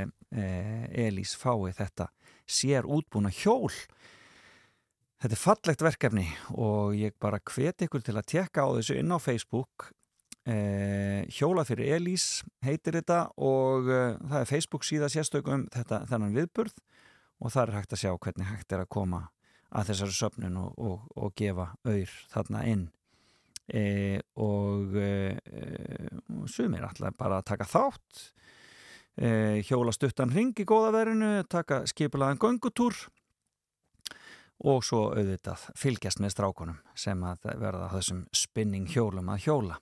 Elís 1.07 1.33
fái 1.39 1.71
þetta 1.79 2.11
sér 2.49 2.85
útbúna 2.85 3.31
hjól 3.33 3.71
þetta 5.19 5.35
er 5.35 5.41
fallegt 5.41 5.83
verkefni 5.83 6.27
og 6.55 6.95
ég 6.97 7.15
bara 7.19 7.41
hveti 7.43 7.87
ykkur 7.87 8.03
til 8.05 8.15
að 8.15 8.27
tekka 8.33 8.63
á 8.63 8.69
þessu 8.77 8.99
inn 8.99 9.11
á 9.11 9.19
Facebook. 9.19 9.89
Eh, 10.49 11.27
hjóla 11.35 11.65
fyrir 11.67 11.97
Elís 11.97 12.39
heitir 12.65 12.95
þetta 12.97 13.25
og 13.37 13.89
eh, 13.91 14.15
það 14.15 14.39
er 14.39 14.47
Facebook 14.49 14.87
síða 14.87 15.09
sérstökum 15.11 15.67
þetta, 15.73 16.05
þennan 16.09 16.37
viðburð 16.37 16.79
og 17.43 17.51
það 17.51 17.61
er 17.65 17.75
hægt 17.75 17.93
að 17.93 18.01
sjá 18.01 18.13
hvernig 18.15 18.47
hægt 18.47 18.73
er 18.73 18.85
að 18.85 18.93
koma 18.95 19.25
að 19.69 19.91
þessari 19.91 20.15
söpnun 20.15 20.57
og, 20.57 20.79
og, 20.79 21.03
og 21.19 21.35
gefa 21.37 21.67
auður 21.83 22.15
þarna 22.31 22.63
inn. 22.71 22.87
Eh, 23.69 24.17
og 24.41 24.95
sumir 26.49 26.87
alltaf 26.87 27.13
bara 27.19 27.43
að 27.43 27.49
taka 27.51 27.67
þátt. 27.69 28.25
Hjóla 29.67 29.91
stuttan 29.91 30.31
ring 30.31 30.55
í 30.55 30.63
góðaverinu 30.63 31.43
taka 31.51 31.81
skipilaðan 31.91 32.39
göngutúr 32.39 32.95
og 34.59 34.83
svo 34.83 35.09
auðvitað 35.13 35.69
fylgjast 35.79 36.19
með 36.23 36.35
strákunum 36.35 36.81
sem 36.95 37.21
að 37.23 37.51
verða 37.61 37.91
þessum 37.93 38.25
spinning 38.35 38.89
hjólum 38.91 39.31
að 39.31 39.45
hjóla 39.47 39.79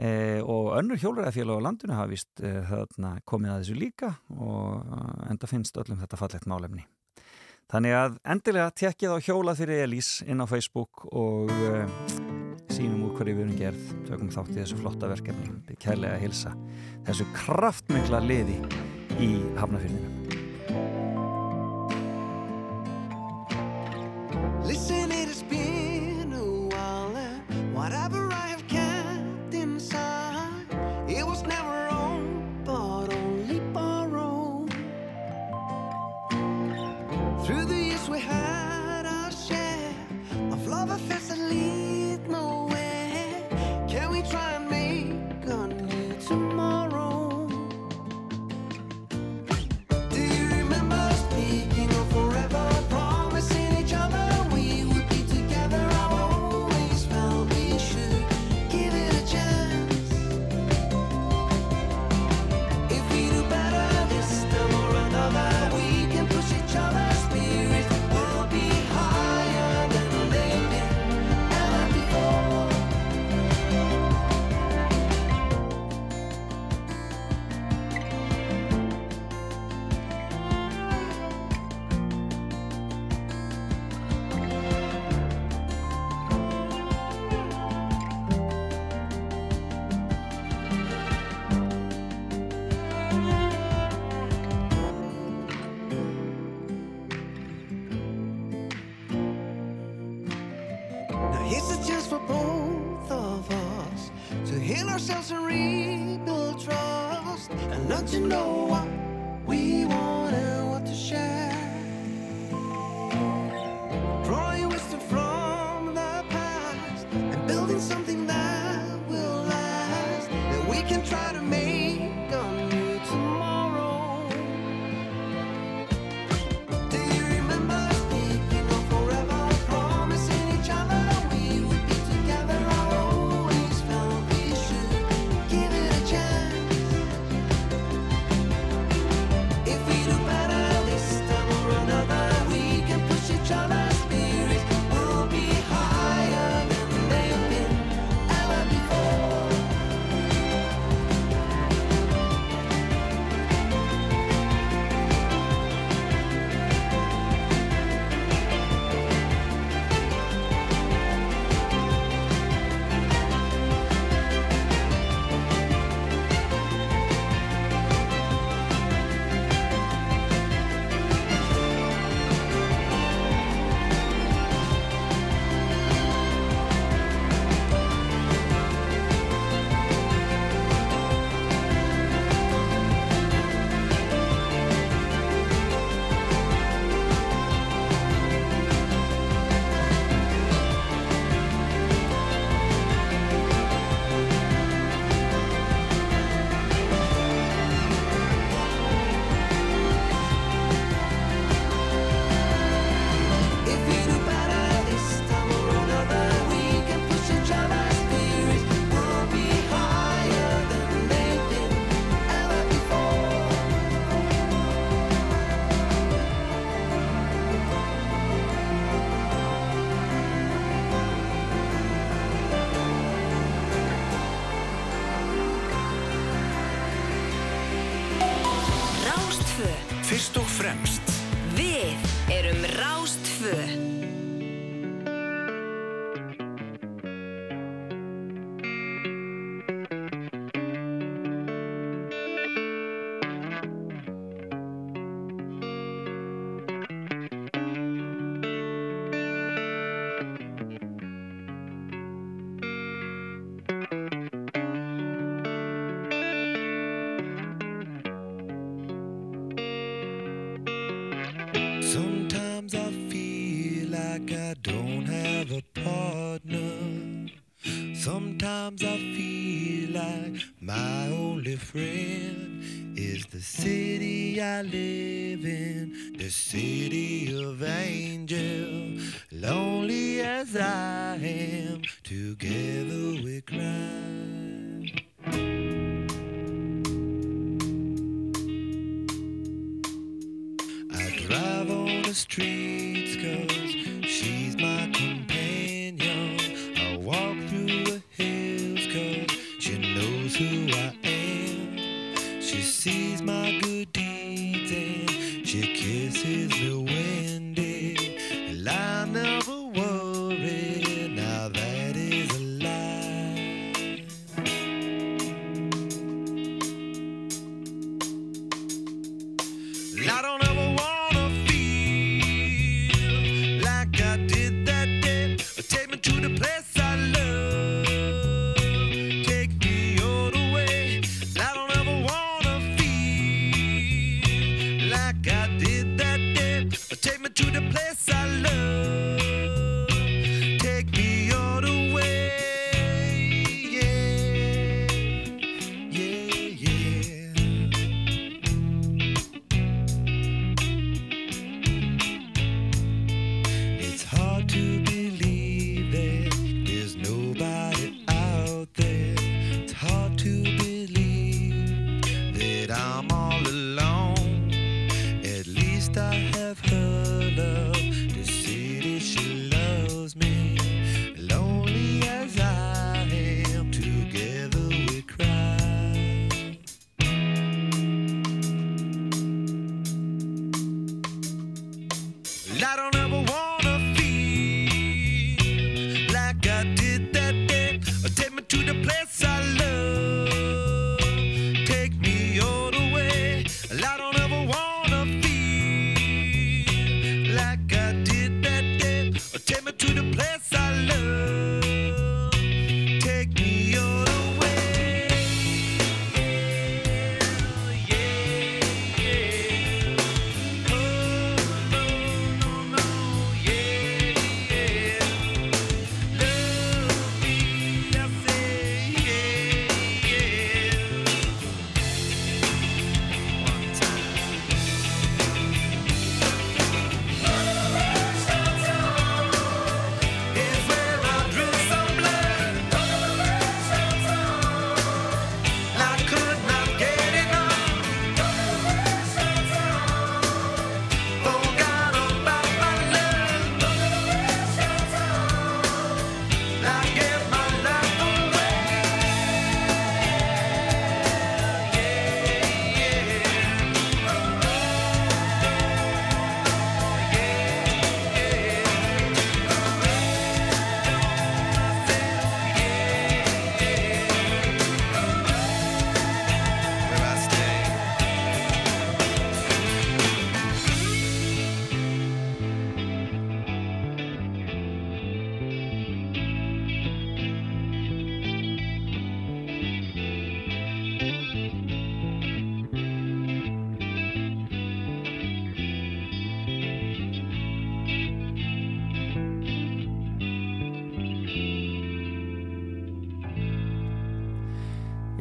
Eh, 0.00 0.40
og 0.40 0.72
önnur 0.78 0.96
hjólræðafélag 0.96 1.60
á 1.60 1.64
landinu 1.66 1.96
hafa 1.98 2.08
vist 2.08 2.40
eh, 2.40 2.70
komið 3.28 3.52
að 3.52 3.58
þessu 3.60 3.74
líka 3.76 4.08
og 4.32 4.94
enda 5.28 5.50
finnst 5.50 5.76
öllum 5.76 6.00
þetta 6.00 6.16
fallegt 6.16 6.48
málefni. 6.48 6.86
Þannig 7.68 7.96
að 7.96 8.16
endilega 8.24 8.72
tekið 8.72 9.12
á 9.12 9.18
hjólað 9.28 9.60
fyrir 9.60 9.84
Elís 9.84 10.10
inn 10.24 10.40
á 10.40 10.48
Facebook 10.48 11.04
og 11.12 11.52
eh, 11.68 11.84
sínum 12.72 13.04
úr 13.04 13.12
hverju 13.18 13.36
við 13.36 13.44
erum 13.44 13.60
gerð, 13.60 13.92
tökum 14.08 14.32
þátt 14.32 14.56
í 14.56 14.62
þessu 14.62 14.80
flotta 14.80 15.12
verkefni, 15.12 15.76
kærlega 15.76 16.16
hilsa 16.24 16.56
þessu 17.04 17.28
kraftmikla 17.36 18.24
liði 18.24 18.58
í 19.20 19.34
hafnafyrninu. 19.60 20.21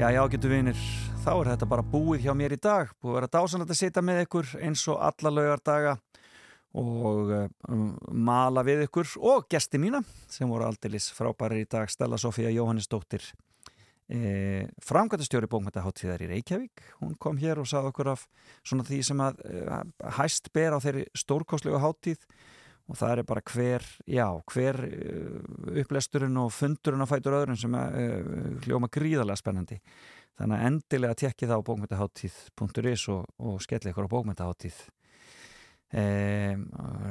Já, 0.01 0.09
já, 0.09 0.23
getur 0.33 0.49
vinir, 0.49 0.77
þá 1.21 1.29
er 1.35 1.47
þetta 1.51 1.65
bara 1.69 1.83
búið 1.85 2.23
hjá 2.23 2.31
mér 2.33 2.55
í 2.55 2.57
dag. 2.57 2.89
Búið 3.03 3.11
að 3.11 3.17
vera 3.19 3.27
dásanlega 3.35 3.75
að 3.75 3.77
sita 3.77 4.01
með 4.01 4.21
ykkur 4.23 4.47
eins 4.65 4.81
og 4.89 4.97
alla 4.97 5.31
laugardaga 5.35 5.91
og 6.81 7.29
um, 7.69 7.83
mala 8.09 8.63
við 8.65 8.87
ykkur 8.87 9.11
og 9.29 9.45
gesti 9.53 9.77
mína 9.77 10.01
sem 10.25 10.49
voru 10.49 10.65
aldilis 10.65 11.11
frábæri 11.13 11.61
í 11.61 11.67
dag, 11.69 11.85
Stella 11.93 12.17
Sofía 12.17 12.49
Jóhannesdóttir, 12.49 13.27
eh, 14.09 14.17
e, 14.17 14.65
framkvæmstjóri 14.81 15.51
bókmæntaháttíðar 15.53 16.25
í 16.25 16.31
Reykjavík. 16.33 16.81
Hún 17.03 17.13
kom 17.21 17.37
hér 17.37 17.61
og 17.61 17.69
sagði 17.69 17.93
okkur 17.93 18.15
af 18.15 18.25
svona 18.65 18.87
því 18.89 19.03
sem 19.05 19.21
að 19.21 19.45
e, 19.45 19.81
hæst 20.17 20.49
ber 20.49 20.73
á 20.73 20.81
þeirri 20.81 21.05
stórkoslega 21.13 21.83
háttíð 21.85 22.25
og 22.91 22.97
það 22.99 23.13
er 23.13 23.27
bara 23.27 23.43
hver, 23.47 23.85
já, 24.11 24.26
hver 24.51 24.81
uh, 24.84 25.76
upplesturinn 25.81 26.39
og 26.41 26.51
fundurinn 26.51 27.03
á 27.03 27.07
fætur 27.07 27.38
öðrun 27.39 27.59
sem 27.59 27.77
uh, 27.77 28.57
hljóma 28.65 28.91
gríðarlega 28.91 29.39
spennandi. 29.39 29.80
Þannig 30.39 30.57
að 30.57 30.65
endilega 30.68 31.19
tekki 31.22 31.47
það 31.47 31.61
á 31.61 31.68
bókmyndaháttíð.is 31.69 33.05
og, 33.13 33.30
og 33.45 33.61
skelli 33.63 33.91
ykkur 33.91 34.07
á 34.09 34.13
bókmyndaháttíð. 34.13 34.80
E, 35.91 36.03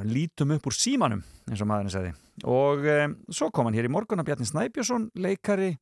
lítum 0.09 0.55
upp 0.55 0.67
úr 0.67 0.75
símanum, 0.75 1.21
eins 1.45 1.61
og 1.61 1.69
maðurinn 1.69 1.93
segði. 1.93 2.13
Og 2.49 2.87
e, 2.89 2.97
svo 3.29 3.51
kom 3.53 3.69
hann 3.69 3.77
hér 3.77 3.87
í 3.87 3.93
morgun 3.93 4.23
að 4.23 4.31
Bjarni 4.31 4.49
Snæbjörnsson, 4.49 5.11
leikari 5.21 5.75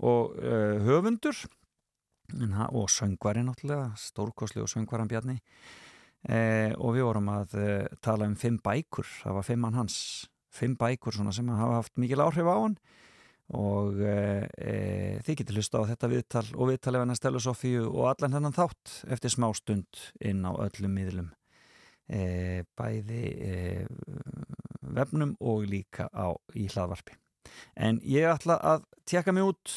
og 0.00 0.38
e, 0.40 0.56
höfundur, 0.86 1.36
og 2.70 2.88
söngvari 2.90 3.44
náttúrulega, 3.44 3.92
stórkosli 4.00 4.64
og 4.64 4.72
söngvaran 4.72 5.10
Bjarni 5.10 5.36
e, 6.28 6.72
og 6.76 6.96
við 6.96 7.06
vorum 7.06 7.30
að 7.32 7.56
e, 7.56 7.70
tala 8.04 8.28
um 8.28 8.36
fimm 8.38 8.60
bækur, 8.62 9.08
það 9.22 9.38
var 9.38 9.46
fimmann 9.46 9.78
hans. 9.78 9.98
Fimm 10.50 10.74
bækur 10.78 11.20
sem 11.32 11.52
hafa 11.54 11.78
haft 11.78 12.00
mikil 12.00 12.22
áhrif 12.24 12.48
á 12.48 12.56
hann. 12.56 12.78
Og 13.56 13.98
e, 14.06 14.46
e, 14.62 14.74
þið 15.26 15.40
getur 15.40 15.58
hlusta 15.58 15.82
á 15.82 15.88
þetta 15.90 16.10
viðtal 16.10 16.46
og 16.54 16.70
viðtalið 16.70 17.02
hann 17.02 17.14
að 17.14 17.18
Stella 17.18 17.42
Sofíu 17.42 17.86
og 17.88 18.10
allan 18.12 18.36
þennan 18.36 18.54
þátt 18.54 18.96
eftir 19.10 19.34
smá 19.34 19.48
stund 19.58 20.02
inn 20.22 20.44
á 20.46 20.54
öllum 20.54 20.94
miðlum. 20.94 21.32
E, 22.10 22.62
bæði 22.78 23.24
e, 23.46 23.56
vefnum 24.94 25.34
og 25.40 25.66
líka 25.70 26.06
á 26.14 26.30
í 26.54 26.68
hlaðvarpi. 26.70 27.16
En 27.74 27.98
ég 28.06 28.28
ætla 28.30 28.58
að 28.62 28.86
tjekka 29.08 29.34
mig 29.34 29.50
út. 29.50 29.74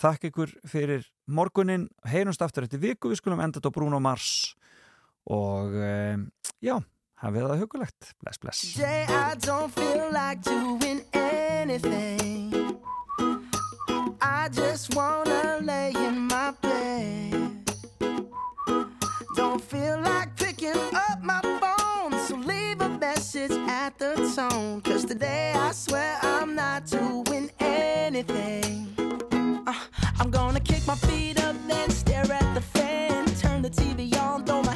Þakka 0.00 0.30
ykkur 0.30 0.52
fyrir 0.70 1.02
morgunin 1.28 1.90
heyrumst 2.08 2.40
aftur 2.42 2.64
eftir 2.64 2.80
viku, 2.80 3.10
við 3.10 3.20
skulum 3.20 3.42
enda 3.42 3.58
þetta 3.58 3.68
á 3.68 3.76
Bruno 3.76 3.98
Mars 4.00 4.54
og 5.30 5.74
e, 5.78 6.18
já, 6.64 6.74
hafið 7.22 7.46
það 7.46 7.60
hugulegt 7.62 8.12
bless 8.22 8.40
bless 8.42 8.60
Today 8.74 9.06
I 9.08 9.36
don't 9.38 9.70
feel 9.70 10.10
like 10.12 10.42
doing 10.42 11.02
anything. 11.12 12.76
I 14.20 14.48
just 14.52 14.94
wanna 14.96 15.60
lay 15.62 15.92
in 15.94 16.26
my 16.26 16.52
bed. 16.62 17.32
Don't 19.36 19.62
feel 19.62 20.00
like 20.00 20.34
picking 20.36 20.76
up 21.08 21.22
my 21.22 21.40
phone, 21.60 22.18
so 22.26 22.36
leave 22.36 22.80
a 22.80 22.88
message 22.88 23.52
at 23.68 23.98
the 23.98 24.14
tone. 24.34 24.80
Cause 24.80 25.04
today 25.04 25.52
I 25.54 25.70
swear 25.72 26.18
I'm 26.22 26.54
not 26.54 26.86
doing 26.86 27.50
anything. 27.60 28.88
Uh, 29.66 29.74
I'm 30.18 30.30
gonna 30.30 30.60
kick 30.60 30.86
my 30.86 30.96
feet 30.96 31.40
up, 31.44 31.54
then 31.68 31.90
stare 31.90 32.30
at 32.32 32.54
the 32.54 32.60
fan. 32.60 33.26
Turn 33.36 33.62
the 33.62 33.70
TV 33.70 34.14
on, 34.18 34.44
throw 34.44 34.62
my 34.62 34.69